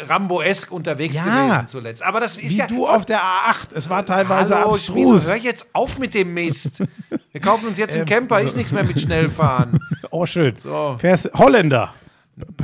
[0.07, 1.23] Rambo-esk unterwegs Ja.
[1.23, 2.03] gewesen zuletzt.
[2.03, 3.73] Aber das ist Wie ja du auf der A8.
[3.75, 5.27] Es war teilweise Hallo, abstrus.
[5.27, 6.83] hör jetzt auf mit dem Mist.
[7.31, 9.79] Wir kaufen uns Ähm, jetzt einen Camper, ist nichts mehr mit Schnellfahren.
[10.15, 10.55] Oh, schön.
[10.57, 10.95] So.
[10.99, 11.91] Fährst, Holländer.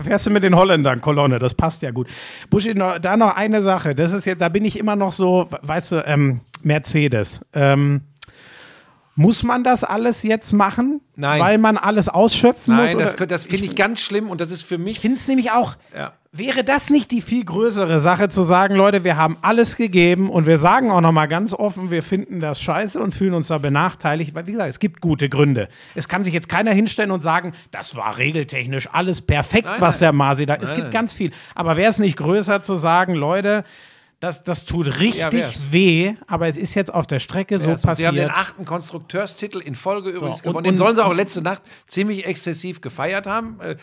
[0.03, 2.07] Fährst du mit den Holländern, Kolonne, das passt ja gut.
[2.51, 3.95] Buschi, da noch eine Sache.
[3.95, 7.41] Das ist jetzt, da bin ich immer noch so, weißt du, ähm, Mercedes.
[7.53, 8.01] Ähm,
[9.19, 11.01] muss man das alles jetzt machen?
[11.17, 11.41] Nein.
[11.41, 12.93] Weil man alles ausschöpfen muss?
[12.93, 15.27] Nein, das, das finde ich ganz schlimm und das ist für mich Ich finde es
[15.27, 16.13] nämlich auch, Ja.
[16.31, 20.45] wäre das nicht die viel größere Sache zu sagen, Leute, wir haben alles gegeben und
[20.47, 24.33] wir sagen auch nochmal ganz offen, wir finden das scheiße und fühlen uns da benachteiligt,
[24.35, 25.67] weil wie gesagt, es gibt gute Gründe.
[25.95, 30.05] Es kann sich jetzt keiner hinstellen und sagen, das war regeltechnisch alles perfekt, was nein.
[30.05, 30.91] der Masi da, es Nein, gibt nein.
[30.93, 31.31] ganz viel.
[31.55, 33.65] Aber wäre es nicht größer zu sagen, Leute,
[34.19, 35.71] das, das tut richtig wär's.
[35.71, 37.85] weh, aber es ist jetzt auf der Strecke so Erst.
[37.85, 38.47] Und Sie haben den passiert.
[38.47, 40.57] achten Konstrukteurstitel in Folge übrigens und- gewonnen.
[40.57, 43.59] und- Den sollen sie auch letzte Nacht ziemlich exzessiv gefeiert haben.
[43.61, 43.75] Äh,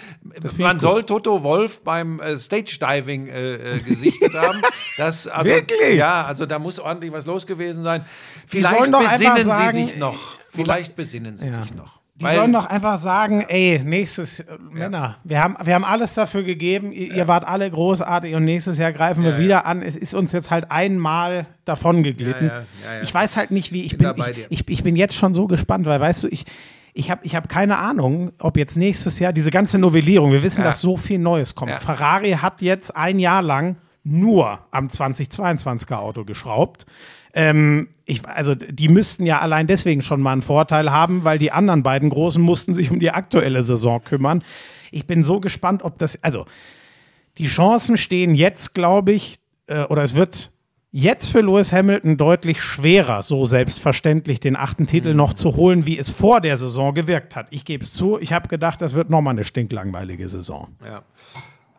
[0.59, 4.61] Man soll Toto Wolf beim äh, Stage Diving äh, äh, gesichtet haben.
[4.99, 5.97] Das, also, Wirklich?
[5.97, 8.05] Ja, also da muss ordentlich was los gewesen sein.
[8.47, 10.37] Vielleicht besinnen sagen, sie sich noch.
[10.51, 12.01] Vielleicht besinnen sie sich noch.
[12.19, 16.15] Die Weil- sollen doch einfach sagen, ey, nächstes, äh, Männer, wir haben, wir haben alles
[16.15, 19.83] dafür gegeben, ihr, ihr wart alle großartig und nächstes Jahr greifen wir wieder an.
[19.83, 22.47] Es ist uns jetzt halt einmal davon geglitten.
[22.47, 23.03] Ja, ja, ja, ja.
[23.03, 25.47] Ich weiß halt nicht, wie, ich Bin bin, ich, ich, ich bin jetzt schon so
[25.47, 26.47] gespannt, weil weißt du, ich,
[26.95, 30.63] ich habe ich hab keine Ahnung, ob jetzt nächstes Jahr diese ganze Novellierung, wir wissen,
[30.63, 30.69] Ja.
[30.69, 31.73] dass so viel Neues kommt.
[31.73, 31.79] Ja.
[31.79, 36.87] Ferrari hat jetzt ein Jahr lang nur am 2022er Auto geschraubt.
[37.37, 41.53] Ähm, ich, also die müssten ja allein deswegen schon mal einen Vorteil haben, weil die
[41.53, 44.43] anderen beiden Großen mussten sich um die aktuelle Saison kümmern.
[44.91, 46.47] Ich bin so gespannt, ob das, also
[47.37, 50.51] die Chancen stehen jetzt, glaube ich, äh, oder es wird
[50.93, 55.99] jetzt für Lewis Hamilton deutlich schwerer, so selbstverständlich den achten Titel noch zu holen, wie
[55.99, 57.49] es vor der Saison gewirkt hat.
[57.51, 60.69] Ich gebe es zu, ich habe gedacht, das wird nochmal eine stinklangweilige Saison.
[60.83, 61.03] Ja.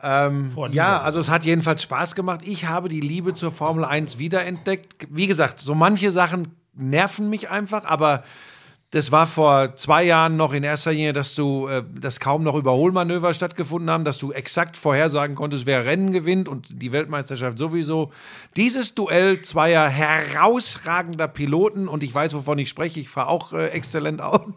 [0.03, 2.41] Ähm, ja, also es hat jedenfalls Spaß gemacht.
[2.43, 5.07] Ich habe die Liebe zur Formel 1 wiederentdeckt.
[5.09, 8.23] Wie gesagt, so manche Sachen nerven mich einfach, aber
[8.91, 12.55] das war vor zwei Jahren noch in erster Linie, dass du, äh, dass kaum noch
[12.55, 18.13] Überholmanöver stattgefunden haben, dass du exakt vorhersagen konntest, wer Rennen gewinnt und die Weltmeisterschaft sowieso.
[18.55, 23.67] Dieses Duell zweier herausragender Piloten und ich weiß, wovon ich spreche, ich fahre auch äh,
[23.67, 24.53] exzellent Auto.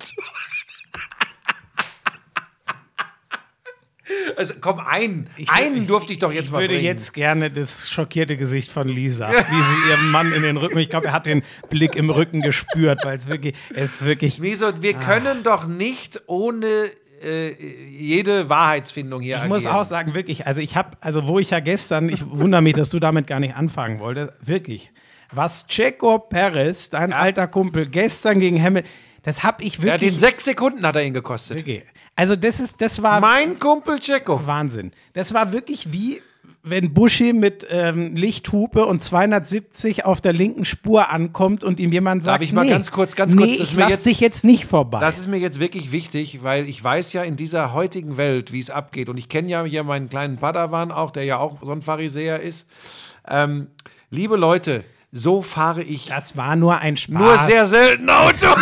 [4.36, 5.28] Also, komm, einen.
[5.48, 6.84] einen durfte ich doch jetzt ich mal würde bringen.
[6.86, 10.88] jetzt gerne das schockierte Gesicht von Lisa, wie sie ihrem Mann in den Rücken, ich
[10.88, 14.82] glaube, er hat den Blick im Rücken gespürt, weil es wirklich, es ist wirklich, Wieso?
[14.82, 16.66] Wir können doch nicht ohne
[17.22, 17.52] äh,
[17.90, 19.74] jede Wahrheitsfindung hier ich muss agieren.
[19.74, 22.90] auch sagen, wirklich, also ich habe, also wo ich ja gestern, ich wundere mich, dass
[22.90, 24.90] du damit gar nicht anfangen wolltest, wirklich,
[25.32, 28.90] was Checo Perez, dein alter Kumpel, gestern gegen Hamilton,
[29.22, 31.58] das habe ich Ja, den wirklich, sechs Sekunden hat er ihn gekostet.
[31.58, 31.82] wirklich,
[32.20, 34.46] also das ist, das war Mein Kumpel Checo.
[34.46, 34.92] Wahnsinn.
[35.14, 36.20] Das war wirklich wie
[36.62, 42.22] wenn Buschi mit ähm, Lichthupe und 270 auf der linken Spur ankommt und ihm jemand
[42.22, 44.04] sagt, Darf ich mal nee, ganz kurz- ganz nee, kurz, das ich mir lass jetzt-
[44.06, 45.00] dich jetzt nicht vorbei.
[45.00, 48.60] Das ist mir jetzt wirklich wichtig, weil ich weiß ja in dieser heutigen Welt, wie
[48.60, 49.08] es abgeht.
[49.08, 52.40] Und ich kenne ja hier meinen kleinen Padawan auch, der ja auch so ein Pharisäer
[52.40, 52.68] ist.
[53.26, 53.68] Ähm,
[54.10, 57.18] liebe Leute, so fahre ich das war nur ein Spaß.
[57.18, 58.46] nur sehr selten Auto.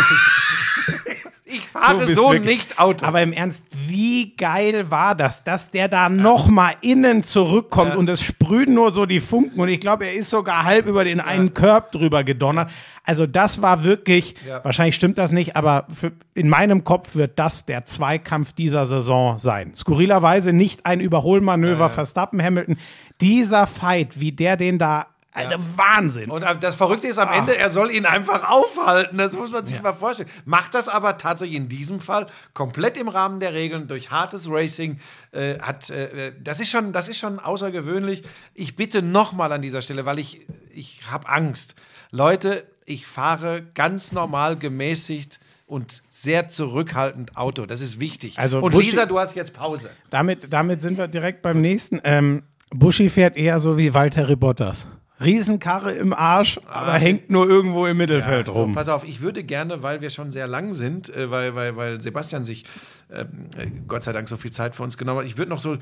[1.79, 3.05] fahre so wirklich- nicht Auto.
[3.05, 8.09] Aber im Ernst, wie geil war das, dass der da noch mal innen zurückkommt und
[8.09, 11.19] es sprühen nur so die Funken und ich glaube, er ist sogar halb über den
[11.19, 12.69] einen Körb drüber gedonnert.
[13.03, 14.63] Also das war wirklich, Ja.
[14.63, 19.39] wahrscheinlich stimmt das nicht, aber für, in meinem Kopf wird das der Zweikampf dieser Saison
[19.39, 19.73] sein.
[19.75, 22.77] Skurrilerweise nicht ein Überholmanöver Verstappen Hamilton.
[23.21, 25.07] Dieser Fight, wie der den da,
[25.47, 26.29] Alter, Wahnsinn.
[26.31, 27.23] Und das Verrückte ist Ah.
[27.23, 29.17] am Ende, er soll ihn einfach aufhalten.
[29.17, 30.29] Das muss man sich mal vorstellen.
[30.45, 34.99] Macht das aber tatsächlich in diesem Fall komplett im Rahmen der Regeln durch hartes Racing.
[35.31, 38.23] Äh, hat, äh, das, ist schon, das ist schon außergewöhnlich.
[38.53, 41.75] Ich bitte nochmal an dieser Stelle, weil ich, ich habe Angst.
[42.11, 47.67] Leute, ich fahre ganz normal gemäßigt und sehr zurückhaltend Auto.
[47.67, 48.39] Das ist wichtig.
[48.39, 49.91] Also und Buschi- Lisa, du hast jetzt Pause.
[50.09, 52.01] Damit, damit sind wir direkt beim nächsten.
[52.03, 54.87] Ähm, Buschi fährt eher so wie Walter Bottas.
[55.21, 58.73] Riesenkarre im Arsch, aber hängt nur irgendwo im Mittelfeld So, rum.
[58.73, 62.01] pass auf, ich würde gerne, weil wir schon sehr lang sind, äh, weil, weil, weil
[62.01, 62.65] Sebastian sich
[63.11, 63.25] ähm,
[63.57, 65.73] äh, Gott sei Dank so viel Zeit für uns genommen hat, ich würde noch so
[65.73, 65.77] äh,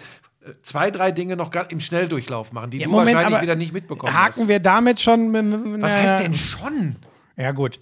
[0.64, 4.14] zwei, drei Dinge noch im Schnelldurchlauf machen, die Ja, du Moment, wahrscheinlich wieder nicht mitbekommen
[4.14, 4.48] Haken hast.
[4.48, 5.32] wir damit schon.
[5.32, 6.96] mit- mit- Was heißt denn schon?
[7.36, 7.80] Ja, gut.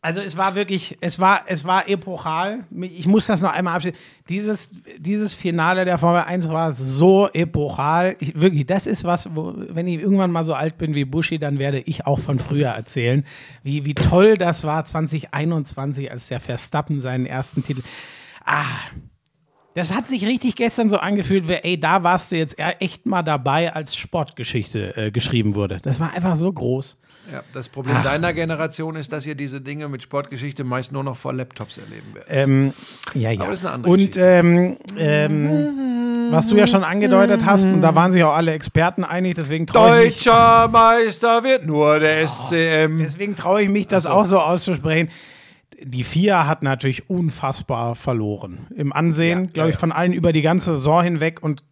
[0.00, 2.64] Also es war wirklich, es war, es war epochal.
[2.80, 3.98] Ich muss das noch einmal abschließen.
[4.28, 8.14] Dieses, dieses Finale der Formel 1 war so epochal.
[8.20, 11.40] Ich, wirklich, das ist was, wo, wenn ich irgendwann mal so alt bin wie Buschi,
[11.40, 13.24] dann werde ich auch von früher erzählen,
[13.64, 17.82] wie, wie toll das war 2021, als der Verstappen seinen ersten Titel.
[18.44, 18.64] Ah,
[19.74, 23.06] das hat sich richtig gestern so angefühlt, wie, ey, da warst du jetzt e- echt
[23.06, 25.78] mal dabei, als Sportgeschichte äh, geschrieben wurde.
[25.82, 26.98] Das war einfach so groß.
[27.32, 31.16] Ja, das Problem deiner Generation ist, dass ihr diese Dinge mit Sportgeschichte meist nur noch
[31.16, 32.30] vor Laptops erleben werdet.
[32.30, 32.72] Ähm,
[33.14, 33.40] ja, ja.
[33.40, 37.80] Aber das ist eine andere und ähm, ähm, was du ja schon angedeutet hast, und
[37.80, 41.98] da waren sich auch alle Experten einig, deswegen traue ich, mich- Deutscher Meister wird nur
[42.00, 42.98] der SCM.
[42.98, 45.10] deswegen trau ich mich, das auch so auszusprechen.
[45.82, 48.66] Die FIA hat natürlich unfassbar verloren.
[48.74, 51.62] Im Ansehen, Ja, glaube ja, ich, von allen über die ganze Saison hinweg und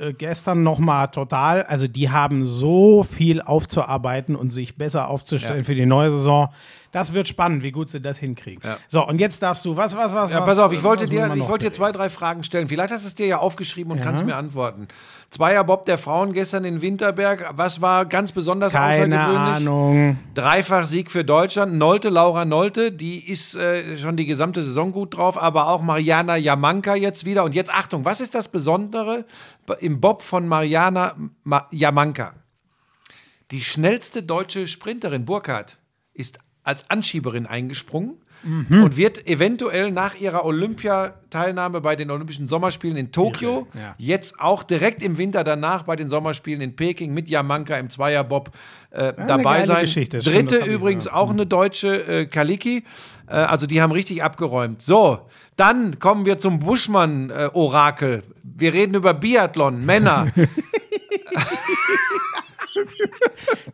[0.00, 1.62] äh, gestern nochmal total.
[1.64, 5.64] Also, die haben so viel aufzuarbeiten und sich besser aufzustellen Ja.
[5.64, 6.48] für die neue Saison.
[6.92, 8.62] Das wird spannend, wie gut sie das hinkriegen.
[8.64, 8.78] Ja.
[8.88, 10.30] So, und jetzt darfst du, was, was, was?
[10.30, 12.68] Ja, pass auf, ich wollte was dir, ich wollte dir zwei, drei Fragen stellen.
[12.68, 14.88] Vielleicht hast du es dir ja aufgeschrieben und kannst mir antworten.
[15.30, 17.50] Zweier Bob der Frauen gestern in Winterberg.
[17.52, 19.56] Was war ganz besonders Keine außergewöhnlich?
[19.56, 20.18] Ahnung.
[20.34, 21.74] Dreifach-Sieg für Deutschland.
[21.74, 26.36] Nolte, Laura Nolte, die ist äh, schon die gesamte Saison gut drauf, aber auch Mariana
[26.36, 27.44] Jamanka jetzt wieder.
[27.44, 29.24] Und jetzt Achtung, was ist das Besondere
[29.78, 31.14] im Bob von Mariana
[31.44, 32.34] Ma Jamanka?
[33.52, 35.78] Die schnellste deutsche Sprinterin, Burkhardt,
[36.12, 36.38] ist
[36.70, 38.84] als Anschieberin eingesprungen Mhm.
[38.84, 43.94] und wird eventuell nach ihrer Olympiateilnahme bei den Olympischen Sommerspielen in Tokio ja.
[43.98, 48.50] jetzt auch direkt im Winter danach bei den Sommerspielen in Peking mit Jamanka im Zweierbob
[48.92, 49.84] äh, dabei sein.
[49.84, 52.84] Dritte übrigens auch eine deutsche äh, Kaliki.
[53.26, 54.80] Äh, also die haben richtig abgeräumt.
[54.80, 55.18] So,
[55.56, 58.22] dann kommen wir zum Buschmann-Orakel.
[58.42, 60.28] wir reden über Biathlon, Männer.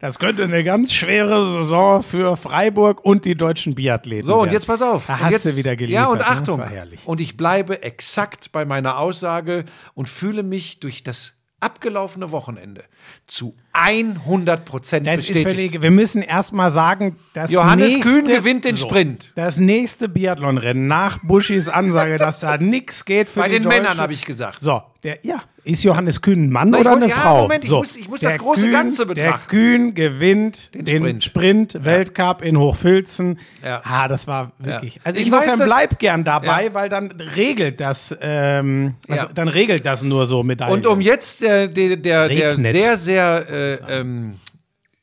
[0.01, 4.55] Das könnte eine ganz schwere Saison für Freiburg und die deutschen Biathleten So, und werden.
[4.55, 5.07] jetzt pass auf.
[5.07, 6.03] Da hast jetzt, du wieder geliefert.
[6.03, 6.27] Ja, und ne?
[6.27, 6.63] Achtung.
[6.63, 7.01] Herrlich.
[7.07, 12.85] Und ich bleibe exakt bei meiner Aussage und fühle mich durch das abgelaufene Wochenende
[13.27, 15.47] zu 100 Prozent bestätigt.
[15.47, 19.33] völlig, wir müssen erstmal sagen, dass Johannes nächste, Kühn gewinnt den Sprint.
[19.37, 23.83] Das nächste Biathlonrennen nach Buschis Ansage, dass da nichts geht für Bei den Deutschen.
[23.83, 24.61] Männern habe ich gesagt.
[24.61, 27.43] So, der, ja, ist Johannes Kühn ein Mann Na, ich oder wollte- eine ja, Frau?
[27.43, 29.49] Moment, ich so, muss- ich muss das große Ganze betrachten.
[29.51, 31.25] Der Kühn gewinnt den, Den Sprint,
[31.73, 31.85] Sprint.
[31.85, 33.39] Weltcup in Hochfilzen.
[33.65, 33.83] Ja.
[33.85, 34.95] Ah, das war wirklich.
[34.97, 35.01] Ja.
[35.05, 39.85] Also Ich insofern weiß, bleib gern dabei, weil dann regelt das, ähm, also dann regelt
[39.85, 44.39] das nur so mit Und um jetzt äh, der, der, der sehr, sehr äh, ähm,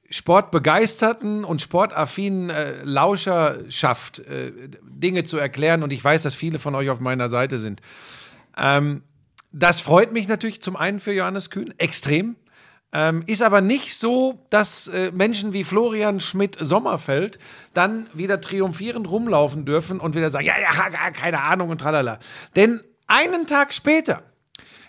[0.10, 4.52] sportbegeisterten und sportaffinen äh, Lauscherschaft äh,
[4.84, 7.81] Dinge zu erklären, und ich weiß, dass viele von euch auf meiner Seite sind.
[8.57, 9.03] Ähm,
[9.52, 12.35] das freut mich natürlich zum einen für Johannes Kühn extrem.
[12.95, 17.40] Ähm, ist aber nicht so, dass äh, Menschen wie Florian Schmidt-Sommerfeld
[17.73, 22.19] dann wieder triumphierend rumlaufen dürfen und wieder sagen, ja, ja, keine Ahnung und tralala.
[22.56, 24.22] Denn einen Tag später,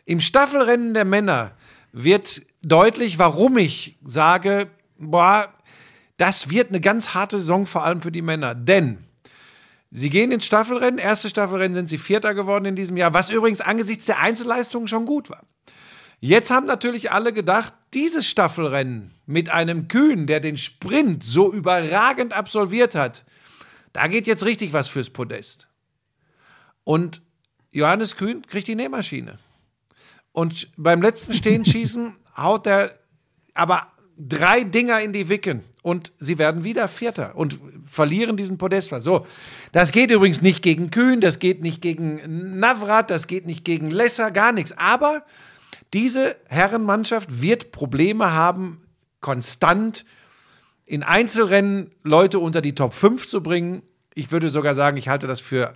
[0.04, 1.52] im Staffelrennen der Männer,
[1.94, 4.66] wird deutlich, warum ich sage,
[4.98, 5.54] boah,
[6.16, 8.54] das wird eine ganz harte Saison, vor allem für die Männer.
[8.56, 9.04] Denn
[9.92, 10.98] sie gehen ins Staffelrennen.
[10.98, 15.06] Erste Staffelrennen sind sie Vierter geworden in diesem Jahr, was übrigens angesichts der Einzelleistungen schon
[15.06, 15.44] gut war.
[16.20, 22.32] Jetzt haben natürlich alle gedacht, dieses Staffelrennen mit einem Kühn, der den Sprint so überragend
[22.32, 23.24] absolviert hat,
[23.92, 25.68] da geht jetzt richtig was fürs Podest.
[26.82, 27.22] Und
[27.70, 29.38] Johannes Kühn kriegt die Nähmaschine.
[30.34, 32.98] Und beim letzten Stehenschießen haut er
[33.54, 33.86] aber
[34.18, 39.04] drei Dinger in die Wicken und sie werden wieder Vierter und verlieren diesen Podestplatz.
[39.04, 39.26] So,
[39.70, 43.90] das geht übrigens nicht gegen Kühn, das geht nicht gegen Navrat, das geht nicht gegen
[43.90, 44.76] Lesser, gar nichts.
[44.76, 45.24] Aber
[45.92, 48.82] diese Herrenmannschaft wird Probleme haben,
[49.20, 50.04] konstant
[50.84, 53.82] in Einzelrennen Leute unter die Top 5 zu bringen.
[54.14, 55.74] Ich würde sogar sagen, ich halte das für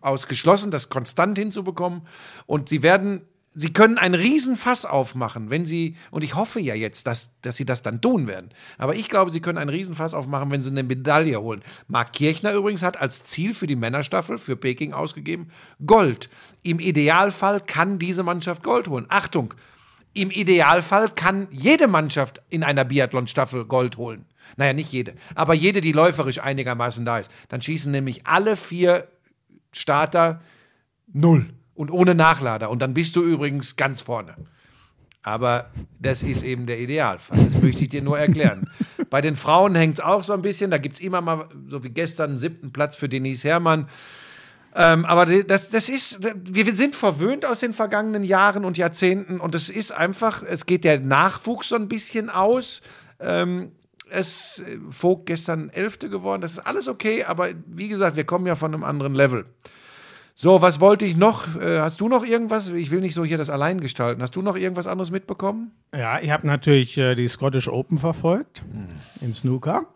[0.00, 2.02] ausgeschlossen, das konstant hinzubekommen.
[2.46, 3.22] Und sie werden
[3.56, 7.64] sie können einen Riesenfass aufmachen, wenn sie, und ich hoffe ja jetzt, dass, dass sie
[7.64, 8.50] das dann tun werden.
[8.76, 11.64] Aber ich glaube, sie können einen Riesenfass aufmachen, wenn sie eine Medaille holen.
[11.88, 15.48] Marc Kirchner übrigens hat als Ziel für die Männerstaffel, für Peking ausgegeben,
[15.84, 16.28] Gold.
[16.62, 19.06] Im Idealfall kann diese Mannschaft Gold holen.
[19.08, 19.54] Achtung,
[20.12, 24.26] im Idealfall kann jede Mannschaft in einer Biathlon-Staffel Gold holen.
[24.58, 27.30] Naja, nicht jede, aber jede, die läuferisch einigermaßen da ist.
[27.48, 29.08] Dann schießen nämlich alle vier
[29.72, 30.42] Starter
[31.10, 32.70] null und ohne Nachlader.
[32.70, 34.36] Und dann bist du übrigens ganz vorne.
[35.22, 35.70] Aber
[36.00, 37.36] das ist eben der Idealfall.
[37.44, 38.70] Das möchte ich dir nur erklären.
[39.10, 40.70] Bei den Frauen hängt es auch so ein bisschen.
[40.70, 43.88] Da gibt es immer mal, so wie gestern, einen siebten Platz für Denise Herrmann.
[44.76, 49.40] Ähm, aber das, das ist, wir sind verwöhnt aus den vergangenen Jahren und Jahrzehnten.
[49.40, 52.82] Und es ist einfach, es geht der Nachwuchs so ein bisschen aus.
[53.18, 53.72] Ähm,
[54.08, 56.40] es Vogt gestern Elfte geworden.
[56.40, 57.24] Das ist alles okay.
[57.24, 59.46] Aber wie gesagt, wir kommen ja von einem anderen Level.
[60.38, 61.58] So, was wollte ich noch?
[61.58, 62.68] Äh, hast du noch irgendwas?
[62.68, 64.20] Ich will nicht so hier das allein gestalten.
[64.20, 65.70] Hast du noch irgendwas anderes mitbekommen?
[65.96, 68.88] Ja, ich habe natürlich äh, die Scottish Open verfolgt hm.
[69.22, 69.86] im Snooker.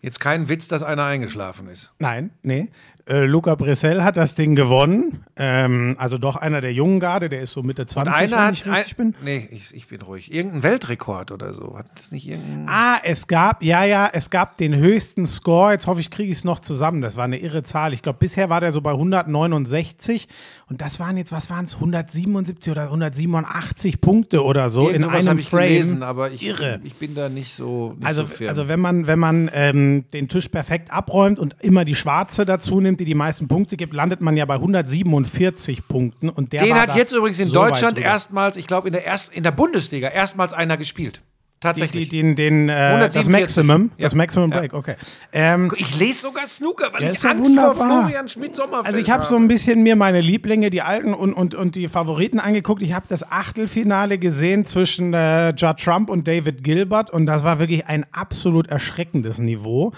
[0.00, 1.92] Jetzt kein Witz, dass einer eingeschlafen ist.
[1.98, 2.68] Nein, nee.
[3.06, 5.24] Äh, Luca Bressel hat das Ding gewonnen.
[5.36, 8.54] Ähm, also doch einer der jungen Garde, der ist so Mitte 20, Und einer wenn
[8.54, 9.14] ich richtig ein, bin.
[9.22, 10.32] Nee, ich, ich, bin ruhig.
[10.32, 11.76] Irgendein Weltrekord oder so.
[11.76, 12.66] Hat es nicht irgendein.
[12.66, 15.72] Ah, es gab, ja, ja, es gab den höchsten Score.
[15.72, 17.02] Jetzt hoffe ich, kriege ich es noch zusammen.
[17.02, 17.92] Das war eine irre Zahl.
[17.92, 20.26] Ich glaube, bisher war der so bei 169.
[20.70, 21.74] Und das waren jetzt, was waren es?
[21.74, 25.68] 177 oder 187 Punkte oder so Irgend in einem ich Frame.
[25.68, 26.80] Gelesen, aber ich, irre.
[26.84, 27.94] ich bin da nicht so.
[27.98, 31.84] Nicht also, so also wenn man, wenn man ähm, den Tisch perfekt abräumt und immer
[31.84, 36.28] die Schwarze dazu nimmt, die die meisten Punkte gibt, landet man ja bei 147 Punkten.
[36.28, 39.42] Und der Den hat jetzt übrigens in so Deutschland erstmals, ich glaube, in, der in
[39.42, 41.22] der Bundesliga erstmals einer gespielt.
[41.64, 42.10] Tatsächlich.
[42.10, 44.02] Die, die, den, äh, das Maximum, ja.
[44.02, 44.78] das Maximum Break, ja.
[44.78, 44.96] okay.
[45.32, 47.74] Ähm, ich lese sogar Snooker, weil ja, ich Angst wunderbar.
[47.74, 51.32] vor Florian Schmidt-Sommerfeld Also ich habe so ein bisschen mir meine Lieblinge, die alten und,
[51.32, 52.82] und, und die Favoriten angeguckt.
[52.82, 57.58] Ich habe das Achtelfinale gesehen zwischen äh, Judd Trump und David Gilbert und das war
[57.58, 59.94] wirklich ein absolut erschreckendes Niveau.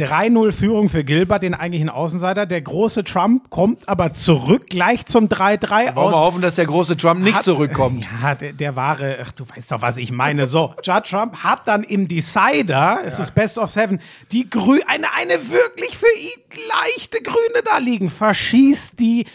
[0.00, 2.46] 3-0 Führung für Gilbert, den eigentlichen Außenseiter.
[2.46, 5.96] Der große Trump kommt aber zurück, gleich zum 3-3 aus.
[5.96, 8.08] Wollen wir hoffen, dass der große Trump nicht hat, zurückkommt.
[8.22, 10.46] Ja, der, der, wahre, ach, du weißt doch, was ich meine.
[10.46, 13.24] So, Judd Trump hat dann im Decider, es ja.
[13.24, 14.00] ist Best of Seven,
[14.32, 19.26] die Grü eine, eine wirklich für ihn leichte Grüne da liegen, verschießt die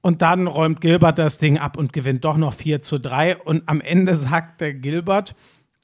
[0.00, 3.36] und dann räumt Gilbert das Ding ab und gewinnt doch noch 4 zu 3.
[3.36, 5.34] Und am Ende sagt der Gilbert,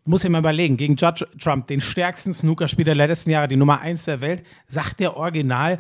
[0.04, 3.80] muss ich mal überlegen, gegen Judge Trump, den stärksten Snookerspieler der letzten Jahre, die Nummer
[3.80, 5.78] 1 der Welt, sagt der Original,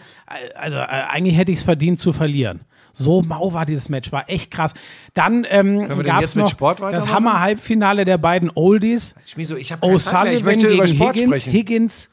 [0.54, 2.60] also äh, eigentlich hätte ich es verdient zu verlieren.
[2.92, 4.72] So mau war dieses Match, war echt krass.
[5.14, 9.16] Dann ähm, gab es noch das Hammer-Halbfinale der beiden Oldies.
[9.26, 11.30] Schmizo, ich habe O'Sullivan gegen Higgins.
[11.30, 11.52] Sprechen.
[11.52, 12.10] Higgins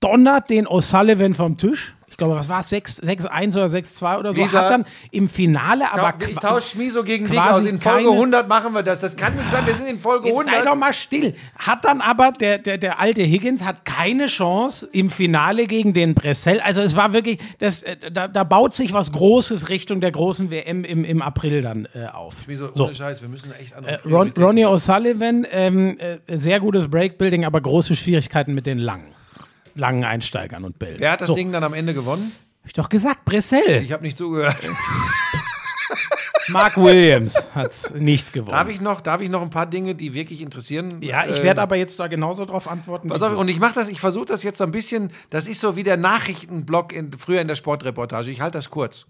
[0.00, 4.40] donnert den O'Sullivan vom Tisch ich glaube, was war es, 6-1 oder 6-2 oder so,
[4.40, 7.64] Lisa, hat dann im Finale aber Ich tausche Schmiso gegen dich aus.
[7.64, 9.00] In Folge 100 machen wir das.
[9.00, 10.54] Das kann nicht sein, wir sind in Folge Jetzt 100.
[10.54, 11.34] Jetzt sei doch mal still.
[11.58, 16.14] Hat dann aber der, der, der alte Higgins hat keine Chance im Finale gegen den
[16.14, 16.60] Bressel.
[16.60, 20.50] Also es war wirklich, das, äh, da, da baut sich was Großes Richtung der großen
[20.50, 22.34] WM im, im April dann äh, auf.
[22.44, 22.92] Schmiso, ohne so.
[22.92, 27.60] Scheiß, wir müssen echt andere äh, Ron, Ronnie O'Sullivan, ähm, äh, sehr gutes Breakbuilding, aber
[27.60, 29.15] große Schwierigkeiten mit den langen
[29.76, 30.98] langen Einsteigern und Bällen.
[30.98, 31.34] Wer hat das so.
[31.34, 32.32] Ding dann am Ende gewonnen?
[32.60, 33.82] Hab ich doch gesagt, Bressel.
[33.82, 34.70] Ich habe nicht zugehört.
[36.48, 38.52] Mark Williams hat es nicht gewonnen.
[38.52, 41.02] Darf ich, noch, darf ich noch ein paar Dinge, die wirklich interessieren?
[41.02, 43.08] Ja, ich werde äh, aber jetzt da genauso drauf antworten.
[43.08, 45.60] Pass auf, und ich mache das, ich versuche das jetzt so ein bisschen, das ist
[45.60, 48.30] so wie der Nachrichtenblock in, früher in der Sportreportage.
[48.30, 49.06] Ich halte das kurz.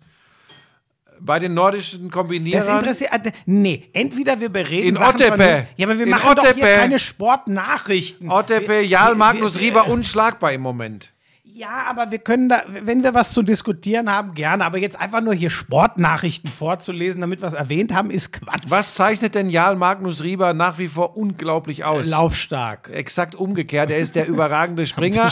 [1.20, 2.78] Bei den nordischen Das Kombinierern.
[2.78, 3.10] interessiert.
[3.12, 5.66] äh, Nee, entweder wir bereden In Sachen Ottepe.
[5.76, 6.66] Ja, aber wir In machen doch hier Ottepe.
[6.80, 8.30] keine Sportnachrichten.
[8.30, 11.12] Ottepe, Jarl, Magnus Rieber, unschlagbar im Moment.
[11.58, 14.62] Ja, aber wir können da, wenn wir was zu diskutieren haben, gerne.
[14.62, 18.64] Aber jetzt einfach nur hier Sportnachrichten vorzulesen, damit wir es erwähnt haben, ist Quatsch.
[18.68, 22.10] Was zeichnet denn Jarl Magnus Rieber nach wie vor unglaublich aus?
[22.10, 22.90] Laufstark.
[22.92, 23.90] Exakt umgekehrt.
[23.90, 25.30] Er ist der überragende Springer.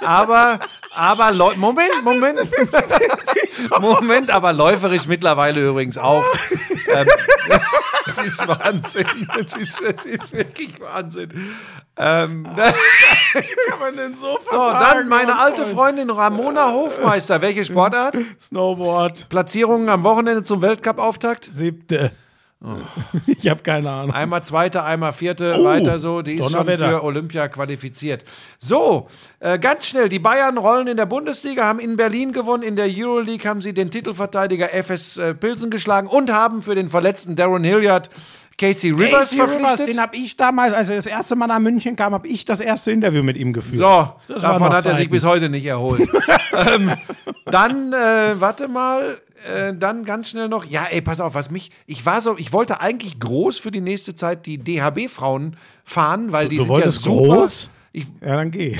[0.00, 0.58] aber,
[0.92, 2.40] aber, Leu- Moment, Moment.
[3.80, 6.24] Moment, aber läuferisch mittlerweile übrigens auch.
[6.92, 7.06] ähm,
[8.06, 9.28] das ist Wahnsinn.
[9.36, 11.30] Das ist, das ist wirklich Wahnsinn.
[11.96, 12.44] Ähm,
[13.68, 17.40] Kann man denn so so, dann meine alte Freundin Ramona Hofmeister.
[17.40, 18.16] Welche Sportart?
[18.40, 21.48] Snowboard, Platzierungen am Wochenende zum Weltcup-Auftakt?
[21.52, 22.12] siebte.
[22.64, 22.76] Oh.
[23.26, 24.12] Ich habe keine Ahnung.
[24.14, 26.22] Einmal Zweite, einmal Vierte, Oh, weiter so.
[26.22, 28.24] Die ist schon für Olympia qualifiziert.
[28.58, 29.08] So,
[29.40, 30.08] äh, ganz schnell.
[30.08, 32.62] Die Bayern rollen in der Bundesliga, haben in Berlin gewonnen.
[32.62, 36.88] In der Euroleague haben sie den Titelverteidiger FS äh, Pilsen geschlagen und haben für den
[36.88, 38.08] verletzten Darren Hilliard
[38.56, 39.88] Casey Rivers Casey Rivers, verpflichtet.
[39.88, 42.60] den habe ich damals, als er das erste Mal nach München kam, habe ich das
[42.60, 43.78] erste Interview mit ihm geführt.
[43.78, 45.10] so, Das davon hat er sich Zeiten.
[45.10, 46.08] bis heute nicht erholt.
[46.52, 46.92] ähm,
[47.46, 50.64] dann, äh, warte mal, äh, dann ganz schnell noch.
[50.64, 51.70] Ja, ey, pass auf, was mich.
[51.86, 56.48] Ich war so, ich wollte eigentlich groß für die nächste Zeit die DHB-Frauen fahren, weil
[56.48, 57.36] die du sind wolltest ja super.
[57.36, 57.70] groß?
[57.92, 58.78] Ich, Ja, dann geh.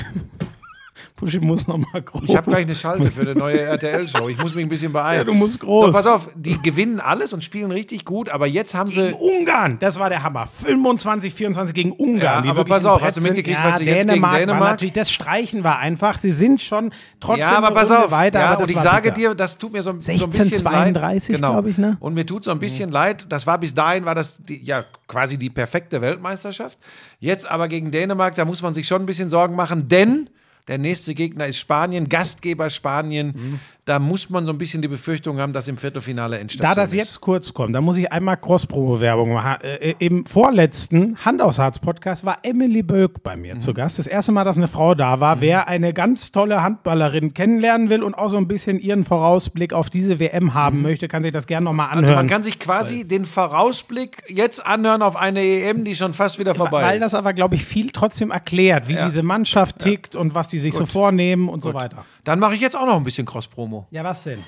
[1.15, 2.23] Puschi muss noch mal groß.
[2.25, 4.29] Ich habe gleich eine Schalte für eine neue RTL-Show.
[4.29, 5.19] Ich muss mich ein bisschen beeilen.
[5.19, 5.87] Ja, du musst groß.
[5.87, 9.13] So, pass auf, die gewinnen alles und spielen richtig gut, aber jetzt haben sie.
[9.13, 10.47] Ungarn, das war der Hammer.
[10.47, 12.45] 25, 24 gegen Ungarn.
[12.45, 14.69] Ja, aber pass auf, hast du mitgekriegt, ja, was sie jetzt gegen Dänemark Dänemark- War
[14.71, 16.19] natürlich, das Streichen war einfach.
[16.19, 18.11] Sie sind schon trotzdem Ja, aber pass auf.
[18.11, 18.39] weiter.
[18.39, 19.29] ja, und ich sage bitter.
[19.31, 21.37] dir, das tut mir so, ein- so ein 16, bisschen 32, leid.
[21.41, 21.51] Genau.
[21.53, 21.97] glaub ich, ne?
[21.99, 23.25] Und mir tut so ein bisschen leid.
[23.29, 26.77] Das war bis dahin war das die, ja quasi die perfekte Weltmeisterschaft.
[27.19, 30.29] Jetzt aber gegen Dänemark, da muss man sich schon ein bisschen Sorgen machen, denn
[30.67, 33.33] der nächste Gegner ist Spanien, Gastgeber Spanien.
[33.35, 33.59] Mhm.
[33.87, 36.89] Da muss man so ein bisschen die Befürchtung haben, dass im Viertelfinale Endstation Da das
[36.89, 36.95] ist.
[36.95, 39.61] jetzt kurz kommt, da muss ich einmal Cross-Promo-Werbung machen.
[39.61, 43.99] Äh, äh, Im vorletzten Hand aus Harz-Podcast war Emily Bölk bei mir zu Gast.
[43.99, 45.39] Das erste Mal, dass eine Frau da war.
[45.39, 49.91] Wer eine ganz tolle Handballerin kennenlernen will und auch so ein bisschen ihren Vorausblick auf
[49.91, 52.05] diese WM haben möchte, kann sich das gerne nochmal anhören.
[52.05, 56.39] Also man kann sich quasi den Vorausblick jetzt anhören auf eine EM, die schon fast
[56.39, 57.03] wieder vorbei Weil ist.
[57.03, 59.05] das aber, glaube ich, viel trotzdem erklärt, wie Ja.
[59.05, 62.03] diese Mannschaft tickt und was die sich so vornehmen und so weiter.
[62.25, 63.87] Dann mache ich jetzt auch noch ein bisschen Cross-Promo.
[63.91, 64.39] Ja, was denn?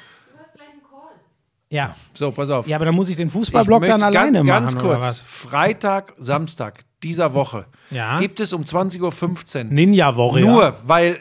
[1.69, 1.95] Ja.
[2.13, 2.65] So, pass auf.
[2.67, 4.63] Ja, aber dann muss ich den Ich Fußballblock dann möchte alleine ganz, machen.
[4.63, 5.03] ganz oder kurz.
[5.03, 5.21] was?
[5.23, 8.19] Freitag, Samstag dieser Woche Ja.
[8.19, 10.49] gibt es um 20.15 Uhr Ninja Warrior.
[10.49, 11.19] nur, weil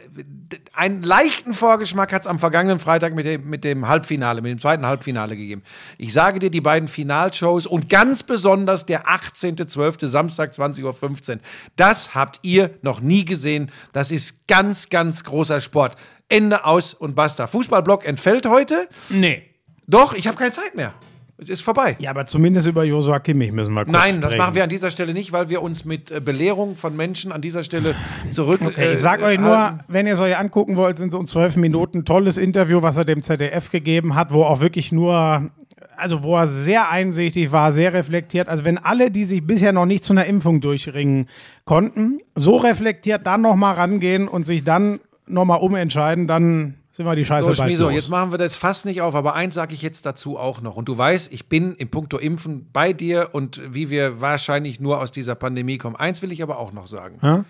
[0.73, 4.61] einen leichten Vorgeschmack hat es am vergangenen Freitag mit dem, mit dem Halbfinale, mit dem
[4.61, 5.63] zweiten Halbfinale gegeben.
[5.99, 10.07] Ich sage dir, die beiden Finalshows und ganz besonders der 18.12.
[10.07, 11.41] Samstag 20.15 Uhr,
[11.75, 13.71] das habt ihr noch nie gesehen.
[13.93, 15.97] Das ist ganz, ganz großer Sport.
[16.29, 17.47] Ende aus und basta.
[17.47, 18.89] Fußballblock entfällt heute.
[19.09, 19.43] Nee.
[19.87, 20.95] Doch, ich habe keine Zeit mehr.
[21.39, 21.97] Es ist vorbei.
[21.99, 24.39] Ja, aber zumindest über Josua Kimmich müssen wir kurz Nein, das sprechen.
[24.39, 27.43] machen wir an dieser Stelle nicht, weil wir uns mit äh, Belehrung von Menschen an
[27.43, 27.95] dieser Stelle
[28.31, 28.63] zurück.
[28.65, 31.27] Okay, äh, ich sag euch nur, wenn ihr es euch angucken wollt, sind so um
[31.27, 35.51] zwölf Minuten tolles Interview, was er dem ZDF gegeben hat, wo auch wirklich nur,
[35.99, 38.49] also wo er sehr einsichtig war, sehr reflektiert.
[38.49, 41.29] Also wenn alle, die sich bisher noch nicht zu einer Impfung durchringen
[41.67, 47.25] konnten, so reflektiert dann nochmal rangehen und sich dann nochmal umentscheiden, dann sind wir die
[47.25, 47.93] Scheiße So, bald los.
[47.93, 50.77] jetzt machen wir das fast nicht auf, aber eins sage ich jetzt dazu auch noch.
[50.77, 55.01] Und du weißt, ich bin im Punkto Impfen bei dir und wie wir wahrscheinlich nur
[55.01, 55.97] aus dieser Pandemie kommen.
[55.97, 57.19] Eins will ich aber auch noch sagen.
[57.23, 57.45] Ja?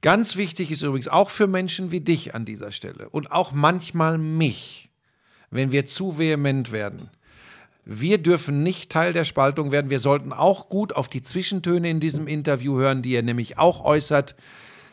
[0.00, 4.18] Ganz wichtig ist übrigens auch für Menschen wie dich an dieser Stelle und auch manchmal
[4.18, 4.90] mich,
[5.50, 7.10] wenn wir zu vehement werden.
[7.84, 9.90] Wir dürfen nicht Teil der Spaltung werden.
[9.90, 13.84] Wir sollten auch gut auf die Zwischentöne in diesem Interview hören, die er nämlich auch
[13.84, 14.34] äußert.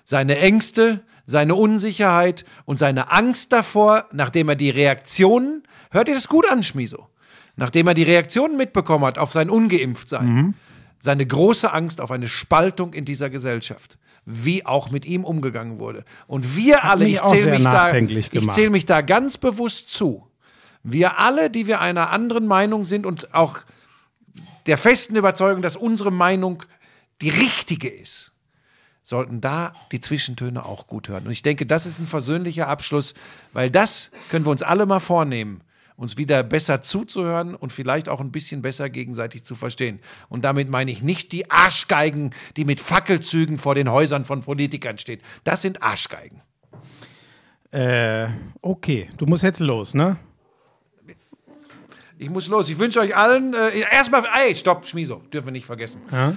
[0.03, 5.61] Seine Ängste, seine Unsicherheit und seine Angst davor, nachdem er die Reaktionen,
[5.91, 7.07] hört ihr das gut an, Schmiso?
[7.55, 10.55] Nachdem er die Reaktionen mitbekommen hat auf sein Ungeimpftsein,
[10.99, 16.03] seine große Angst auf eine Spaltung in dieser Gesellschaft, wie auch mit ihm umgegangen wurde.
[16.25, 20.25] Und wir alle, mich ich zähle mich, da, ich zähl mich da ganz bewusst zu.
[20.81, 23.59] Wir alle, die wir einer anderen Meinung sind und auch
[24.65, 26.63] der festen Überzeugung, dass unsere Meinung
[27.21, 28.31] die richtige ist,
[29.09, 31.25] sollten da die Zwischentöne auch gut hören.
[31.25, 33.15] Und ich denke, das ist ein versöhnlicher Abschluss,
[33.53, 35.61] weil das können wir uns alle mal vornehmen,
[35.95, 39.99] uns wieder besser zuzuhören und vielleicht auch ein bisschen besser gegenseitig zu verstehen.
[40.29, 44.99] Und damit meine ich nicht die Arschgeigen, die mit Fackelzügen vor den Häusern von Politikern
[44.99, 45.21] stehen.
[45.43, 46.41] Das sind Arschgeigen.
[47.71, 48.27] Äh,
[48.61, 50.17] okay, du musst jetzt los, ne?
[52.19, 52.69] Ich muss los.
[52.69, 56.01] Ich wünsche euch allen äh, erstmal, ey, stopp, Schmiso, dürfen wir nicht vergessen.
[56.11, 56.35] Ja.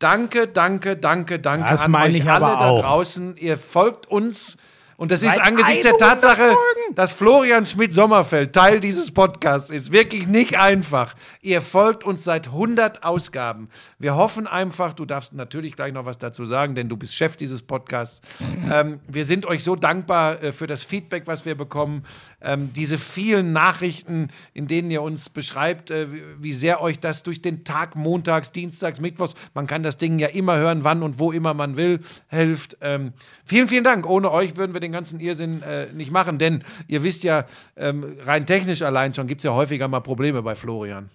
[0.00, 3.36] Danke, danke, danke, danke Das an meine euch ich alle da draußen.
[3.36, 4.56] Ihr folgt uns
[5.00, 6.94] Und das ist Seit angesichts der 100 Tatsache, Folgen.
[6.94, 9.92] dass Florian Schmidt-Sommerfeld Teil dieses Podcasts ist.
[9.92, 11.16] Wirklich nicht einfach.
[11.40, 13.70] Ihr folgt uns seit 100 Ausgaben.
[13.98, 17.38] Wir hoffen einfach, du darfst natürlich gleich noch was dazu sagen, denn du bist Chef
[17.38, 18.20] dieses Podcasts.
[18.70, 22.04] ähm, wir sind euch so dankbar äh, für das Feedback, was wir bekommen.
[22.42, 27.22] Ähm, diese vielen Nachrichten, in denen ihr uns beschreibt, äh, wie, wie sehr euch das
[27.22, 31.18] durch den Tag montags, dienstags, mittwochs, man kann das Ding ja immer hören, wann und
[31.18, 32.76] wo immer man will, hilft.
[32.82, 33.14] Ähm,
[33.46, 34.04] vielen, vielen Dank.
[34.06, 37.46] Ohne euch würden wir den ganzen Irrsinn äh, nicht machen, denn ihr wisst ja,
[37.76, 41.10] ähm, rein technisch allein schon gibt es ja häufiger mal Probleme bei Florian.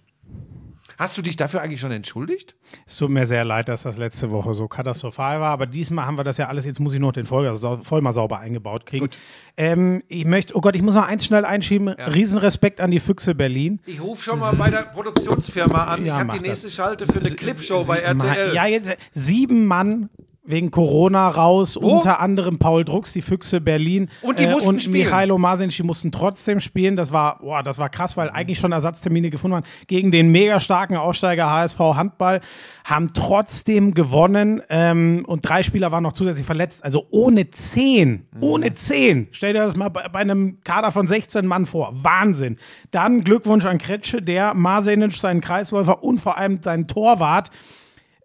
[0.98, 2.56] Hast du dich dafür eigentlich schon entschuldigt?
[2.88, 6.18] Es tut mir sehr leid, dass das letzte Woche so katastrophal war, aber diesmal haben
[6.18, 7.54] wir das ja alles, jetzt muss ich noch den Folger
[7.84, 9.10] voll mal sauber eingebaut kriegen.
[9.58, 11.90] Ähm, ich möchte, oh Gott, ich muss noch eins schnell einschieben.
[11.90, 13.82] Riesenrespekt an die Füchse Berlin.
[13.86, 16.06] Ich rufe schon mal bei der Produktionsfirma an.
[16.06, 16.76] Ja, ich habe die nächste das.
[16.76, 18.54] Schalte für eine Clipshow bei RTL.
[18.54, 20.10] Ja, jetzt sieben Mann
[20.46, 25.06] wegen Corona raus, unter anderem Paul Drucks, die Füchse Berlin Und die mussten und spielen.
[25.06, 26.96] Michailo Masinc, die mussten trotzdem spielen.
[26.96, 30.60] Das war, boah, das war krass, weil eigentlich schon Ersatztermine gefunden waren gegen den mega
[30.60, 32.42] starken Aufsteiger HSV Handball,
[32.84, 36.84] haben trotzdem gewonnen ähm, und drei Spieler waren noch zusätzlich verletzt.
[36.84, 38.44] Also ohne zehn, Mhm.
[38.44, 39.28] ohne zehn.
[39.32, 41.92] Stell dir das mal bei, bei einem Kader von 16 Mann vor.
[41.94, 42.58] Wahnsinn.
[42.92, 47.50] Dann Glückwunsch an Kretsche, der Marsenic, seinen Kreisläufer und vor allem seinen Torwart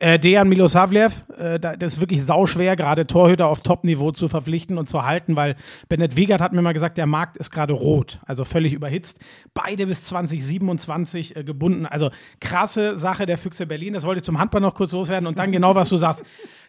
[0.01, 4.79] äh, Dejan Milosavljev, äh, da- das ist wirklich sauschwer, gerade Torhüter auf Top-Niveau zu verpflichten
[4.79, 5.57] und zu halten, weil
[5.89, 9.21] Bennett Wiegert hat mir mal gesagt, der Markt ist gerade rot, also völlig überhitzt.
[9.55, 11.87] Beide bis 2027 äh, gebunden.
[11.87, 12.11] Also
[12.41, 13.93] krasse Sache der Füchse Berlin.
[13.93, 16.25] Das wollte ich zum Handball noch kurz loswerden und dann genau, was du sagst.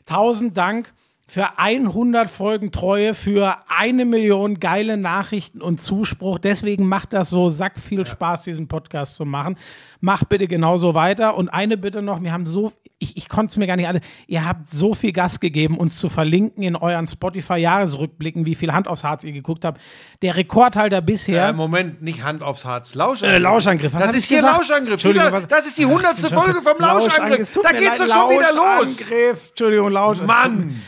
[0.06, 0.92] Tausend Dank
[1.32, 6.40] für 100 Folgen Treue, für eine Million geile Nachrichten und Zuspruch.
[6.40, 9.56] Deswegen macht das so sack viel Spaß, diesen Podcast zu machen.
[10.02, 11.38] Mach bitte genauso weiter.
[11.38, 14.02] Und eine Bitte noch, wir haben so, ich, ich konnte es mir gar nicht alle,
[14.28, 18.90] ihr habt so viel Gas gegeben, uns zu verlinken in euren Spotify-Jahresrückblicken, wie viel Hand
[18.90, 19.80] aufs Harz ihr geguckt habt.
[20.22, 21.48] Der Rekordhalter bisher.
[21.48, 22.94] Äh, Moment, nicht Hand aufs Harz.
[22.94, 23.38] Lauschangriff.
[23.38, 23.94] Äh, Lauschangriff.
[23.94, 24.58] Was Das ist hier gesagt?
[24.58, 24.94] Lauschangriff.
[24.96, 27.54] Entschuldigung, was- das ist die hundertste Folge vom Lauschangriff.
[27.54, 29.00] Tut Da geht's doch schon wieder los.
[29.00, 29.50] Lauschangriff.
[29.52, 30.20] Entschuldigung, Lausch.
[30.20, 30.82] Mann.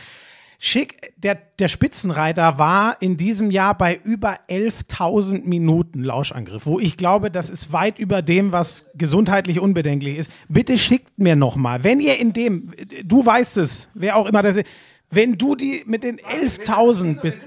[0.58, 6.96] Schick, der, der Spitzenreiter war in diesem Jahr bei über 11.000 Minuten Lauschangriff, wo ich
[6.96, 10.30] glaube, das ist weit über dem, was gesundheitlich unbedenklich ist.
[10.48, 12.72] Bitte schickt mir nochmal, wenn ihr in dem,
[13.04, 14.66] du weißt es, wer auch immer das ist,
[15.10, 17.38] wenn du die mit den 11.000 bist.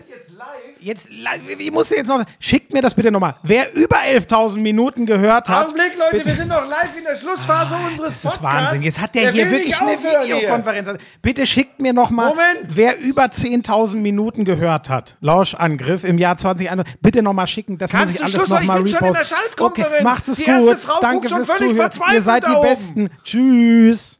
[0.80, 1.10] Jetzt,
[1.58, 3.36] ich muss dir jetzt noch, schickt mir das bitte nochmal.
[3.44, 5.66] Wer über 11.000 Minuten gehört hat.
[5.68, 8.66] Augenblick, Leute, bitte- wir sind doch live in der Schlussphase unseres das ist Podcasts.
[8.66, 8.82] Wahnsinn.
[8.84, 10.36] Jetzt hat der, hier will wirklich eine aufhören hier.
[10.38, 10.90] Videokonferenz.
[11.22, 12.60] Bitte schickt mir noch mal, Moment.
[12.70, 15.16] wer über 10.000 Minuten gehört hat.
[15.22, 17.00] Lauschangriff im Jahr 2021.
[17.02, 17.78] Bitte noch mal schicken.
[17.78, 18.86] Das Kannst muss ich alles Schluss noch machen?
[18.88, 19.66] Ich mal bin schon in der reposten.
[19.86, 20.80] Okay, macht es Die erste gut.
[20.80, 22.14] Frau Danke guckt schon fürs Zuhören.
[22.14, 22.62] Ihr seid die.
[22.62, 23.10] Besten.
[23.24, 24.20] Tschüss.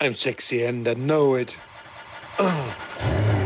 [0.00, 1.56] I'm sexy and I know it.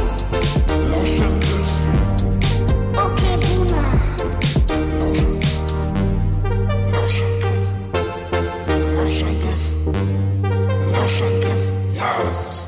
[12.11, 12.60] Lauschangriff.